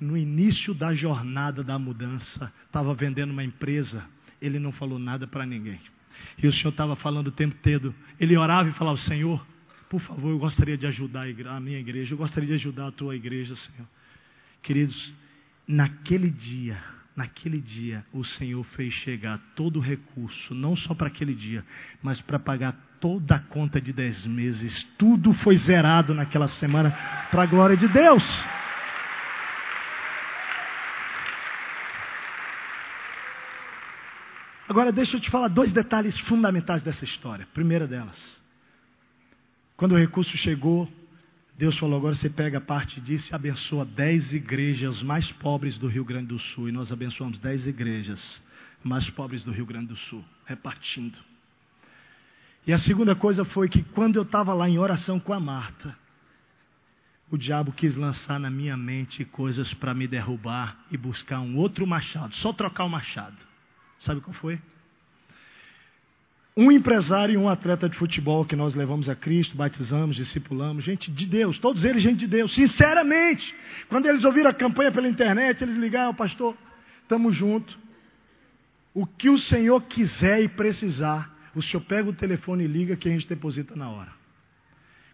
no 0.00 0.16
início 0.16 0.72
da 0.72 0.94
jornada 0.94 1.62
da 1.62 1.78
mudança, 1.78 2.52
estava 2.66 2.94
vendendo 2.94 3.30
uma 3.30 3.44
empresa, 3.44 4.02
ele 4.40 4.58
não 4.58 4.72
falou 4.72 4.98
nada 4.98 5.26
para 5.26 5.44
ninguém. 5.44 5.78
E 6.42 6.46
o 6.46 6.52
Senhor 6.52 6.70
estava 6.70 6.96
falando 6.96 7.28
o 7.28 7.32
tempo 7.32 7.54
todo. 7.62 7.94
Ele 8.18 8.36
orava 8.36 8.68
e 8.68 8.72
falava: 8.72 8.96
Senhor, 8.96 9.46
por 9.88 10.00
favor, 10.00 10.30
eu 10.30 10.38
gostaria 10.38 10.76
de 10.76 10.86
ajudar 10.86 11.26
a 11.48 11.60
minha 11.60 11.78
igreja, 11.78 12.14
eu 12.14 12.18
gostaria 12.18 12.48
de 12.48 12.54
ajudar 12.54 12.88
a 12.88 12.92
tua 12.92 13.14
igreja, 13.14 13.54
Senhor. 13.56 13.86
Queridos, 14.62 15.14
naquele 15.66 16.30
dia, 16.30 16.82
naquele 17.14 17.60
dia, 17.60 18.04
o 18.12 18.24
Senhor 18.24 18.62
fez 18.62 18.92
chegar 18.94 19.38
todo 19.54 19.76
o 19.76 19.82
recurso, 19.82 20.54
não 20.54 20.76
só 20.76 20.94
para 20.94 21.08
aquele 21.08 21.34
dia, 21.34 21.64
mas 22.02 22.20
para 22.20 22.38
pagar 22.38 22.72
toda 23.00 23.36
a 23.36 23.38
conta 23.38 23.80
de 23.80 23.92
dez 23.92 24.26
meses. 24.26 24.84
Tudo 24.98 25.32
foi 25.32 25.56
zerado 25.56 26.14
naquela 26.14 26.48
semana, 26.48 26.90
para 27.30 27.42
a 27.42 27.46
glória 27.46 27.76
de 27.76 27.88
Deus. 27.88 28.24
Agora, 34.70 34.92
deixa 34.92 35.16
eu 35.16 35.20
te 35.20 35.28
falar 35.28 35.48
dois 35.48 35.72
detalhes 35.72 36.16
fundamentais 36.16 36.80
dessa 36.80 37.04
história. 37.04 37.44
Primeira 37.52 37.88
delas, 37.88 38.40
quando 39.76 39.96
o 39.96 39.98
recurso 39.98 40.36
chegou, 40.36 40.88
Deus 41.58 41.76
falou: 41.76 41.98
agora 41.98 42.14
você 42.14 42.30
pega 42.30 42.58
a 42.58 42.60
parte 42.60 43.00
disso 43.00 43.32
e 43.32 43.34
abençoa 43.34 43.84
dez 43.84 44.32
igrejas 44.32 45.02
mais 45.02 45.32
pobres 45.32 45.76
do 45.76 45.88
Rio 45.88 46.04
Grande 46.04 46.28
do 46.28 46.38
Sul. 46.38 46.68
E 46.68 46.72
nós 46.72 46.92
abençoamos 46.92 47.40
dez 47.40 47.66
igrejas 47.66 48.40
mais 48.84 49.10
pobres 49.10 49.42
do 49.42 49.50
Rio 49.50 49.66
Grande 49.66 49.88
do 49.88 49.96
Sul, 49.96 50.24
repartindo. 50.46 51.18
E 52.64 52.72
a 52.72 52.78
segunda 52.78 53.16
coisa 53.16 53.44
foi 53.44 53.68
que 53.68 53.82
quando 53.82 54.14
eu 54.14 54.22
estava 54.22 54.54
lá 54.54 54.68
em 54.68 54.78
oração 54.78 55.18
com 55.18 55.32
a 55.32 55.40
Marta, 55.40 55.98
o 57.28 57.36
diabo 57.36 57.72
quis 57.72 57.96
lançar 57.96 58.38
na 58.38 58.50
minha 58.50 58.76
mente 58.76 59.24
coisas 59.24 59.74
para 59.74 59.92
me 59.92 60.06
derrubar 60.06 60.78
e 60.92 60.96
buscar 60.96 61.40
um 61.40 61.56
outro 61.56 61.84
machado, 61.88 62.36
só 62.36 62.52
trocar 62.52 62.84
o 62.84 62.88
machado. 62.88 63.49
Sabe 64.00 64.20
qual 64.22 64.32
foi? 64.32 64.58
Um 66.56 66.72
empresário 66.72 67.34
e 67.34 67.36
um 67.36 67.48
atleta 67.48 67.88
de 67.88 67.96
futebol 67.96 68.44
que 68.44 68.56
nós 68.56 68.74
levamos 68.74 69.08
a 69.08 69.14
Cristo, 69.14 69.56
batizamos, 69.56 70.16
discipulamos, 70.16 70.84
gente 70.84 71.10
de 71.10 71.26
Deus, 71.26 71.58
todos 71.58 71.84
eles 71.84 72.02
gente 72.02 72.18
de 72.18 72.26
Deus, 72.26 72.52
sinceramente. 72.52 73.54
Quando 73.88 74.06
eles 74.06 74.24
ouviram 74.24 74.50
a 74.50 74.54
campanha 74.54 74.90
pela 74.90 75.08
internet, 75.08 75.62
eles 75.62 75.76
ligaram, 75.76 76.14
pastor, 76.14 76.56
estamos 77.02 77.36
juntos. 77.36 77.78
O 78.92 79.06
que 79.06 79.30
o 79.30 79.38
Senhor 79.38 79.80
quiser 79.82 80.42
e 80.42 80.48
precisar, 80.48 81.32
o 81.54 81.62
Senhor 81.62 81.82
pega 81.84 82.08
o 82.08 82.12
telefone 82.12 82.64
e 82.64 82.66
liga 82.66 82.96
que 82.96 83.08
a 83.08 83.12
gente 83.12 83.28
deposita 83.28 83.76
na 83.76 83.88
hora. 83.90 84.12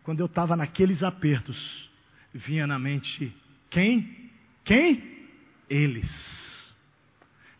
Quando 0.04 0.20
eu 0.20 0.26
estava 0.26 0.56
naqueles 0.56 1.02
apertos, 1.02 1.90
vinha 2.32 2.66
na 2.66 2.78
mente 2.78 3.34
quem? 3.68 4.30
Quem? 4.64 5.26
Eles 5.68 6.55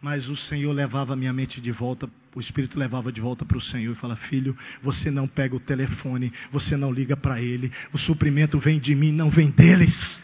mas 0.06 0.28
o 0.28 0.36
Senhor 0.36 0.70
levava 0.70 1.14
a 1.14 1.16
minha 1.16 1.32
mente 1.32 1.60
de 1.60 1.72
volta, 1.72 2.08
o 2.32 2.38
Espírito 2.38 2.78
levava 2.78 3.10
de 3.10 3.20
volta 3.20 3.44
para 3.44 3.56
o 3.56 3.60
Senhor 3.60 3.90
e 3.90 3.96
fala: 3.96 4.14
Filho, 4.14 4.56
você 4.80 5.10
não 5.10 5.26
pega 5.26 5.56
o 5.56 5.58
telefone, 5.58 6.32
você 6.52 6.76
não 6.76 6.92
liga 6.92 7.16
para 7.16 7.42
ele, 7.42 7.72
o 7.92 7.98
suprimento 7.98 8.56
vem 8.60 8.78
de 8.78 8.94
mim, 8.94 9.10
não 9.10 9.30
vem 9.30 9.50
deles. 9.50 10.22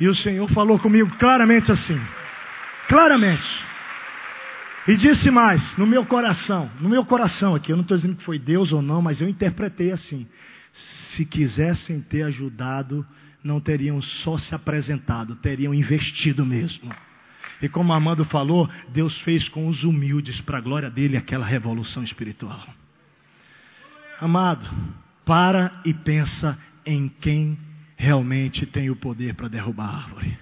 E 0.00 0.08
o 0.08 0.14
Senhor 0.14 0.48
falou 0.48 0.78
comigo 0.78 1.14
claramente 1.18 1.70
assim, 1.70 2.00
claramente. 2.88 3.46
E 4.88 4.96
disse 4.96 5.30
mais, 5.30 5.76
no 5.76 5.86
meu 5.86 6.06
coração, 6.06 6.70
no 6.80 6.88
meu 6.88 7.04
coração 7.04 7.54
aqui, 7.54 7.70
eu 7.70 7.76
não 7.76 7.82
estou 7.82 7.98
dizendo 7.98 8.16
que 8.16 8.24
foi 8.24 8.38
Deus 8.38 8.72
ou 8.72 8.80
não, 8.80 9.02
mas 9.02 9.20
eu 9.20 9.28
interpretei 9.28 9.92
assim: 9.92 10.26
se 10.72 11.26
quisessem 11.26 12.00
ter 12.00 12.22
ajudado, 12.22 13.06
não 13.44 13.60
teriam 13.60 14.00
só 14.00 14.38
se 14.38 14.54
apresentado, 14.54 15.36
teriam 15.36 15.74
investido 15.74 16.46
mesmo. 16.46 16.90
E 17.60 17.68
como 17.68 17.92
Armando 17.92 18.24
falou, 18.24 18.68
Deus 18.88 19.18
fez 19.20 19.48
com 19.48 19.68
os 19.68 19.84
humildes 19.84 20.40
para 20.40 20.58
a 20.58 20.60
glória 20.60 20.90
dele 20.90 21.16
aquela 21.16 21.46
revolução 21.46 22.02
espiritual. 22.02 22.62
Amado, 24.20 24.68
para 25.24 25.80
e 25.84 25.92
pensa 25.92 26.58
em 26.84 27.08
quem 27.08 27.58
realmente 27.96 28.66
tem 28.66 28.90
o 28.90 28.96
poder 28.96 29.34
para 29.34 29.48
derrubar 29.48 29.88
a 29.88 29.96
árvore. 29.96 30.38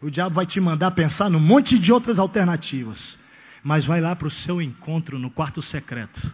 O 0.00 0.10
diabo 0.10 0.36
vai 0.36 0.46
te 0.46 0.60
mandar 0.60 0.92
pensar 0.92 1.28
num 1.28 1.40
monte 1.40 1.78
de 1.78 1.92
outras 1.92 2.18
alternativas, 2.18 3.18
mas 3.62 3.84
vai 3.84 4.00
lá 4.00 4.16
para 4.16 4.28
o 4.28 4.30
seu 4.30 4.62
encontro 4.62 5.18
no 5.18 5.30
quarto 5.30 5.60
secreto 5.60 6.32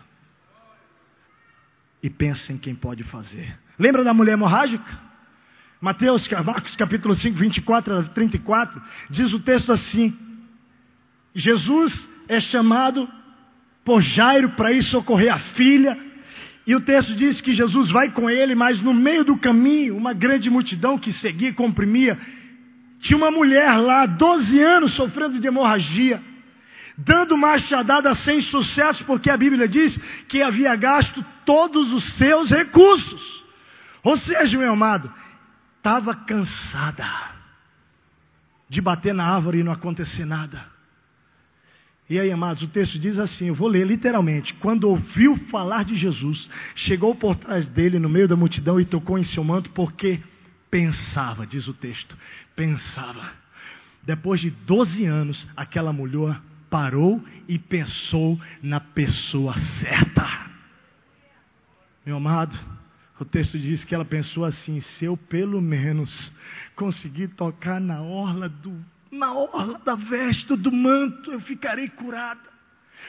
e 2.02 2.08
pensa 2.08 2.52
em 2.52 2.58
quem 2.58 2.74
pode 2.74 3.02
fazer. 3.02 3.58
Lembra 3.78 4.04
da 4.04 4.14
mulher 4.14 4.34
hemorrágica? 4.34 5.05
Mateus, 5.80 6.26
Marcos 6.44 6.74
capítulo 6.74 7.14
5, 7.14 7.36
24 7.36 7.98
a 7.98 8.02
34, 8.04 8.82
diz 9.10 9.32
o 9.32 9.38
texto 9.38 9.72
assim: 9.72 10.16
Jesus 11.34 12.08
é 12.28 12.40
chamado 12.40 13.08
por 13.84 14.00
Jairo 14.00 14.50
para 14.50 14.72
ir 14.72 14.82
socorrer 14.82 15.32
a 15.32 15.38
filha, 15.38 15.98
e 16.66 16.74
o 16.74 16.80
texto 16.80 17.14
diz 17.14 17.40
que 17.40 17.52
Jesus 17.52 17.90
vai 17.90 18.10
com 18.10 18.28
ele, 18.28 18.54
mas 18.54 18.80
no 18.80 18.94
meio 18.94 19.22
do 19.22 19.36
caminho, 19.36 19.96
uma 19.96 20.14
grande 20.14 20.48
multidão 20.48 20.98
que 20.98 21.12
seguia 21.12 21.50
e 21.50 21.52
comprimia, 21.52 22.18
tinha 22.98 23.16
uma 23.16 23.30
mulher 23.30 23.76
lá, 23.76 24.06
12 24.06 24.60
anos, 24.60 24.94
sofrendo 24.94 25.38
de 25.38 25.46
hemorragia, 25.46 26.22
dando 26.96 27.36
machadada 27.36 28.14
sem 28.14 28.40
sucesso, 28.40 29.04
porque 29.04 29.28
a 29.28 29.36
Bíblia 29.36 29.68
diz 29.68 29.96
que 30.26 30.42
havia 30.42 30.74
gasto 30.74 31.24
todos 31.44 31.92
os 31.92 32.02
seus 32.14 32.50
recursos. 32.50 33.44
Ou 34.02 34.16
seja, 34.16 34.58
meu 34.58 34.72
amado, 34.72 35.12
estava 35.86 36.16
cansada 36.16 37.06
de 38.68 38.80
bater 38.80 39.14
na 39.14 39.24
árvore 39.24 39.60
e 39.60 39.62
não 39.62 39.70
acontecer 39.70 40.24
nada. 40.24 40.66
E 42.10 42.18
aí, 42.18 42.32
amados, 42.32 42.64
o 42.64 42.66
texto 42.66 42.98
diz 42.98 43.20
assim: 43.20 43.46
eu 43.46 43.54
vou 43.54 43.68
ler 43.68 43.86
literalmente. 43.86 44.52
Quando 44.54 44.88
ouviu 44.88 45.36
falar 45.48 45.84
de 45.84 45.94
Jesus, 45.94 46.50
chegou 46.74 47.14
por 47.14 47.36
trás 47.36 47.68
dele 47.68 48.00
no 48.00 48.08
meio 48.08 48.26
da 48.26 48.34
multidão 48.34 48.80
e 48.80 48.84
tocou 48.84 49.16
em 49.16 49.22
seu 49.22 49.44
manto, 49.44 49.70
porque 49.70 50.20
pensava, 50.68 51.46
diz 51.46 51.68
o 51.68 51.74
texto, 51.74 52.18
pensava. 52.56 53.32
Depois 54.02 54.40
de 54.40 54.50
12 54.50 55.04
anos, 55.04 55.46
aquela 55.56 55.92
mulher 55.92 56.40
parou 56.68 57.24
e 57.46 57.60
pensou 57.60 58.40
na 58.60 58.80
pessoa 58.80 59.54
certa. 59.54 60.26
Meu 62.04 62.16
amado, 62.16 62.58
o 63.18 63.24
texto 63.24 63.58
diz 63.58 63.84
que 63.84 63.94
ela 63.94 64.04
pensou 64.04 64.44
assim: 64.44 64.80
se 64.80 65.04
eu 65.04 65.16
pelo 65.16 65.60
menos 65.60 66.30
conseguir 66.74 67.28
tocar 67.28 67.80
na 67.80 68.02
orla 68.02 68.48
do, 68.48 68.78
na 69.10 69.32
orla 69.32 69.80
da 69.84 69.94
veste 69.94 70.54
do 70.54 70.70
manto, 70.70 71.32
eu 71.32 71.40
ficarei 71.40 71.88
curada. 71.88 72.56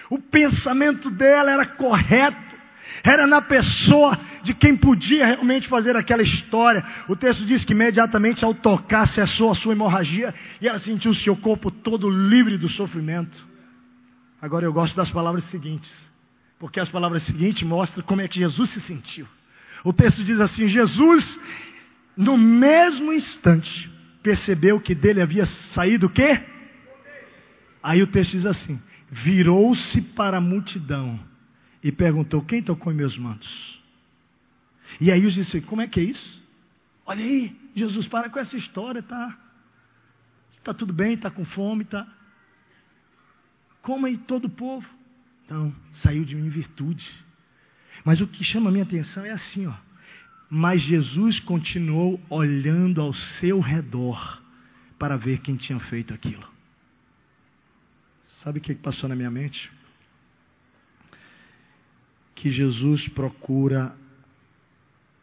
O 0.10 0.20
pensamento 0.20 1.10
dela 1.10 1.51
era 1.51 1.66
correto, 1.66 2.55
era 3.03 3.28
na 3.28 3.41
pessoa 3.41 4.18
de 4.43 4.53
quem 4.53 4.78
podia 4.78 5.26
realmente 5.26 5.68
fazer 5.68 5.97
aquela 5.97 6.22
história. 6.22 6.86
O 7.10 7.16
texto 7.16 7.45
diz 7.45 7.66
que 7.66 7.74
imediatamente 7.74 8.45
ao 8.45 8.53
tocar 8.53 9.08
cessou 9.08 9.51
a 9.51 9.55
sua 9.55 9.74
hemorragia 9.74 10.34
e 10.62 10.68
ela 10.68 10.80
sentiu 10.80 11.12
o 11.12 11.16
seu 11.16 11.36
corpo 11.36 11.70
todo 11.70 12.10
livre 12.10 12.58
do 12.58 12.70
sofrimento. 12.70 13.45
Agora 14.41 14.66
eu 14.66 14.72
gosto 14.72 14.95
das 14.95 15.10
palavras 15.10 15.43
seguintes, 15.45 15.91
porque 16.60 16.80
as 16.80 16.89
palavras 16.89 17.24
seguintes 17.24 17.64
mostram 17.64 18.05
como 18.05 18.22
é 18.22 18.28
que 18.28 18.39
Jesus 18.39 18.70
se 18.70 18.80
sentiu. 18.80 19.28
O 19.84 19.93
texto 19.93 20.23
diz 20.23 20.39
assim: 20.39 20.67
Jesus, 20.67 21.39
no 22.15 22.38
mesmo 22.38 23.13
instante, 23.13 23.89
percebeu 24.21 24.80
que 24.80 24.95
dele 24.95 25.21
havia 25.21 25.45
saído 25.45 26.07
o 26.07 26.09
quê? 26.09 26.43
Aí 27.82 28.01
o 28.01 28.07
texto 28.07 28.32
diz 28.32 28.45
assim: 28.45 28.82
virou-se 29.09 30.01
para 30.01 30.38
a 30.38 30.41
multidão 30.41 31.19
e 31.84 31.91
perguntou: 31.91 32.43
Quem 32.43 32.61
tocou 32.61 32.91
em 32.91 32.95
meus 32.95 33.17
mantos? 33.17 33.82
E 34.99 35.11
aí 35.11 35.25
os 35.25 35.34
disse: 35.34 35.61
Como 35.61 35.82
é 35.82 35.88
que 35.88 35.99
é 35.99 36.03
isso? 36.03 36.41
Olha 37.05 37.23
aí, 37.23 37.55
Jesus, 37.73 38.07
para 38.07 38.30
com 38.30 38.39
essa 38.39 38.57
história, 38.57 39.01
tá? 39.01 39.38
Está 40.51 40.73
tudo 40.73 40.91
bem, 40.91 41.13
está 41.13 41.30
com 41.30 41.45
fome, 41.45 41.86
tá? 41.86 42.05
Coma 43.82 44.09
aí 44.09 44.17
todo 44.17 44.45
o 44.45 44.49
povo. 44.49 44.86
Então, 45.45 45.73
saiu 45.93 46.25
de 46.25 46.36
mim 46.36 46.49
virtude. 46.49 47.09
Mas 48.08 48.22
o 48.22 48.26
que 48.26 48.41
chama 48.41 48.70
a 48.70 48.72
minha 48.72 48.86
atenção 48.86 49.26
é 49.26 49.32
assim, 49.32 49.68
ó. 49.68 49.74
Mas 50.49 50.82
Jesus 50.82 51.41
continuou 51.41 52.18
olhando 52.30 53.01
ao 53.01 53.12
seu 53.12 53.60
redor 53.60 54.41
para 54.97 55.18
ver 55.18 55.39
quem 55.39 55.58
tinha 55.58 55.78
feito 55.78 56.14
aquilo. 56.14 56.49
Sabe 58.24 58.60
o 58.60 58.62
que 58.62 58.74
passou 58.76 59.10
na 59.10 59.16
minha 59.16 59.30
mente? 59.30 59.70
Que 62.34 62.49
Jesus 62.49 63.10
procura 63.10 63.93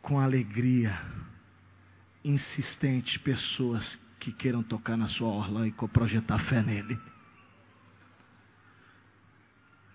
com 0.02 0.20
alegria, 0.20 1.00
insistente, 2.22 3.18
pessoas 3.18 3.98
que 4.20 4.30
queiram 4.30 4.62
tocar 4.62 4.98
na 4.98 5.06
sua 5.06 5.28
orla 5.28 5.66
e 5.66 5.72
projetar 5.72 6.38
fé 6.40 6.62
nele. 6.62 6.98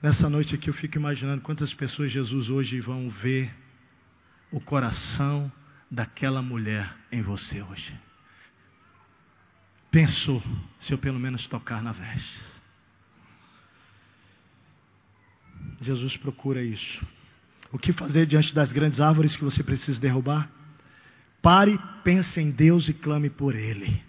Nessa 0.01 0.29
noite 0.29 0.55
aqui 0.55 0.69
eu 0.69 0.73
fico 0.73 0.97
imaginando 0.97 1.41
quantas 1.41 1.73
pessoas 1.73 2.11
Jesus 2.11 2.49
hoje 2.49 2.79
vão 2.79 3.09
ver 3.09 3.53
o 4.51 4.59
coração, 4.59 5.51
daquela 5.89 6.41
mulher 6.41 6.95
em 7.11 7.21
você 7.21 7.61
hoje. 7.61 7.97
Pensou 9.89 10.43
se 10.77 10.93
eu 10.93 10.97
pelo 10.97 11.19
menos 11.19 11.47
tocar 11.47 11.81
na 11.81 11.91
veste. 11.91 12.59
Jesus 15.81 16.15
procura 16.17 16.61
isso. 16.61 17.05
O 17.71 17.79
que 17.79 17.91
fazer 17.91 18.25
diante 18.25 18.53
das 18.53 18.71
grandes 18.71 19.01
árvores 19.01 19.35
que 19.35 19.43
você 19.43 19.63
precisa 19.63 19.99
derrubar? 19.99 20.49
Pare, 21.41 21.79
pense 22.03 22.39
em 22.39 22.51
Deus 22.51 22.87
e 22.89 22.93
clame 22.93 23.29
por 23.29 23.55
Ele. 23.55 24.03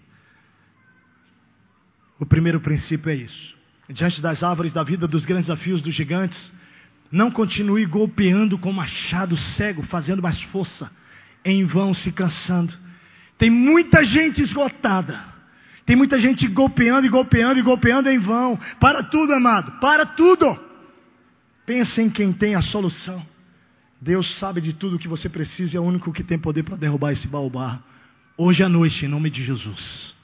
O 2.19 2.25
primeiro 2.25 2.59
princípio 2.59 3.09
é 3.09 3.15
isso. 3.15 3.60
Diante 3.91 4.21
das 4.21 4.43
árvores 4.43 4.73
da 4.73 4.83
vida, 4.83 5.07
dos 5.07 5.25
grandes 5.25 5.47
desafios 5.47 5.81
dos 5.81 5.93
gigantes, 5.93 6.51
não 7.11 7.29
continue 7.29 7.85
golpeando 7.85 8.57
com 8.57 8.71
machado 8.71 9.35
cego, 9.35 9.83
fazendo 9.83 10.21
mais 10.21 10.41
força, 10.41 10.89
em 11.43 11.65
vão 11.65 11.93
se 11.93 12.11
cansando. 12.11 12.73
Tem 13.37 13.49
muita 13.49 14.03
gente 14.03 14.41
esgotada. 14.41 15.31
Tem 15.85 15.95
muita 15.95 16.17
gente 16.17 16.47
golpeando 16.47 17.05
e 17.05 17.09
golpeando 17.09 17.59
e 17.59 17.63
golpeando 17.63 18.09
em 18.09 18.19
vão. 18.19 18.57
Para 18.79 19.03
tudo, 19.03 19.33
amado, 19.33 19.73
para 19.79 20.05
tudo. 20.05 20.57
Pense 21.65 22.01
em 22.01 22.09
quem 22.09 22.31
tem 22.31 22.55
a 22.55 22.61
solução. 22.61 23.25
Deus 23.99 24.35
sabe 24.35 24.61
de 24.61 24.73
tudo 24.73 24.95
o 24.95 24.99
que 24.99 25.07
você 25.07 25.27
precisa 25.27 25.75
e 25.75 25.77
é 25.77 25.79
o 25.81 25.83
único 25.83 26.13
que 26.13 26.23
tem 26.23 26.39
poder 26.39 26.63
para 26.63 26.77
derrubar 26.77 27.11
esse 27.11 27.27
baobá. 27.27 27.79
Hoje 28.37 28.63
à 28.63 28.69
noite, 28.69 29.05
em 29.05 29.09
nome 29.09 29.29
de 29.29 29.43
Jesus. 29.43 30.15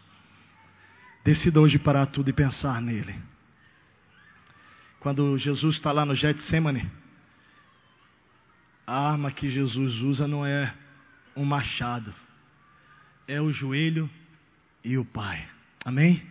Decida 1.26 1.59
hoje 1.59 1.78
parar 1.78 2.05
tudo 2.05 2.30
e 2.30 2.34
pensar 2.34 2.82
nele. 2.82 3.15
Quando 5.08 5.38
Jesus 5.38 5.76
está 5.76 5.93
lá 5.93 6.05
no 6.05 6.14
Getsemane, 6.14 6.86
a 8.86 9.10
arma 9.10 9.32
que 9.32 9.47
Jesus 9.47 10.01
usa 10.01 10.28
não 10.28 10.45
é 10.45 10.74
um 11.34 11.45
machado, 11.45 12.14
é 13.26 13.39
o 13.39 13.49
joelho 13.49 14.10
e 14.84 14.97
o 14.97 15.05
Pai. 15.05 15.47
Amém? 15.86 16.22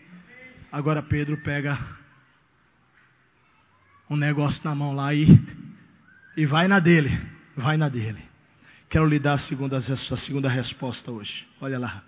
Agora 0.71 1.03
Pedro 1.03 1.39
pega 1.39 1.79
um 4.11 4.15
negócio 4.15 4.61
na 4.63 4.75
mão 4.75 4.95
lá 4.95 5.15
e, 5.15 5.27
e 6.37 6.45
vai 6.45 6.69
na 6.69 6.79
dele, 6.79 7.19
vai 7.57 7.79
na 7.79 7.89
dele. 7.89 8.23
Quero 8.91 9.07
lhe 9.07 9.19
dar 9.19 9.33
a 9.33 9.39
segunda, 9.39 9.79
a 9.79 9.81
segunda 9.81 10.51
resposta 10.51 11.11
hoje. 11.11 11.49
Olha 11.63 11.79
lá. 11.79 12.05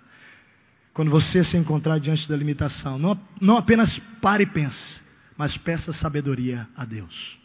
Quando 0.93 1.11
você 1.11 1.43
se 1.43 1.57
encontrar 1.57 1.99
diante 1.99 2.29
da 2.29 2.37
limitação, 2.37 2.99
não, 2.99 3.19
não 3.41 3.57
apenas 3.57 3.99
pare 4.21 4.43
e 4.43 4.47
pense, 4.47 5.08
mas 5.39 5.57
peça 5.57 5.93
sabedoria 5.93 6.69
a 6.77 6.85
Deus. 6.85 7.39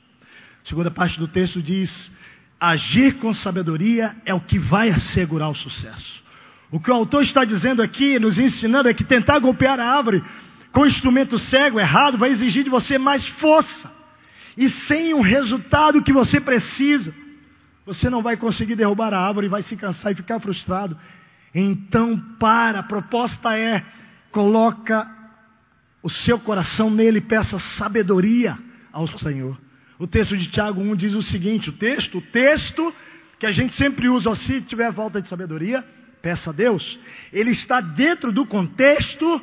A 0.63 0.67
segunda 0.67 0.89
parte 0.89 1.19
do 1.19 1.27
texto 1.27 1.61
diz: 1.61 2.11
agir 2.59 3.19
com 3.19 3.31
sabedoria 3.33 4.15
é 4.25 4.33
o 4.33 4.41
que 4.41 4.57
vai 4.57 4.89
assegurar 4.89 5.51
o 5.51 5.55
sucesso. 5.55 6.23
O 6.71 6.79
que 6.79 6.89
o 6.89 6.95
autor 6.95 7.21
está 7.21 7.45
dizendo 7.45 7.83
aqui, 7.83 8.17
nos 8.17 8.39
ensinando, 8.39 8.89
é 8.89 8.93
que 8.95 9.03
tentar 9.03 9.37
golpear 9.37 9.79
a 9.79 9.95
árvore 9.95 10.23
com 10.71 10.87
instrumento 10.87 11.37
cego, 11.37 11.79
errado, 11.79 12.17
vai 12.17 12.31
exigir 12.31 12.63
de 12.63 12.69
você 12.71 12.97
mais 12.97 13.23
força. 13.27 13.91
E 14.57 14.67
sem 14.67 15.13
o 15.13 15.21
resultado 15.21 16.01
que 16.01 16.11
você 16.11 16.41
precisa, 16.41 17.13
você 17.85 18.09
não 18.09 18.23
vai 18.23 18.35
conseguir 18.35 18.75
derrubar 18.75 19.13
a 19.13 19.19
árvore, 19.19 19.47
vai 19.47 19.61
se 19.61 19.75
cansar 19.75 20.13
e 20.13 20.15
ficar 20.15 20.39
frustrado. 20.39 20.97
Então, 21.53 22.17
para, 22.39 22.79
a 22.79 22.83
proposta 22.83 23.55
é: 23.55 23.85
coloca 24.31 25.07
o 26.03 26.09
seu 26.09 26.37
coração 26.37 26.91
nele, 26.91 27.21
peça 27.21 27.57
sabedoria 27.57 28.59
ao 28.91 29.07
Senhor. 29.07 29.57
O 29.97 30.05
texto 30.05 30.35
de 30.35 30.47
Tiago 30.47 30.81
1 30.81 30.95
diz 30.97 31.13
o 31.13 31.21
seguinte: 31.21 31.69
o 31.69 31.73
texto, 31.73 32.17
o 32.17 32.21
texto 32.21 32.93
que 33.39 33.45
a 33.45 33.51
gente 33.51 33.73
sempre 33.73 34.09
usa, 34.09 34.35
se 34.35 34.61
tiver 34.61 34.91
falta 34.93 35.21
de 35.21 35.29
sabedoria, 35.29 35.83
peça 36.21 36.49
a 36.49 36.53
Deus. 36.53 36.99
Ele 37.31 37.51
está 37.51 37.79
dentro 37.79 38.31
do 38.31 38.45
contexto 38.45 39.41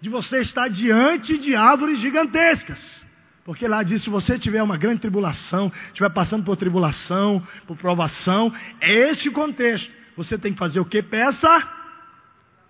de 0.00 0.10
você 0.10 0.40
estar 0.40 0.68
diante 0.68 1.38
de 1.38 1.56
árvores 1.56 1.98
gigantescas. 1.98 3.04
Porque 3.44 3.66
lá 3.66 3.82
diz: 3.82 4.02
se 4.02 4.10
você 4.10 4.38
tiver 4.38 4.62
uma 4.62 4.76
grande 4.76 5.00
tribulação, 5.00 5.72
estiver 5.86 6.10
passando 6.10 6.44
por 6.44 6.56
tribulação, 6.56 7.42
por 7.66 7.76
provação, 7.76 8.52
é 8.80 9.08
este 9.08 9.30
contexto. 9.30 9.90
Você 10.16 10.36
tem 10.36 10.52
que 10.52 10.58
fazer 10.58 10.80
o 10.80 10.84
que? 10.84 11.02
Peça 11.02 11.48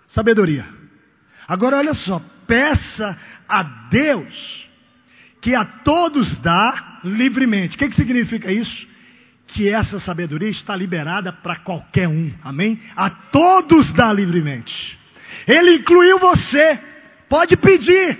sabedoria. 0.06 0.66
Agora 1.46 1.76
olha 1.76 1.94
só, 1.94 2.22
peça 2.46 3.18
a 3.48 3.62
Deus 3.62 4.68
que 5.40 5.54
a 5.54 5.64
todos 5.64 6.38
dá 6.38 7.00
livremente. 7.04 7.76
O 7.76 7.78
que, 7.78 7.88
que 7.88 7.94
significa 7.96 8.50
isso? 8.50 8.86
Que 9.46 9.68
essa 9.68 10.00
sabedoria 10.00 10.48
está 10.48 10.74
liberada 10.74 11.32
para 11.32 11.56
qualquer 11.56 12.08
um, 12.08 12.32
amém? 12.42 12.80
A 12.96 13.10
todos 13.10 13.92
dá 13.92 14.12
livremente. 14.12 14.98
Ele 15.46 15.76
incluiu 15.76 16.18
você. 16.18 16.78
Pode 17.28 17.56
pedir, 17.56 18.18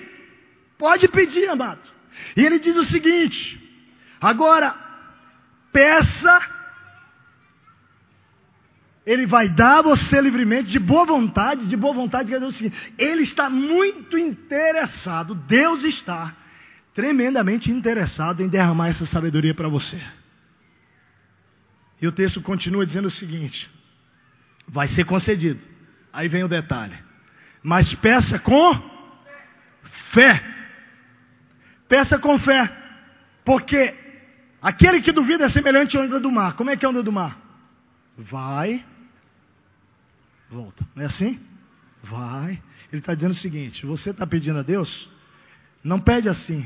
pode 0.77 1.09
pedir, 1.09 1.49
amado. 1.49 1.89
E 2.37 2.45
ele 2.45 2.59
diz 2.59 2.77
o 2.77 2.85
seguinte: 2.85 3.59
agora, 4.21 4.75
peça 5.73 6.41
ele 9.07 9.27
vai 9.27 9.49
dar 9.49 9.79
a 9.79 9.83
você 9.83 10.21
livremente, 10.21 10.71
de 10.71 10.79
boa 10.79 11.05
vontade, 11.05 11.67
de 11.67 11.77
boa 11.77 11.93
vontade, 11.93 12.31
quer 12.31 12.37
dizer 12.37 12.47
o 12.47 12.53
seguinte, 12.53 12.95
ele 12.99 13.23
está 13.23 13.51
muito 13.51 14.17
interessado, 14.17 15.35
Deus 15.35 15.85
está 15.85 16.35
tremendamente 16.95 17.71
interessado 17.71 18.43
em 18.43 18.49
derramar 18.49 18.89
essa 18.89 19.05
sabedoria 19.05 19.55
para 19.55 19.69
você. 19.69 20.01
E 22.01 22.07
o 22.07 22.13
texto 22.13 22.41
continua 22.41 22.87
dizendo 22.87 23.09
o 23.09 23.11
seguinte: 23.11 23.71
vai 24.67 24.89
ser 24.89 25.05
concedido. 25.05 25.61
Aí 26.13 26.29
vem 26.29 26.45
o 26.45 26.49
detalhe. 26.49 26.97
Mas 27.63 27.95
peça 27.95 28.39
com 28.39 28.75
fé. 30.13 30.43
Peça 31.89 32.19
com 32.19 32.39
fé. 32.39 32.71
Porque 33.45 33.95
aquele 34.63 35.01
que 35.01 35.13
duvida 35.13 35.45
é 35.45 35.49
semelhante 35.49 35.97
à 35.97 36.01
onda 36.01 36.21
do 36.21 36.31
mar. 36.31 36.55
Como 36.55 36.71
é 36.71 36.77
que 36.77 36.85
é 36.85 36.89
a 36.89 36.91
onda 36.91 37.03
do 37.03 37.13
mar? 37.13 37.39
Vai, 38.17 38.85
volta. 40.55 40.87
Não 40.95 41.03
é 41.03 41.07
assim? 41.07 41.39
Vai. 42.03 42.63
Ele 42.93 43.01
está 43.01 43.15
dizendo 43.15 43.33
o 43.33 43.35
seguinte: 43.35 43.85
você 43.85 44.11
está 44.11 44.27
pedindo 44.27 44.59
a 44.59 44.63
Deus, 44.63 45.11
não 45.83 45.99
pede 45.99 46.29
assim. 46.29 46.65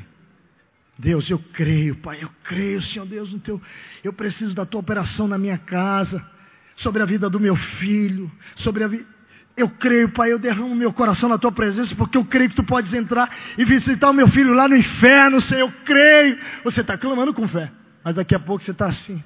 Deus, 0.99 1.31
eu 1.31 1.39
creio, 1.39 1.95
Pai, 1.97 2.19
eu 2.21 2.31
creio, 2.43 2.83
Senhor 2.83 3.07
Deus, 3.07 3.33
no 3.33 3.39
teu, 3.39 3.63
eu 4.03 4.13
preciso 4.13 4.53
da 4.53 4.67
tua 4.67 4.81
operação 4.81 5.29
na 5.29 5.39
minha 5.39 5.57
casa, 5.57 6.25
sobre 6.75 7.01
a 7.01 7.07
vida 7.07 7.31
do 7.31 7.39
meu 7.39 7.55
filho, 7.55 8.31
sobre 8.57 8.83
a 8.83 8.89
vida. 8.89 9.07
Eu 9.57 9.69
creio, 9.69 10.09
Pai, 10.09 10.33
eu 10.33 10.41
derramo 10.41 10.75
meu 10.75 10.93
coração 10.93 11.29
na 11.29 11.39
tua 11.39 11.53
presença, 11.53 11.95
porque 11.95 12.19
eu 12.19 12.25
creio 12.25 12.51
que 12.51 12.57
tu 12.57 12.65
podes 12.65 12.95
entrar 12.95 13.33
e 13.57 13.65
visitar 13.65 14.11
o 14.11 14.13
meu 14.13 14.27
filho 14.27 14.53
lá 14.53 14.69
no 14.69 14.77
inferno, 14.77 15.41
Senhor, 15.41 15.69
eu 15.69 15.73
creio. 15.85 16.39
Você 16.65 16.81
está 16.81 16.99
clamando 16.99 17.33
com 17.33 17.47
fé, 17.47 17.71
mas 18.05 18.17
daqui 18.17 18.35
a 18.35 18.41
pouco 18.41 18.63
você 18.63 18.73
está 18.73 18.87
assim. 18.87 19.23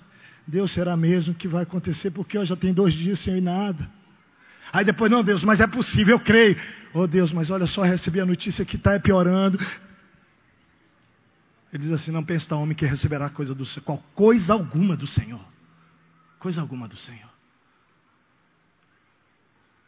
Deus 0.47 0.73
será 0.73 0.95
mesmo 0.95 1.35
que 1.35 1.49
vai 1.49 1.63
acontecer, 1.63 2.11
porque 2.11 2.37
eu 2.37 2.45
já 2.45 2.55
tenho 2.55 2.75
dois 2.75 2.93
dias 2.93 3.19
sem 3.19 3.39
ir 3.39 3.41
nada. 3.41 3.89
Aí 4.73 4.85
depois, 4.85 5.11
não, 5.11 5.23
Deus, 5.23 5.45
mas 5.45 5.61
é 5.61 5.67
possível, 5.67 6.17
eu 6.17 6.21
creio. 6.21 6.57
Oh 6.95 7.07
Deus, 7.07 7.33
mas 7.33 7.51
olha 7.51 7.67
só, 7.67 7.83
recebi 7.83 8.21
a 8.21 8.27
notícia 8.27 8.65
que 8.65 8.77
está 8.77 8.99
piorando. 8.99 9.59
Ele 11.73 11.83
diz 11.83 11.93
assim: 11.93 12.11
não 12.11 12.25
pense 12.25 12.49
da 12.49 12.57
homem 12.57 12.77
que 12.77 12.87
receberá 12.87 13.29
coisa 13.31 13.55
do 13.55 13.65
Senhor, 13.65 14.03
coisa 14.15 14.53
alguma 14.53 14.97
do 14.97 15.07
Senhor. 15.07 15.45
Coisa 16.39 16.61
alguma 16.61 16.89
do 16.89 16.97
Senhor. 16.97 17.31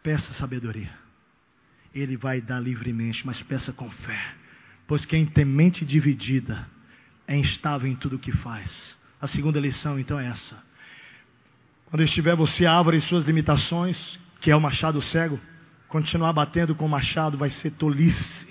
Peça 0.03 0.33
sabedoria. 0.35 0.91
Ele 1.95 2.17
vai 2.17 2.41
dar 2.41 2.61
livremente, 2.61 3.27
mas 3.27 3.43
peça 3.43 3.73
com 3.73 3.91
fé. 3.91 4.35
Pois 4.87 5.05
quem 5.05 5.27
tem 5.27 5.45
mente 5.45 5.85
dividida 5.85 6.69
é 7.27 7.37
instável 7.37 7.91
em 7.91 7.97
tudo 7.97 8.17
o 8.17 8.19
que 8.19 8.33
faz. 8.33 8.97
A 9.21 9.27
segunda 9.27 9.59
lição, 9.59 9.99
então, 9.99 10.21
é 10.21 10.27
essa. 10.27 10.63
Quando 11.87 12.03
estiver 12.03 12.37
você, 12.37 12.67
abra 12.67 12.97
as 12.97 13.05
suas 13.05 13.25
limitações, 13.25 14.19
que 14.45 14.51
é 14.51 14.57
o 14.57 14.61
machado 14.61 15.01
cego, 15.01 15.41
continuar 15.89 16.31
batendo 16.35 16.75
com 16.75 16.85
o 16.85 16.89
machado 16.89 17.39
vai 17.39 17.49
ser 17.49 17.71
tolice. 17.71 18.47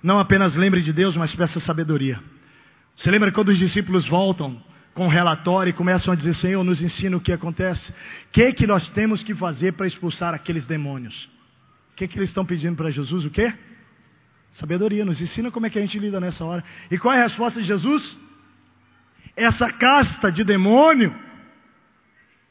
Não 0.00 0.20
apenas 0.20 0.54
lembre 0.54 0.82
de 0.82 0.92
Deus, 0.92 1.16
mas 1.16 1.34
peça 1.34 1.58
sabedoria. 1.58 2.22
Você 2.94 3.10
lembra 3.10 3.32
quando 3.32 3.48
os 3.48 3.58
discípulos 3.58 4.06
voltam 4.06 4.62
com 4.94 5.06
o 5.06 5.10
relatório 5.10 5.70
e 5.70 5.72
começam 5.72 6.12
a 6.12 6.16
dizer: 6.16 6.32
Senhor, 6.34 6.62
nos 6.62 6.80
ensina 6.80 7.16
o 7.16 7.20
que 7.20 7.32
acontece? 7.32 7.90
O 7.90 7.94
que, 8.30 8.52
que 8.52 8.68
nós 8.68 8.88
temos 8.90 9.24
que 9.24 9.34
fazer 9.34 9.72
para 9.72 9.84
expulsar 9.84 10.32
aqueles 10.32 10.64
demônios? 10.64 11.28
O 11.90 11.96
que, 11.96 12.06
que 12.06 12.16
eles 12.16 12.28
estão 12.28 12.46
pedindo 12.46 12.76
para 12.76 12.88
Jesus? 12.88 13.24
O 13.24 13.30
quê? 13.30 13.52
Sabedoria. 14.52 15.04
Nos 15.04 15.20
ensina 15.20 15.50
como 15.50 15.66
é 15.66 15.70
que 15.70 15.78
a 15.80 15.82
gente 15.82 15.98
lida 15.98 16.20
nessa 16.20 16.44
hora. 16.44 16.62
E 16.88 16.96
qual 16.98 17.12
é 17.12 17.18
a 17.18 17.22
resposta 17.24 17.60
de 17.60 17.66
Jesus? 17.66 18.16
Essa 19.34 19.72
casta 19.72 20.30
de 20.30 20.44
demônio. 20.44 21.12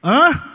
Hã? 0.04 0.53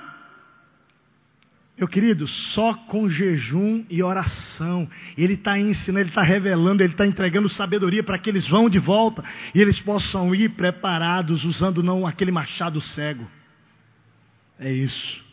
Meu 1.79 1.87
querido, 1.87 2.27
só 2.27 2.75
com 2.75 3.09
jejum 3.09 3.85
e 3.89 4.03
oração. 4.03 4.91
Ele 5.17 5.35
está 5.35 5.57
ensinando, 5.57 6.01
ele 6.01 6.09
está 6.09 6.23
revelando, 6.23 6.83
ele 6.83 6.93
está 6.93 7.07
entregando 7.07 7.49
sabedoria 7.49 8.03
para 8.03 8.19
que 8.19 8.29
eles 8.29 8.49
vão 8.49 8.69
de 8.69 8.81
volta 8.81 9.23
e 9.55 9.61
eles 9.61 9.79
possam 9.79 10.35
ir 10.35 10.51
preparados, 10.51 11.45
usando 11.45 11.81
não 11.81 12.05
aquele 12.05 12.33
machado 12.33 12.81
cego. 12.81 13.31
É 14.59 14.73
isso. 14.73 15.25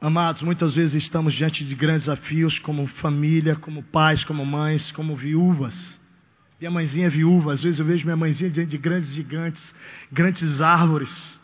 Amados, 0.00 0.42
muitas 0.42 0.74
vezes 0.74 1.04
estamos 1.04 1.32
diante 1.32 1.64
de 1.64 1.74
grandes 1.76 2.06
desafios 2.06 2.58
como 2.58 2.88
família, 2.88 3.54
como 3.54 3.84
pais, 3.84 4.24
como 4.24 4.44
mães, 4.44 4.90
como 4.90 5.14
viúvas. 5.14 6.00
Minha 6.58 6.72
mãezinha 6.72 7.06
é 7.06 7.10
viúva, 7.10 7.52
às 7.52 7.62
vezes 7.62 7.78
eu 7.78 7.86
vejo 7.86 8.04
minha 8.04 8.16
mãezinha 8.16 8.50
diante 8.50 8.70
de 8.70 8.78
grandes 8.78 9.10
gigantes, 9.10 9.74
grandes 10.10 10.60
árvores. 10.60 11.40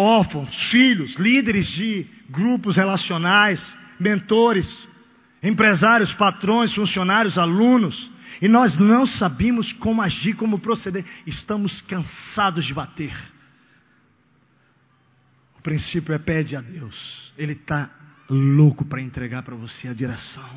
Órfãos, 0.00 0.54
filhos, 0.70 1.16
líderes 1.16 1.66
de 1.66 2.06
grupos 2.30 2.76
relacionais, 2.76 3.76
mentores, 3.98 4.86
empresários, 5.42 6.14
patrões, 6.14 6.72
funcionários, 6.72 7.36
alunos. 7.36 8.08
E 8.40 8.46
nós 8.46 8.76
não 8.76 9.06
sabemos 9.06 9.72
como 9.72 10.00
agir, 10.00 10.34
como 10.34 10.60
proceder. 10.60 11.04
Estamos 11.26 11.80
cansados 11.82 12.64
de 12.64 12.72
bater. 12.72 13.12
O 15.58 15.62
princípio 15.62 16.14
é 16.14 16.18
pede 16.18 16.54
a 16.54 16.60
Deus. 16.60 17.32
Ele 17.36 17.54
está 17.54 17.90
louco 18.30 18.84
para 18.84 19.02
entregar 19.02 19.42
para 19.42 19.56
você 19.56 19.88
a 19.88 19.92
direção. 19.92 20.48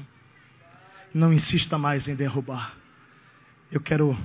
Não 1.12 1.34
insista 1.34 1.80
mais 1.80 2.08
em 2.08 2.14
derrubar. 2.14 2.76
Eu 3.72 3.82
quero 3.82 4.16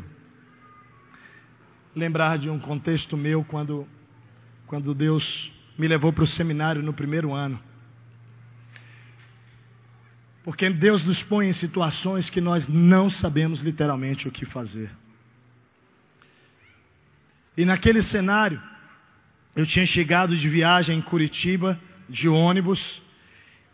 lembrar 1.94 2.36
de 2.36 2.50
um 2.50 2.58
contexto 2.58 3.16
meu 3.16 3.42
quando, 3.42 3.88
quando 4.66 4.94
Deus 4.94 5.52
me 5.78 5.86
levou 5.86 6.12
para 6.12 6.24
o 6.24 6.26
seminário 6.26 6.82
no 6.82 6.92
primeiro 6.92 7.32
ano. 7.32 7.60
Porque 10.42 10.68
Deus 10.70 11.02
nos 11.04 11.22
põe 11.22 11.48
em 11.48 11.52
situações 11.52 12.30
que 12.30 12.40
nós 12.40 12.68
não 12.68 13.10
sabemos 13.10 13.60
literalmente 13.60 14.28
o 14.28 14.30
que 14.30 14.44
fazer. 14.44 14.90
E 17.56 17.64
naquele 17.64 18.02
cenário, 18.02 18.62
eu 19.56 19.66
tinha 19.66 19.86
chegado 19.86 20.36
de 20.36 20.48
viagem 20.48 20.98
em 20.98 21.02
Curitiba, 21.02 21.78
de 22.08 22.28
ônibus, 22.28 23.02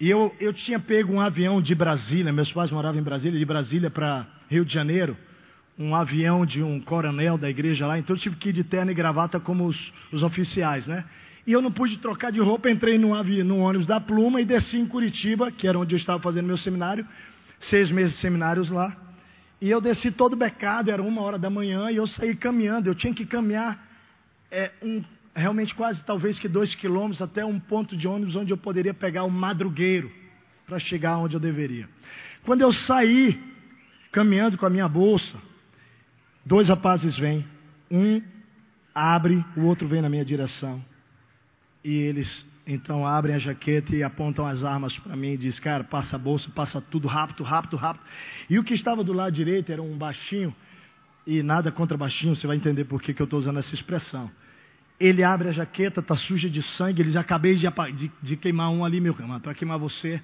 e 0.00 0.08
eu, 0.08 0.34
eu 0.40 0.52
tinha 0.52 0.78
pego 0.78 1.12
um 1.12 1.20
avião 1.20 1.60
de 1.60 1.74
Brasília, 1.74 2.32
meus 2.32 2.52
pais 2.52 2.70
moravam 2.70 3.00
em 3.00 3.04
Brasília, 3.04 3.38
de 3.38 3.44
Brasília 3.44 3.90
para 3.90 4.26
Rio 4.48 4.64
de 4.64 4.72
Janeiro, 4.72 5.16
um 5.78 5.94
avião 5.94 6.44
de 6.44 6.62
um 6.62 6.80
coronel 6.80 7.38
da 7.38 7.48
igreja 7.48 7.86
lá, 7.86 7.98
então 7.98 8.14
eu 8.14 8.20
tive 8.20 8.36
que 8.36 8.50
ir 8.50 8.52
de 8.52 8.64
terno 8.64 8.90
e 8.90 8.94
gravata 8.94 9.40
como 9.40 9.66
os, 9.66 9.92
os 10.12 10.22
oficiais, 10.22 10.86
né? 10.86 11.04
E 11.46 11.52
eu 11.52 11.60
não 11.60 11.72
pude 11.72 11.96
trocar 11.98 12.30
de 12.30 12.40
roupa, 12.40 12.70
entrei 12.70 12.98
no, 12.98 13.14
avião, 13.14 13.44
no 13.44 13.58
ônibus 13.58 13.86
da 13.86 14.00
Pluma 14.00 14.40
e 14.40 14.44
desci 14.44 14.78
em 14.78 14.86
Curitiba, 14.86 15.50
que 15.50 15.66
era 15.66 15.78
onde 15.78 15.94
eu 15.94 15.96
estava 15.96 16.22
fazendo 16.22 16.46
meu 16.46 16.56
seminário, 16.56 17.06
seis 17.58 17.90
meses 17.90 18.14
de 18.14 18.20
seminários 18.20 18.70
lá. 18.70 18.96
E 19.60 19.68
eu 19.68 19.80
desci 19.80 20.10
todo 20.10 20.36
becado, 20.36 20.90
era 20.90 21.02
uma 21.02 21.20
hora 21.22 21.38
da 21.38 21.50
manhã, 21.50 21.90
e 21.90 21.96
eu 21.96 22.06
saí 22.06 22.36
caminhando, 22.36 22.88
eu 22.88 22.94
tinha 22.94 23.12
que 23.12 23.26
caminhar 23.26 23.88
é, 24.50 24.70
um 24.82 25.02
realmente 25.34 25.74
quase 25.74 26.04
talvez 26.04 26.38
que 26.38 26.46
dois 26.46 26.74
quilômetros 26.74 27.22
até 27.22 27.44
um 27.44 27.58
ponto 27.58 27.96
de 27.96 28.06
ônibus 28.06 28.36
onde 28.36 28.52
eu 28.52 28.56
poderia 28.56 28.92
pegar 28.92 29.24
o 29.24 29.30
madrugueiro 29.30 30.12
para 30.66 30.78
chegar 30.78 31.16
onde 31.16 31.36
eu 31.36 31.40
deveria. 31.40 31.88
Quando 32.44 32.60
eu 32.60 32.72
saí 32.72 33.40
caminhando 34.10 34.58
com 34.58 34.66
a 34.66 34.70
minha 34.70 34.88
bolsa, 34.88 35.38
dois 36.44 36.68
rapazes 36.68 37.16
vêm, 37.16 37.44
um 37.90 38.22
abre, 38.94 39.44
o 39.56 39.62
outro 39.62 39.88
vem 39.88 40.02
na 40.02 40.08
minha 40.08 40.24
direção. 40.24 40.82
E 41.84 41.92
eles 41.92 42.46
então 42.66 43.06
abrem 43.06 43.34
a 43.34 43.38
jaqueta 43.38 43.94
e 43.96 44.02
apontam 44.02 44.46
as 44.46 44.62
armas 44.62 44.98
para 44.98 45.16
mim 45.16 45.32
e 45.32 45.36
diz: 45.36 45.58
"Cara, 45.58 45.82
passa 45.82 46.16
a 46.16 46.18
bolsa, 46.18 46.50
passa 46.54 46.80
tudo 46.80 47.08
rápido, 47.08 47.42
rápido, 47.42 47.76
rápido". 47.76 48.04
E 48.48 48.58
o 48.58 48.64
que 48.64 48.74
estava 48.74 49.02
do 49.02 49.12
lado 49.12 49.32
direito 49.32 49.72
era 49.72 49.82
um 49.82 49.96
baixinho 49.96 50.54
e 51.26 51.42
nada 51.42 51.70
contra 51.70 51.96
baixinho, 51.96 52.34
você 52.34 52.46
vai 52.46 52.56
entender 52.56 52.84
por 52.84 53.00
que, 53.00 53.14
que 53.14 53.22
eu 53.22 53.24
estou 53.24 53.38
usando 53.38 53.58
essa 53.58 53.74
expressão. 53.74 54.30
Ele 54.98 55.22
abre 55.22 55.48
a 55.48 55.52
jaqueta, 55.52 56.00
está 56.00 56.16
suja 56.16 56.48
de 56.48 56.62
sangue. 56.62 57.02
Ele 57.02 57.10
já 57.10 57.20
acabei 57.20 57.54
de, 57.54 57.66
de, 57.94 58.10
de 58.20 58.36
queimar 58.36 58.70
um 58.70 58.84
ali, 58.84 59.00
meu 59.00 59.14
irmão, 59.18 59.40
para 59.40 59.54
queimar 59.54 59.78
você. 59.78 60.20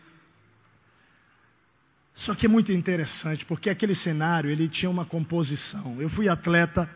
Só 2.18 2.34
que 2.34 2.46
é 2.46 2.48
muito 2.48 2.72
interessante, 2.72 3.44
porque 3.44 3.70
aquele 3.70 3.94
cenário 3.94 4.50
ele 4.50 4.68
tinha 4.68 4.90
uma 4.90 5.04
composição. 5.04 6.00
Eu 6.00 6.08
fui 6.08 6.28
atleta 6.28 6.90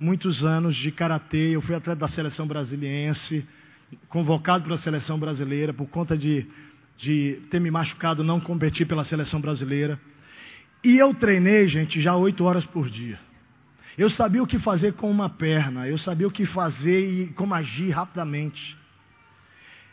muitos 0.00 0.44
anos 0.44 0.74
de 0.74 0.90
karatê, 0.90 1.50
eu 1.50 1.60
fui 1.60 1.74
atleta 1.74 2.00
da 2.00 2.08
seleção 2.08 2.46
brasiliense, 2.46 3.46
convocado 4.08 4.64
para 4.64 4.72
a 4.72 4.78
seleção 4.78 5.18
brasileira 5.18 5.74
por 5.74 5.86
conta 5.88 6.16
de, 6.16 6.46
de 6.96 7.42
ter 7.50 7.60
me 7.60 7.70
machucado, 7.70 8.24
não 8.24 8.40
competir 8.40 8.86
pela 8.86 9.04
seleção 9.04 9.42
brasileira. 9.42 10.00
E 10.82 10.98
eu 10.98 11.12
treinei, 11.12 11.68
gente, 11.68 12.00
já 12.00 12.16
oito 12.16 12.42
horas 12.44 12.64
por 12.64 12.88
dia. 12.88 13.20
Eu 13.98 14.08
sabia 14.08 14.42
o 14.42 14.46
que 14.46 14.58
fazer 14.58 14.94
com 14.94 15.10
uma 15.10 15.28
perna, 15.28 15.86
eu 15.86 15.98
sabia 15.98 16.26
o 16.26 16.30
que 16.30 16.46
fazer 16.46 17.10
e 17.10 17.26
como 17.34 17.52
agir 17.52 17.90
rapidamente. 17.90 18.74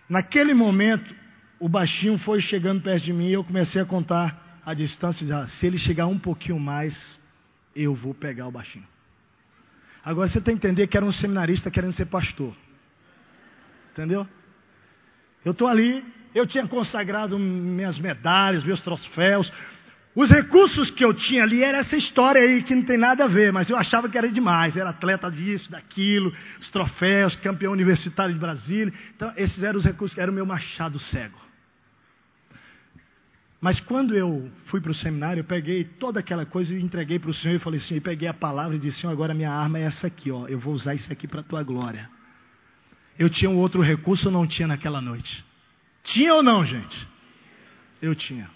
Naquele 0.08 0.54
momento, 0.54 1.14
o 1.60 1.68
baixinho 1.68 2.18
foi 2.18 2.40
chegando 2.40 2.82
perto 2.82 3.04
de 3.04 3.12
mim 3.12 3.28
e 3.28 3.34
eu 3.34 3.44
comecei 3.44 3.82
a 3.82 3.86
contar 3.86 4.48
a 4.70 4.74
distância. 4.76 5.48
Se 5.48 5.66
ele 5.66 5.80
chegar 5.80 6.06
um 6.06 6.20
pouquinho 6.20 6.60
mais, 6.60 7.20
eu 7.76 7.96
vou 7.96 8.14
pegar 8.14 8.48
o 8.48 8.52
baixinho. 8.52 8.88
Agora 10.06 10.28
você 10.28 10.40
tem 10.40 10.56
que 10.56 10.68
entender 10.68 10.86
que 10.86 10.96
era 10.96 11.06
um 11.06 11.12
seminarista 11.12 11.72
querendo 11.72 11.94
ser 11.94 12.06
pastor. 12.06 12.56
Entendeu? 13.92 14.28
Eu 15.44 15.54
estou 15.54 15.68
ali, 15.68 16.06
eu 16.36 16.46
tinha 16.46 16.68
consagrado 16.68 17.40
minhas 17.40 17.98
medalhas, 17.98 18.64
meus 18.64 18.80
troféus, 18.80 19.52
os 20.16 20.30
recursos 20.30 20.92
que 20.92 21.04
eu 21.04 21.16
tinha 21.16 21.44
ali 21.44 21.64
era 21.64 21.80
essa 21.80 21.98
história 21.98 22.42
aí 22.42 22.62
que 22.62 22.76
não 22.76 22.84
tem 22.84 22.98
nada 22.98 23.24
a 23.24 23.28
ver, 23.28 23.52
mas 23.52 23.70
eu 23.70 23.78
achava 23.78 24.08
que 24.08 24.18
era 24.18 24.30
demais. 24.30 24.78
Era 24.78 24.90
atleta 24.92 25.32
disso, 25.32 25.72
daquilo, 25.72 26.32
os 26.60 26.70
troféus, 26.70 27.36
campeão 27.36 27.72
universitário 27.72 28.34
de 28.34 28.40
Brasília. 28.40 28.94
Então, 29.16 29.34
esses 29.36 29.64
eram 29.64 29.80
os 29.80 29.86
recursos, 29.86 30.18
era 30.18 30.30
o 30.30 30.34
meu 30.34 30.46
machado 30.46 31.00
cego. 31.00 31.49
Mas 33.62 33.80
quando 33.80 34.16
eu 34.16 34.50
fui 34.66 34.80
para 34.80 34.92
o 34.92 34.96
seminário, 34.96 35.42
eu 35.42 35.46
peguei 35.46 35.84
toda 35.84 36.22
aquela 36.22 36.46
coisa 36.46 36.74
e 36.74 36.82
entreguei 36.82 37.20
para 37.20 37.30
o 37.30 37.34
Senhor 37.34 37.56
e 37.56 37.60
falei 37.60 37.78
assim, 37.78 37.96
e 37.96 38.00
peguei 38.00 38.28
a 38.28 38.34
palavra 38.34 38.78
e 38.78 38.80
disse, 38.80 39.02
Senhor, 39.02 39.12
agora 39.12 39.34
minha 39.34 39.52
arma 39.52 39.80
é 39.80 39.84
essa 39.84 40.08
aqui, 40.08 40.32
ó. 40.32 40.48
Eu 40.48 40.58
vou 40.58 40.74
usar 40.74 40.96
isso 40.96 41.12
aqui 41.12 41.28
para 41.28 41.42
a 41.42 41.44
tua 41.44 41.62
glória. 41.62 42.10
Eu 43.18 43.30
tinha 43.30 43.50
um 43.50 43.58
outro 43.58 43.82
recurso 43.82 44.28
ou 44.28 44.32
não 44.32 44.48
tinha 44.48 44.68
naquela 44.68 45.02
noite? 45.02 45.46
Tinha 46.04 46.34
ou 46.34 46.42
não, 46.42 46.64
gente? 46.64 47.06
Eu 48.02 48.16
tinha. 48.16 48.50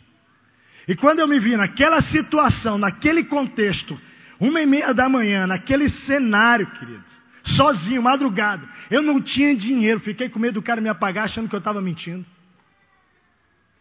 E 0.87 0.95
quando 0.95 1.19
eu 1.19 1.27
me 1.27 1.37
vi 1.37 1.57
naquela 1.57 2.01
situação, 2.01 2.77
naquele 2.77 3.25
contexto, 3.25 3.99
uma 4.39 4.61
e 4.61 4.65
meia 4.65 4.93
da 4.93 5.09
manhã, 5.09 5.45
naquele 5.45 5.89
cenário, 5.89 6.67
querido, 6.67 7.03
sozinho, 7.43 8.01
madrugada, 8.01 8.67
eu 8.89 9.01
não 9.01 9.21
tinha 9.21 9.53
dinheiro, 9.53 9.99
fiquei 9.99 10.29
com 10.29 10.39
medo 10.39 10.55
do 10.55 10.61
cara 10.61 10.79
me 10.79 10.87
apagar 10.87 11.25
achando 11.25 11.49
que 11.49 11.55
eu 11.55 11.59
estava 11.59 11.81
mentindo. 11.81 12.25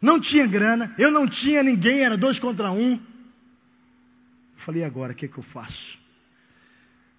Não 0.03 0.21
tinha 0.21 0.47
grana, 0.47 0.95
eu 0.99 1.11
não 1.11 1.27
tinha 1.27 1.63
ninguém, 1.63 2.01
era 2.01 2.17
dois 2.17 2.39
contra 2.39 2.71
um. 2.71 3.01
Falei, 4.57 4.85
agora, 4.85 5.13
o 5.13 5.17
que, 5.17 5.29
que 5.29 5.39
eu 5.39 5.45
faço? 5.45 5.99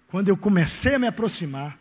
Quando 0.08 0.28
eu 0.28 0.36
comecei 0.36 0.94
a 0.94 0.98
me 0.98 1.08
aproximar, 1.08 1.78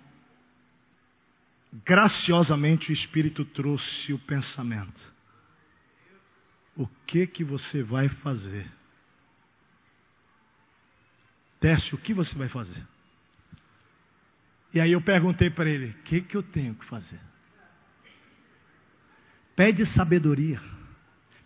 graciosamente 1.85 2.89
o 2.89 2.93
Espírito 2.93 3.45
trouxe 3.45 4.13
o 4.13 4.19
pensamento 4.19 5.13
o 6.75 6.87
que 7.05 7.27
que 7.27 7.43
você 7.43 7.83
vai 7.83 8.09
fazer? 8.09 8.69
Teste, 11.59 11.95
o 11.95 11.97
que 11.97 12.13
você 12.13 12.35
vai 12.35 12.49
fazer? 12.49 12.85
E 14.73 14.81
aí 14.81 14.91
eu 14.91 15.01
perguntei 15.01 15.49
para 15.49 15.69
ele: 15.69 15.91
o 15.91 16.03
que, 16.03 16.21
que 16.21 16.35
eu 16.35 16.43
tenho 16.43 16.73
que 16.75 16.85
fazer? 16.85 17.19
Pede 19.55 19.85
sabedoria. 19.85 20.61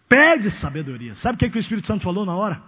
Pede 0.07 0.49
sabedoria. 0.51 1.15
Sabe 1.15 1.35
o 1.35 1.39
que, 1.39 1.49
que 1.49 1.57
o 1.57 1.59
Espírito 1.59 1.87
Santo 1.87 2.03
falou 2.03 2.25
na 2.25 2.35
hora? 2.35 2.61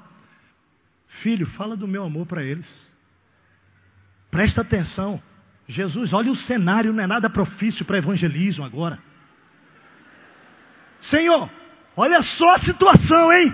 Filho, 1.07 1.47
fala 1.47 1.75
do 1.75 1.87
meu 1.87 2.03
amor 2.03 2.25
para 2.25 2.43
eles. 2.43 2.91
Presta 4.29 4.61
atenção. 4.61 5.21
Jesus, 5.67 6.13
olha 6.13 6.31
o 6.31 6.35
cenário, 6.35 6.91
não 6.91 7.03
é 7.03 7.07
nada 7.07 7.29
profício 7.29 7.85
para 7.85 7.97
evangelismo 7.97 8.65
agora. 8.65 8.99
Senhor, 10.99 11.49
Olha 11.99 12.21
só 12.21 12.53
a 12.53 12.59
situação, 12.59 13.29
hein? 13.33 13.53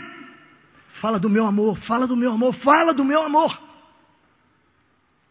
Fala 1.01 1.17
do 1.17 1.27
meu 1.27 1.47
amor, 1.47 1.79
fala 1.79 2.05
do 2.05 2.15
meu 2.15 2.31
amor, 2.31 2.53
fala 2.53 2.93
do 2.93 3.03
meu 3.03 3.23
amor. 3.23 3.59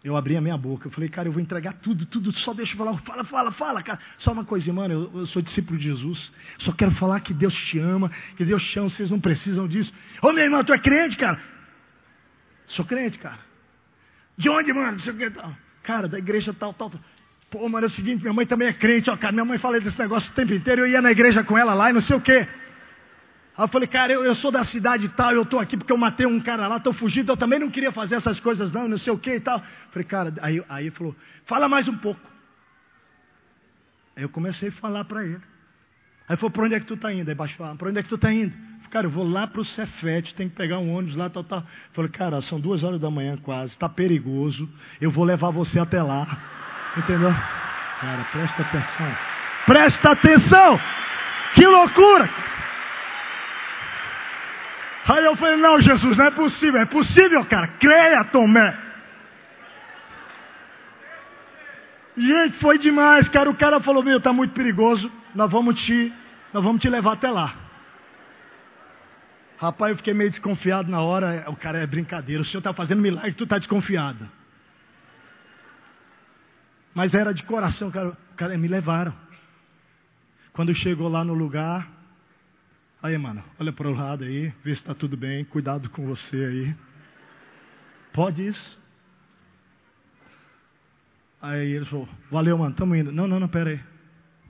Eu 0.04 0.18
abri 0.18 0.36
a 0.36 0.40
minha 0.40 0.58
boca, 0.58 0.86
eu 0.86 0.90
falei, 0.90 1.08
cara, 1.08 1.28
eu 1.28 1.32
vou 1.32 1.40
entregar 1.40 1.72
tudo, 1.72 2.04
tudo, 2.04 2.30
só 2.30 2.52
deixa 2.52 2.74
eu 2.74 2.76
falar, 2.76 2.98
fala, 2.98 3.24
fala, 3.24 3.52
fala, 3.52 3.82
cara. 3.82 3.98
Só 4.18 4.32
uma 4.32 4.44
coisa, 4.44 4.70
mano, 4.70 4.92
eu, 4.92 5.20
eu, 5.20 5.26
sou 5.26 5.40
discípulo 5.40 5.78
de 5.78 5.84
Jesus, 5.84 6.30
só 6.58 6.72
quero 6.72 6.90
falar 6.90 7.20
que 7.20 7.32
Deus 7.32 7.54
te 7.54 7.78
ama, 7.78 8.10
que 8.36 8.44
Deus 8.44 8.62
te 8.62 8.78
ama, 8.78 8.90
vocês 8.90 9.10
não 9.10 9.18
precisam 9.18 9.66
disso. 9.66 9.90
Ô 10.20 10.30
meu 10.30 10.44
irmão, 10.44 10.62
tu 10.62 10.74
é 10.74 10.78
crente, 10.78 11.16
cara? 11.16 11.40
Sou 12.66 12.84
crente, 12.84 13.18
cara. 13.18 13.38
De 14.36 14.50
onde, 14.50 14.74
mano? 14.74 14.98
Cara, 15.82 16.06
da 16.06 16.18
igreja 16.18 16.52
tal, 16.52 16.74
tal, 16.74 16.90
tal. 16.90 17.00
Pô, 17.48 17.66
mano, 17.66 17.86
é 17.86 17.88
o 17.88 17.90
seguinte, 17.90 18.20
minha 18.20 18.34
mãe 18.34 18.44
também 18.44 18.68
é 18.68 18.74
crente, 18.74 19.08
ó, 19.08 19.16
cara, 19.16 19.32
minha 19.32 19.44
mãe 19.46 19.56
fala 19.56 19.80
desse 19.80 19.98
negócio 19.98 20.30
o 20.30 20.34
tempo 20.34 20.52
inteiro, 20.52 20.82
eu 20.82 20.86
ia 20.86 21.00
na 21.00 21.12
igreja 21.12 21.42
com 21.42 21.56
ela 21.56 21.72
lá 21.72 21.88
e 21.88 21.94
não 21.94 22.02
sei 22.02 22.16
o 22.16 22.20
que. 22.20 22.46
Aí 23.56 23.64
eu 23.64 23.68
falei, 23.68 23.86
cara, 23.86 24.12
eu, 24.12 24.24
eu 24.24 24.34
sou 24.34 24.50
da 24.50 24.64
cidade 24.64 25.08
tal, 25.10 25.32
eu 25.32 25.42
estou 25.42 25.60
aqui 25.60 25.76
porque 25.76 25.92
eu 25.92 25.96
matei 25.96 26.26
um 26.26 26.40
cara 26.40 26.66
lá, 26.66 26.78
estou 26.78 26.92
fugindo, 26.92 27.30
eu 27.30 27.36
também 27.36 27.58
não 27.58 27.70
queria 27.70 27.92
fazer 27.92 28.16
essas 28.16 28.40
coisas 28.40 28.72
não, 28.72 28.88
não 28.88 28.98
sei 28.98 29.12
o 29.12 29.18
que 29.18 29.34
e 29.34 29.40
tal. 29.40 29.62
falei, 29.90 30.06
cara, 30.06 30.34
aí, 30.42 30.64
aí 30.68 30.86
ele 30.86 30.90
falou, 30.90 31.14
fala 31.44 31.68
mais 31.68 31.86
um 31.86 31.96
pouco. 31.96 32.20
Aí 34.16 34.22
eu 34.24 34.28
comecei 34.28 34.70
a 34.70 34.72
falar 34.72 35.04
para 35.04 35.24
ele. 35.24 35.40
Aí 36.28 36.36
falou, 36.36 36.50
para 36.50 36.64
onde 36.64 36.74
é 36.74 36.80
que 36.80 36.86
tu 36.86 36.94
está 36.94 37.12
indo? 37.12 37.28
Aí 37.28 37.34
baixou, 37.34 37.76
para 37.76 37.88
onde 37.88 37.98
é 37.98 38.02
que 38.02 38.08
tu 38.08 38.16
está 38.16 38.32
indo? 38.32 38.56
Cara, 38.90 39.06
eu 39.06 39.10
vou 39.10 39.28
lá 39.28 39.46
para 39.48 39.60
o 39.60 39.64
Cefete, 39.64 40.36
tem 40.36 40.48
que 40.48 40.54
pegar 40.54 40.78
um 40.78 40.94
ônibus 40.94 41.16
lá, 41.16 41.28
tal, 41.28 41.42
tal. 41.42 41.66
Falei, 41.92 42.10
cara, 42.10 42.40
são 42.40 42.60
duas 42.60 42.84
horas 42.84 43.00
da 43.00 43.10
manhã 43.10 43.36
quase, 43.36 43.72
está 43.72 43.88
perigoso, 43.88 44.70
eu 45.00 45.10
vou 45.10 45.24
levar 45.24 45.50
você 45.50 45.80
até 45.80 46.00
lá. 46.00 46.26
Entendeu? 46.96 47.34
Cara, 48.00 48.24
presta 48.30 48.62
atenção. 48.62 49.16
Presta 49.66 50.12
atenção! 50.12 50.80
Que 51.54 51.66
loucura! 51.66 52.30
Aí 55.06 55.24
eu 55.24 55.36
falei, 55.36 55.56
não, 55.56 55.80
Jesus, 55.80 56.16
não 56.16 56.24
é 56.24 56.30
possível. 56.30 56.80
É 56.80 56.86
possível, 56.86 57.44
cara. 57.44 57.68
Creia, 57.68 58.24
Tomé. 58.24 58.84
Gente, 62.16 62.56
foi 62.58 62.78
demais, 62.78 63.28
cara. 63.28 63.50
O 63.50 63.54
cara 63.54 63.80
falou, 63.80 64.02
meu, 64.02 64.20
tá 64.20 64.32
muito 64.32 64.54
perigoso. 64.54 65.10
Nós 65.34 65.50
vamos 65.50 65.82
te, 65.82 66.12
nós 66.52 66.62
vamos 66.62 66.80
te 66.80 66.88
levar 66.88 67.14
até 67.14 67.30
lá. 67.30 67.54
Rapaz, 69.58 69.90
eu 69.90 69.96
fiquei 69.96 70.14
meio 70.14 70.30
desconfiado 70.30 70.90
na 70.90 71.00
hora. 71.00 71.44
O 71.48 71.56
cara 71.56 71.78
é 71.78 71.86
brincadeira. 71.86 72.42
O 72.42 72.44
senhor 72.44 72.60
está 72.60 72.72
fazendo 72.72 73.02
milagre, 73.02 73.32
tu 73.32 73.44
está 73.44 73.58
desconfiado. 73.58 74.28
Mas 76.94 77.14
era 77.14 77.34
de 77.34 77.42
coração, 77.42 77.90
cara. 77.90 78.16
cara 78.36 78.56
me 78.56 78.68
levaram. 78.68 79.14
Quando 80.52 80.74
chegou 80.74 81.08
lá 81.08 81.24
no 81.24 81.34
lugar, 81.34 81.88
aí, 83.04 83.18
mano, 83.18 83.44
olha 83.60 83.70
para 83.70 83.86
o 83.86 83.92
lado 83.92 84.24
aí, 84.24 84.48
vê 84.64 84.74
se 84.74 84.80
está 84.80 84.94
tudo 84.94 85.14
bem, 85.14 85.44
cuidado 85.44 85.90
com 85.90 86.06
você 86.06 86.36
aí. 86.36 86.76
Pode 88.14 88.46
isso? 88.46 88.78
Aí 91.42 91.72
ele 91.72 91.84
falou, 91.84 92.08
valeu, 92.30 92.56
mano, 92.56 92.70
estamos 92.70 92.96
indo. 92.96 93.12
Não, 93.12 93.28
não, 93.28 93.38
não, 93.38 93.46
pera 93.46 93.70
aí. 93.70 93.80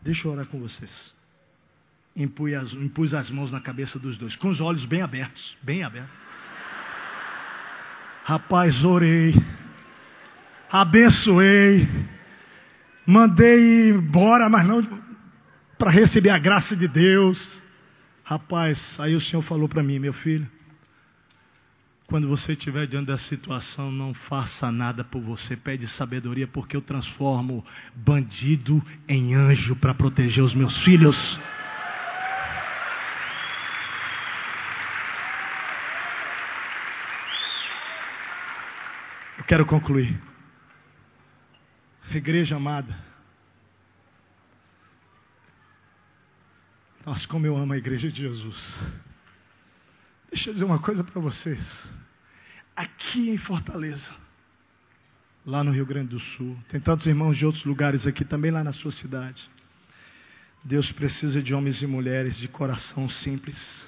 Deixa 0.03 0.29
eu 0.29 0.33
orar 0.33 0.47
com 0.47 0.61
vocês. 0.61 1.13
Impus 2.15 2.53
as, 2.55 2.73
impus 2.75 3.13
as 3.13 3.29
mãos 3.29 3.51
na 3.51 3.61
cabeça 3.61 3.99
dos 3.99 4.17
dois, 4.17 4.37
com 4.37 4.49
os 4.51 4.61
olhos 4.61 4.85
bem 4.85 5.03
abertos, 5.03 5.57
bem 5.61 5.83
abertos. 5.83 6.15
Rapaz, 8.23 8.85
orei, 8.85 9.35
abençoei, 10.71 11.89
mandei 13.05 13.91
embora, 13.91 14.49
mas 14.49 14.65
não 14.65 14.81
para 15.77 15.91
receber 15.91 16.31
a 16.31 16.39
graça 16.39 16.77
de 16.77 16.87
Deus. 16.87 17.64
Rapaz, 18.25 18.99
aí 18.99 19.15
o 19.15 19.21
Senhor 19.21 19.43
falou 19.43 19.69
para 19.69 19.83
mim, 19.83 19.99
meu 19.99 20.15
filho, 20.15 20.51
quando 22.07 22.27
você 22.27 22.53
estiver 22.53 22.87
diante 22.87 23.09
dessa 23.09 23.25
situação, 23.25 23.91
não 23.91 24.15
faça 24.15 24.73
nada 24.73 25.05
por 25.05 25.21
você. 25.21 25.57
Pede 25.57 25.87
sabedoria, 25.87 26.47
porque 26.47 26.75
eu 26.75 26.81
transformo 26.81 27.65
bandido 27.95 28.83
em 29.07 29.35
anjo 29.35 29.77
para 29.77 29.95
proteger 29.95 30.43
os 30.43 30.55
meus 30.55 30.79
filhos. 30.79 31.39
Eu 39.37 39.45
quero 39.45 39.67
concluir. 39.67 40.19
Igreja 42.11 42.57
amada. 42.57 43.14
Nossa, 47.05 47.29
como 47.29 47.47
eu 47.47 47.55
amo 47.55 47.75
a 47.75 47.77
igreja 47.77 48.11
de 48.11 48.23
Jesus. 48.23 48.81
Deixa 50.31 50.49
eu 50.49 50.55
dizer 50.55 50.65
uma 50.65 50.79
coisa 50.79 51.05
para 51.05 51.21
vocês. 51.21 51.93
Aqui 52.75 53.29
em 53.29 53.37
Fortaleza, 53.37 54.11
lá 55.45 55.63
no 55.63 55.71
Rio 55.71 55.85
Grande 55.85 56.09
do 56.09 56.19
Sul, 56.19 56.59
tem 56.71 56.81
tantos 56.81 57.07
irmãos 57.07 57.37
de 57.37 57.45
outros 57.45 57.65
lugares 57.67 58.07
aqui, 58.07 58.25
também 58.25 58.51
lá 58.51 58.65
na 58.65 58.73
sua 58.73 58.91
cidade. 58.91 59.51
Deus 60.65 60.91
precisa 60.93 61.43
de 61.43 61.53
homens 61.55 61.83
e 61.83 61.87
mulheres 61.87 62.39
de 62.39 62.49
coração 62.49 63.07
simples. 63.07 63.87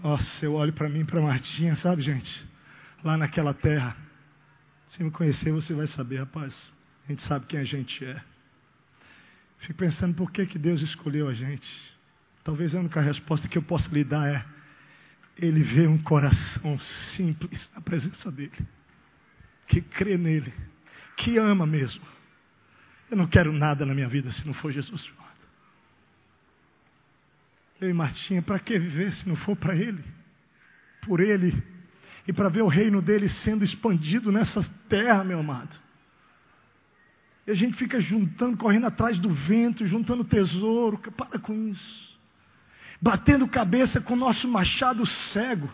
Nossa, 0.00 0.44
eu 0.44 0.54
olho 0.54 0.72
para 0.72 0.88
mim, 0.88 1.04
para 1.04 1.20
Martinha, 1.20 1.74
sabe, 1.74 2.02
gente? 2.02 2.46
Lá 3.02 3.16
naquela 3.16 3.52
terra. 3.52 3.96
Se 4.86 5.02
me 5.02 5.10
conhecer, 5.10 5.50
você 5.50 5.74
vai 5.74 5.88
saber, 5.88 6.20
rapaz. 6.20 6.70
A 7.04 7.10
gente 7.10 7.22
sabe 7.22 7.46
quem 7.46 7.58
a 7.58 7.64
gente 7.64 8.04
é. 8.04 8.22
Fico 9.58 9.78
pensando 9.78 10.14
por 10.14 10.30
que, 10.30 10.46
que 10.46 10.58
Deus 10.58 10.82
escolheu 10.82 11.28
a 11.28 11.34
gente. 11.34 11.68
Talvez 12.44 12.74
a 12.74 12.80
única 12.80 13.00
resposta 13.00 13.48
que 13.48 13.58
eu 13.58 13.62
possa 13.62 13.92
lhe 13.92 14.04
dar 14.04 14.28
é: 14.28 14.44
Ele 15.36 15.62
vê 15.62 15.86
um 15.86 15.98
coração 15.98 16.78
simples 16.80 17.70
na 17.74 17.80
presença 17.80 18.30
dEle, 18.30 18.52
que 19.66 19.80
crê 19.80 20.16
nele, 20.16 20.52
que 21.16 21.36
ama 21.36 21.66
mesmo. 21.66 22.04
Eu 23.10 23.16
não 23.16 23.26
quero 23.26 23.52
nada 23.52 23.84
na 23.84 23.94
minha 23.94 24.08
vida 24.08 24.30
se 24.30 24.46
não 24.46 24.54
for 24.54 24.70
Jesus. 24.70 25.10
Eu 27.80 27.88
e 27.88 27.92
Martinha, 27.92 28.42
para 28.42 28.58
que 28.58 28.78
viver 28.78 29.12
se 29.12 29.28
não 29.28 29.36
for 29.36 29.56
para 29.56 29.74
Ele? 29.74 30.04
Por 31.02 31.20
Ele. 31.20 31.62
E 32.26 32.32
para 32.32 32.48
ver 32.48 32.62
o 32.62 32.68
reino 32.68 33.00
dele 33.00 33.28
sendo 33.28 33.64
expandido 33.64 34.30
nessa 34.30 34.62
terra, 34.88 35.24
meu 35.24 35.38
amado. 35.38 35.87
E 37.48 37.50
a 37.50 37.54
gente 37.54 37.78
fica 37.78 37.98
juntando, 37.98 38.58
correndo 38.58 38.88
atrás 38.88 39.18
do 39.18 39.30
vento, 39.30 39.86
juntando 39.86 40.22
tesouro. 40.22 40.98
Para 40.98 41.38
com 41.38 41.68
isso. 41.68 42.14
Batendo 43.00 43.48
cabeça 43.48 44.02
com 44.02 44.12
o 44.12 44.18
nosso 44.18 44.46
machado 44.46 45.06
cego. 45.06 45.72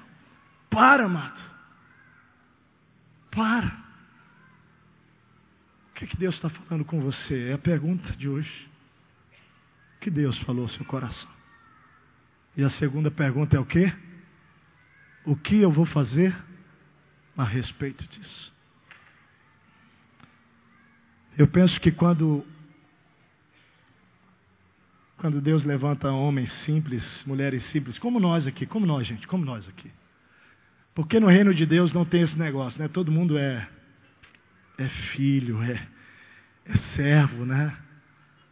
Para, 0.70 1.06
amado. 1.06 1.42
Para. 3.28 3.66
O 5.90 5.94
que, 5.94 6.04
é 6.04 6.06
que 6.06 6.16
Deus 6.16 6.36
está 6.36 6.48
falando 6.48 6.84
com 6.84 7.00
você? 7.00 7.48
É 7.48 7.54
a 7.54 7.58
pergunta 7.58 8.12
de 8.12 8.28
hoje. 8.28 8.70
O 9.96 10.00
que 10.00 10.10
Deus 10.10 10.38
falou 10.38 10.62
ao 10.62 10.68
seu 10.68 10.84
coração? 10.84 11.30
E 12.56 12.62
a 12.62 12.68
segunda 12.68 13.10
pergunta 13.10 13.56
é 13.56 13.58
o 13.58 13.66
quê? 13.66 13.92
O 15.24 15.34
que 15.34 15.60
eu 15.60 15.72
vou 15.72 15.86
fazer 15.86 16.36
a 17.36 17.42
respeito 17.42 18.06
disso? 18.06 18.53
Eu 21.36 21.48
penso 21.48 21.80
que 21.80 21.90
quando 21.90 22.44
quando 25.16 25.40
Deus 25.40 25.64
levanta 25.64 26.10
homens 26.10 26.52
simples, 26.52 27.24
mulheres 27.26 27.64
simples, 27.64 27.98
como 27.98 28.20
nós 28.20 28.46
aqui, 28.46 28.66
como 28.66 28.84
nós, 28.84 29.06
gente, 29.06 29.26
como 29.26 29.44
nós 29.44 29.68
aqui. 29.68 29.90
Porque 30.94 31.18
no 31.18 31.26
reino 31.26 31.54
de 31.54 31.64
Deus 31.64 31.92
não 31.92 32.04
tem 32.04 32.20
esse 32.20 32.38
negócio, 32.38 32.80
né? 32.80 32.88
Todo 32.88 33.10
mundo 33.10 33.38
é 33.38 33.68
é 34.78 34.88
filho, 34.88 35.62
é 35.62 35.88
é 36.66 36.76
servo, 36.76 37.44
né? 37.44 37.76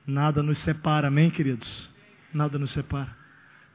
Nada 0.07 0.43
nos 0.43 0.59
separa, 0.59 1.09
amém, 1.09 1.31
queridos? 1.31 1.91
Nada 2.33 2.59
nos 2.59 2.73
separa. 2.73 3.17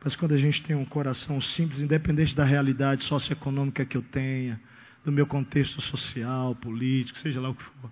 Mas 0.03 0.15
quando 0.15 0.33
a 0.33 0.37
gente 0.37 0.63
tem 0.63 0.75
um 0.75 0.85
coração 0.85 1.39
simples, 1.39 1.81
independente 1.81 2.35
da 2.35 2.43
realidade 2.43 3.03
socioeconômica 3.03 3.85
que 3.85 3.97
eu 3.97 4.01
tenha, 4.01 4.59
do 5.03 5.11
meu 5.11 5.25
contexto 5.25 5.81
social, 5.81 6.53
político, 6.55 7.17
seja 7.19 7.39
lá 7.39 7.49
o 7.49 7.55
que 7.55 7.63
for, 7.63 7.91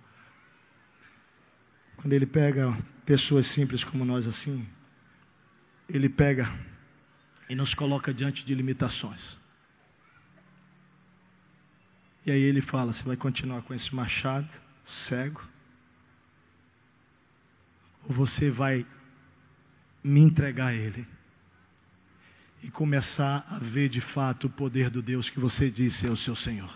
quando 1.96 2.12
ele 2.12 2.26
pega 2.26 2.76
pessoas 3.04 3.46
simples 3.46 3.84
como 3.84 4.04
nós 4.04 4.26
assim, 4.26 4.66
ele 5.88 6.08
pega 6.08 6.52
e 7.48 7.54
nos 7.54 7.74
coloca 7.74 8.12
diante 8.12 8.44
de 8.44 8.54
limitações. 8.54 9.38
E 12.24 12.30
aí 12.30 12.42
ele 12.42 12.60
fala: 12.60 12.92
você 12.92 13.04
vai 13.04 13.16
continuar 13.16 13.62
com 13.62 13.72
esse 13.72 13.94
machado 13.94 14.48
cego? 14.84 15.42
Ou 18.04 18.14
você 18.14 18.50
vai 18.50 18.84
me 20.02 20.20
entregar 20.20 20.68
a 20.68 20.74
ele? 20.74 21.06
E 22.62 22.70
começar 22.70 23.46
a 23.48 23.58
ver 23.58 23.88
de 23.88 24.00
fato 24.00 24.48
o 24.48 24.50
poder 24.50 24.90
do 24.90 25.00
Deus 25.00 25.30
que 25.30 25.38
você 25.38 25.70
disse 25.70 26.06
é 26.06 26.10
o 26.10 26.16
seu 26.16 26.34
Senhor. 26.34 26.74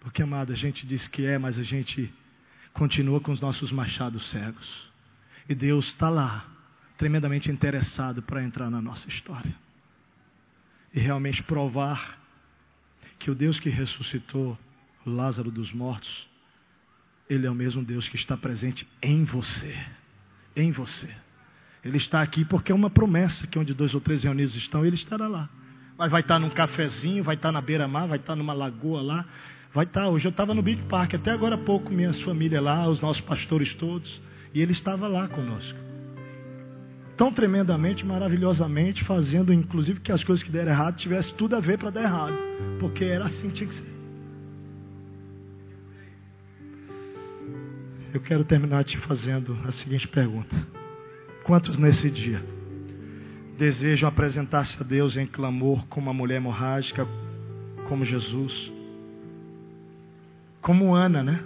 Porque, 0.00 0.22
amado, 0.22 0.52
a 0.52 0.56
gente 0.56 0.86
diz 0.86 1.06
que 1.08 1.26
é, 1.26 1.36
mas 1.38 1.58
a 1.58 1.62
gente 1.62 2.12
continua 2.74 3.20
com 3.20 3.32
os 3.32 3.40
nossos 3.40 3.72
machados 3.72 4.28
cegos. 4.28 4.92
E 5.48 5.54
Deus 5.54 5.86
está 5.86 6.10
lá, 6.10 6.44
tremendamente 6.98 7.50
interessado 7.50 8.20
para 8.20 8.42
entrar 8.42 8.68
na 8.68 8.82
nossa 8.82 9.08
história. 9.08 9.54
E 10.92 11.00
realmente 11.00 11.42
provar 11.42 12.18
que 13.18 13.30
o 13.30 13.34
Deus 13.34 13.58
que 13.58 13.70
ressuscitou 13.70 14.58
Lázaro 15.06 15.50
dos 15.50 15.72
mortos, 15.72 16.28
Ele 17.28 17.46
é 17.46 17.50
o 17.50 17.54
mesmo 17.54 17.82
Deus 17.82 18.08
que 18.08 18.16
está 18.16 18.36
presente 18.36 18.86
em 19.02 19.24
você. 19.24 19.74
Em 20.56 20.72
você. 20.72 21.08
Ele 21.84 21.98
está 21.98 22.22
aqui 22.22 22.44
porque 22.44 22.72
é 22.72 22.74
uma 22.74 22.90
promessa 22.90 23.46
que 23.46 23.58
onde 23.58 23.74
dois 23.74 23.94
ou 23.94 24.00
três 24.00 24.24
reunidos 24.24 24.54
estão, 24.56 24.84
Ele 24.84 24.96
estará 24.96 25.28
lá. 25.28 25.48
Mas 25.96 26.10
vai 26.10 26.22
estar 26.22 26.38
num 26.38 26.50
cafezinho, 26.50 27.22
vai 27.22 27.36
estar 27.36 27.52
na 27.52 27.60
beira-mar, 27.60 28.08
vai 28.08 28.18
estar 28.18 28.34
numa 28.34 28.52
lagoa 28.52 29.02
lá, 29.02 29.26
Vai 29.74 29.84
estar. 29.84 30.02
Tá, 30.02 30.08
hoje 30.08 30.26
eu 30.26 30.30
estava 30.30 30.54
no 30.54 30.62
Beach 30.62 30.82
Park, 30.84 31.14
até 31.14 31.32
agora 31.32 31.56
há 31.56 31.58
pouco, 31.58 31.92
minhas 31.92 32.20
famílias 32.20 32.62
lá, 32.62 32.88
os 32.88 33.00
nossos 33.00 33.20
pastores 33.20 33.74
todos. 33.74 34.22
E 34.54 34.62
ele 34.62 34.70
estava 34.70 35.08
lá 35.08 35.26
conosco. 35.26 35.76
Tão 37.16 37.32
tremendamente, 37.32 38.06
maravilhosamente, 38.06 39.02
fazendo 39.04 39.52
inclusive 39.52 40.00
que 40.00 40.12
as 40.12 40.22
coisas 40.22 40.44
que 40.44 40.50
deram 40.50 40.70
errado 40.70 40.96
tivessem 40.96 41.34
tudo 41.34 41.56
a 41.56 41.60
ver 41.60 41.76
para 41.76 41.90
dar 41.90 42.02
errado. 42.02 42.36
Porque 42.78 43.04
era 43.04 43.24
assim 43.24 43.50
tinha 43.50 43.68
que 43.68 43.74
ser. 43.74 43.94
Eu 48.12 48.20
quero 48.20 48.44
terminar 48.44 48.84
te 48.84 48.96
fazendo 48.98 49.58
a 49.64 49.72
seguinte 49.72 50.06
pergunta: 50.06 50.54
Quantos 51.42 51.78
nesse 51.78 52.12
dia 52.12 52.40
desejam 53.58 54.08
apresentar-se 54.08 54.80
a 54.80 54.86
Deus 54.86 55.16
em 55.16 55.26
clamor 55.26 55.84
como 55.88 56.06
uma 56.06 56.14
mulher 56.14 56.36
hemorrágica, 56.36 57.06
como 57.88 58.04
Jesus? 58.04 58.72
Como 60.64 60.94
Ana, 60.94 61.22
né? 61.22 61.44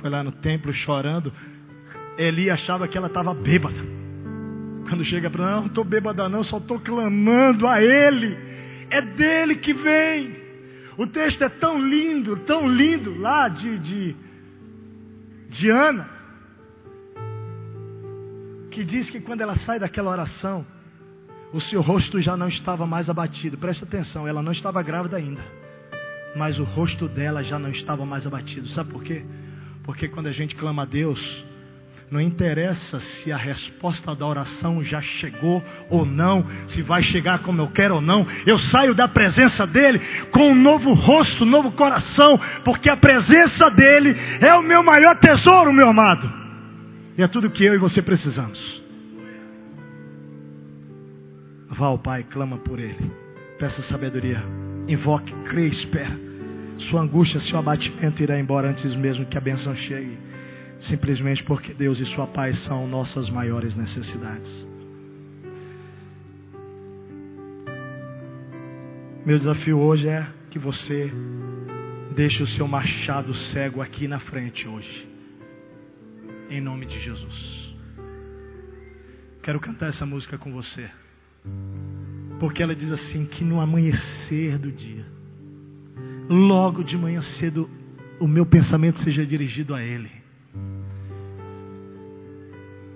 Foi 0.00 0.08
lá 0.08 0.24
no 0.24 0.32
templo 0.32 0.72
chorando. 0.72 1.30
Eli 2.16 2.50
achava 2.50 2.88
que 2.88 2.96
ela 2.96 3.08
estava 3.08 3.34
bêbada. 3.34 3.76
Quando 4.88 5.04
chega 5.04 5.28
para 5.28 5.44
não, 5.44 5.60
não 5.60 5.66
estou 5.66 5.84
bêbada 5.84 6.26
não, 6.26 6.42
só 6.42 6.56
estou 6.56 6.80
clamando 6.80 7.66
a 7.66 7.82
Ele. 7.82 8.38
É 8.88 9.02
dele 9.02 9.56
que 9.56 9.74
vem. 9.74 10.34
O 10.96 11.06
texto 11.06 11.44
é 11.44 11.48
tão 11.50 11.78
lindo, 11.78 12.38
tão 12.38 12.66
lindo 12.66 13.18
lá 13.20 13.48
de, 13.48 13.78
de, 13.78 14.16
de 15.50 15.68
Ana, 15.68 16.08
que 18.70 18.82
diz 18.82 19.10
que 19.10 19.20
quando 19.20 19.42
ela 19.42 19.56
sai 19.56 19.78
daquela 19.78 20.10
oração, 20.10 20.64
o 21.52 21.60
seu 21.60 21.82
rosto 21.82 22.18
já 22.18 22.34
não 22.34 22.48
estava 22.48 22.86
mais 22.86 23.10
abatido. 23.10 23.58
Presta 23.58 23.84
atenção, 23.84 24.26
ela 24.26 24.40
não 24.40 24.52
estava 24.52 24.82
grávida 24.82 25.18
ainda, 25.18 25.42
mas 26.34 26.58
o 26.58 26.64
rosto 26.64 27.08
dela 27.08 27.42
já 27.42 27.58
não 27.58 27.70
estava 27.70 28.04
mais 28.04 28.26
abatido. 28.26 28.68
Sabe 28.68 28.90
por 28.90 29.02
quê? 29.02 29.24
Porque 29.82 30.08
quando 30.08 30.26
a 30.26 30.32
gente 30.32 30.54
clama 30.54 30.82
a 30.82 30.86
Deus, 30.86 31.44
não 32.10 32.20
interessa 32.20 33.00
se 33.00 33.32
a 33.32 33.36
resposta 33.36 34.14
da 34.14 34.26
oração 34.26 34.82
já 34.82 35.00
chegou 35.00 35.62
ou 35.90 36.06
não, 36.06 36.44
se 36.66 36.82
vai 36.82 37.02
chegar 37.02 37.40
como 37.40 37.60
eu 37.60 37.68
quero 37.68 37.96
ou 37.96 38.00
não. 38.00 38.26
Eu 38.46 38.58
saio 38.58 38.94
da 38.94 39.08
presença 39.08 39.66
dele 39.66 40.00
com 40.30 40.50
um 40.50 40.54
novo 40.54 40.92
rosto, 40.92 41.44
um 41.44 41.48
novo 41.48 41.72
coração, 41.72 42.38
porque 42.64 42.88
a 42.88 42.96
presença 42.96 43.70
dele 43.70 44.16
é 44.40 44.54
o 44.54 44.62
meu 44.62 44.82
maior 44.82 45.16
tesouro, 45.16 45.72
meu 45.72 45.88
amado. 45.88 46.32
E 47.16 47.22
é 47.22 47.28
tudo 47.28 47.50
que 47.50 47.64
eu 47.64 47.74
e 47.74 47.78
você 47.78 48.02
precisamos. 48.02 48.82
Vá 51.68 51.86
ao 51.86 51.98
Pai, 51.98 52.24
clama 52.24 52.58
por 52.58 52.78
ele. 52.78 53.10
Peça 53.58 53.82
sabedoria. 53.82 54.42
Invoque, 54.86 55.32
crê, 55.44 55.66
espera. 55.66 56.23
Sua 56.78 57.00
angústia, 57.00 57.40
seu 57.40 57.58
abatimento 57.58 58.22
irá 58.22 58.38
embora 58.38 58.70
antes 58.70 58.94
mesmo 58.94 59.26
que 59.26 59.38
a 59.38 59.40
benção 59.40 59.74
chegue 59.74 60.18
simplesmente 60.78 61.42
porque 61.42 61.72
Deus 61.72 61.98
e 62.00 62.04
Sua 62.04 62.26
paz 62.26 62.58
são 62.58 62.86
nossas 62.86 63.30
maiores 63.30 63.76
necessidades. 63.76 64.68
Meu 69.24 69.38
desafio 69.38 69.78
hoje 69.78 70.08
é 70.08 70.26
que 70.50 70.58
você 70.58 71.10
deixe 72.14 72.42
o 72.42 72.46
seu 72.46 72.68
machado 72.68 73.32
cego 73.34 73.80
aqui 73.80 74.06
na 74.06 74.20
frente 74.20 74.68
hoje. 74.68 75.08
Em 76.50 76.60
nome 76.60 76.84
de 76.84 77.00
Jesus. 77.00 77.74
Quero 79.42 79.58
cantar 79.58 79.88
essa 79.88 80.04
música 80.04 80.36
com 80.36 80.52
você. 80.52 80.90
Porque 82.38 82.62
ela 82.62 82.74
diz 82.74 82.92
assim: 82.92 83.24
que 83.24 83.42
no 83.42 83.60
amanhecer 83.60 84.58
do 84.58 84.70
dia, 84.70 85.06
logo 86.28 86.82
de 86.82 86.96
manhã 86.96 87.22
cedo, 87.22 87.68
o 88.20 88.26
meu 88.26 88.46
pensamento 88.46 89.00
seja 89.00 89.24
dirigido 89.24 89.74
a 89.74 89.82
Ele 89.82 90.24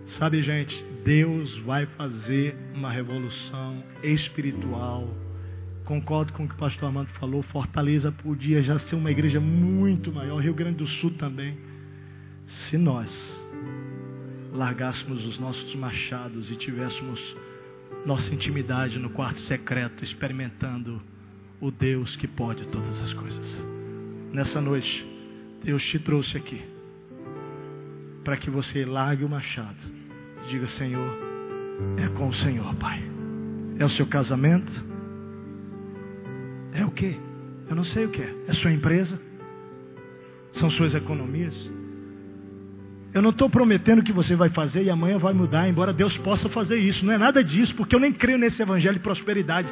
Sabe, 0.09 0.43
gente, 0.43 0.83
Deus 1.05 1.59
vai 1.59 1.85
fazer 1.85 2.57
uma 2.75 2.91
revolução 2.91 3.85
espiritual. 4.03 5.07
Concordo 5.85 6.33
com 6.33 6.45
o 6.45 6.49
que 6.49 6.55
o 6.55 6.59
pastor 6.59 6.87
Armando 6.87 7.09
falou. 7.09 7.43
Fortaleza 7.43 8.11
podia 8.11 8.63
já 8.63 8.79
ser 8.79 8.97
uma 8.97 9.11
igreja 9.11 9.39
muito 9.39 10.11
maior. 10.11 10.39
Rio 10.39 10.55
Grande 10.55 10.79
do 10.79 10.87
Sul 10.87 11.11
também. 11.11 11.59
Se 12.45 12.79
nós 12.79 13.39
largássemos 14.51 15.27
os 15.27 15.39
nossos 15.39 15.75
machados 15.75 16.51
e 16.51 16.57
tivéssemos 16.57 17.37
nossa 18.07 18.35
intimidade 18.35 18.99
no 18.99 19.11
quarto 19.11 19.39
secreto, 19.41 20.03
experimentando 20.03 21.03
o 21.61 21.71
Deus 21.71 22.17
que 22.17 22.27
pode 22.27 22.67
todas 22.69 23.01
as 23.01 23.13
coisas. 23.13 23.67
Nessa 24.33 24.61
noite, 24.61 25.07
Deus 25.63 25.83
te 25.85 25.99
trouxe 25.99 26.37
aqui 26.37 26.63
para 28.25 28.37
que 28.37 28.51
você 28.51 28.85
largue 28.85 29.25
o 29.25 29.29
machado 29.29 29.99
Diga, 30.49 30.67
Senhor, 30.67 31.19
é 31.99 32.09
com 32.09 32.29
o 32.29 32.33
Senhor, 32.33 32.75
Pai. 32.77 33.03
É 33.79 33.85
o 33.85 33.89
seu 33.89 34.07
casamento? 34.07 34.73
É 36.73 36.87
o 36.87 36.91
que? 36.91 37.19
Eu 37.69 37.77
não 37.77 37.85
sei 37.85 38.07
o 38.07 38.09
que 38.09 38.23
é. 38.23 38.35
É 38.47 38.53
sua 38.53 38.73
empresa? 38.73 39.21
São 40.53 40.71
suas 40.71 40.95
economias? 40.95 41.71
Eu 43.13 43.21
não 43.21 43.29
estou 43.29 43.51
prometendo 43.51 44.03
que 44.03 44.13
você 44.13 44.35
vai 44.35 44.49
fazer 44.49 44.85
e 44.85 44.91
amanhã 44.91 45.19
vai 45.19 45.35
mudar, 45.35 45.69
embora 45.69 45.93
Deus 45.93 46.17
possa 46.17 46.49
fazer 46.49 46.77
isso. 46.77 47.05
Não 47.05 47.13
é 47.13 47.19
nada 47.19 47.45
disso, 47.45 47.75
porque 47.75 47.95
eu 47.95 48.01
nem 48.01 48.13
creio 48.13 48.39
nesse 48.39 48.63
evangelho 48.63 48.95
de 48.95 49.03
prosperidade. 49.03 49.71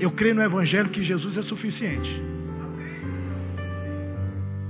Eu 0.00 0.10
creio 0.10 0.34
no 0.34 0.42
evangelho 0.42 0.90
que 0.90 1.02
Jesus 1.02 1.36
é 1.36 1.42
suficiente. 1.42 2.22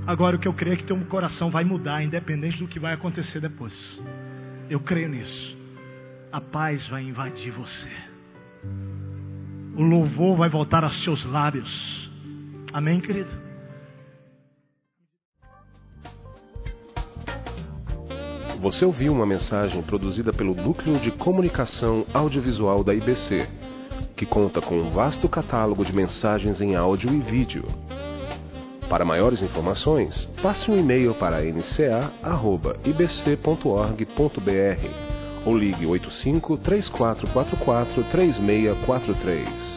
Agora 0.07 0.37
o 0.37 0.39
que 0.39 0.47
eu 0.47 0.53
creio 0.53 0.75
é 0.75 0.77
que 0.77 0.85
teu 0.85 0.99
coração 1.07 1.51
vai 1.51 1.65
mudar, 1.65 2.03
independente 2.03 2.59
do 2.59 2.69
que 2.69 2.79
vai 2.79 2.93
acontecer 2.93 3.41
depois. 3.41 4.01
Eu 4.69 4.81
creio 4.81 5.09
nisso. 5.09 5.57
A 6.31 6.41
paz 6.41 6.87
vai 6.87 7.03
invadir 7.03 7.53
você. 7.53 7.89
O 9.77 9.83
louvor 9.83 10.37
vai 10.37 10.49
voltar 10.49 10.85
aos 10.85 11.03
seus 11.03 11.25
lábios. 11.25 12.11
Amém, 12.73 13.01
querido? 13.01 13.31
Você 18.61 18.85
ouviu 18.85 19.13
uma 19.13 19.27
mensagem 19.27 19.83
produzida 19.83 20.33
pelo 20.33 20.55
Núcleo 20.55 20.99
de 20.99 21.11
Comunicação 21.11 22.07
Audiovisual 22.15 22.83
da 22.83 22.95
IBC, 22.95 23.47
que 24.17 24.27
conta 24.27 24.61
com 24.61 24.77
um 24.77 24.91
vasto 24.91 25.29
catálogo 25.29 25.85
de 25.85 25.95
mensagens 25.95 26.61
em 26.61 26.77
áudio 26.77 27.13
e 27.13 27.21
vídeo. 27.21 27.65
Para 28.89 29.05
maiores 29.05 29.43
informações, 29.43 30.27
passe 30.43 30.71
um 30.71 30.79
e-mail 30.79 31.15
para 31.15 31.41
nca.ibc.org.br 31.43 32.25
ou 35.47 35.57
ligue 35.57 35.87
85 35.87 36.59
3444 36.59 38.05
3643. 38.05 39.74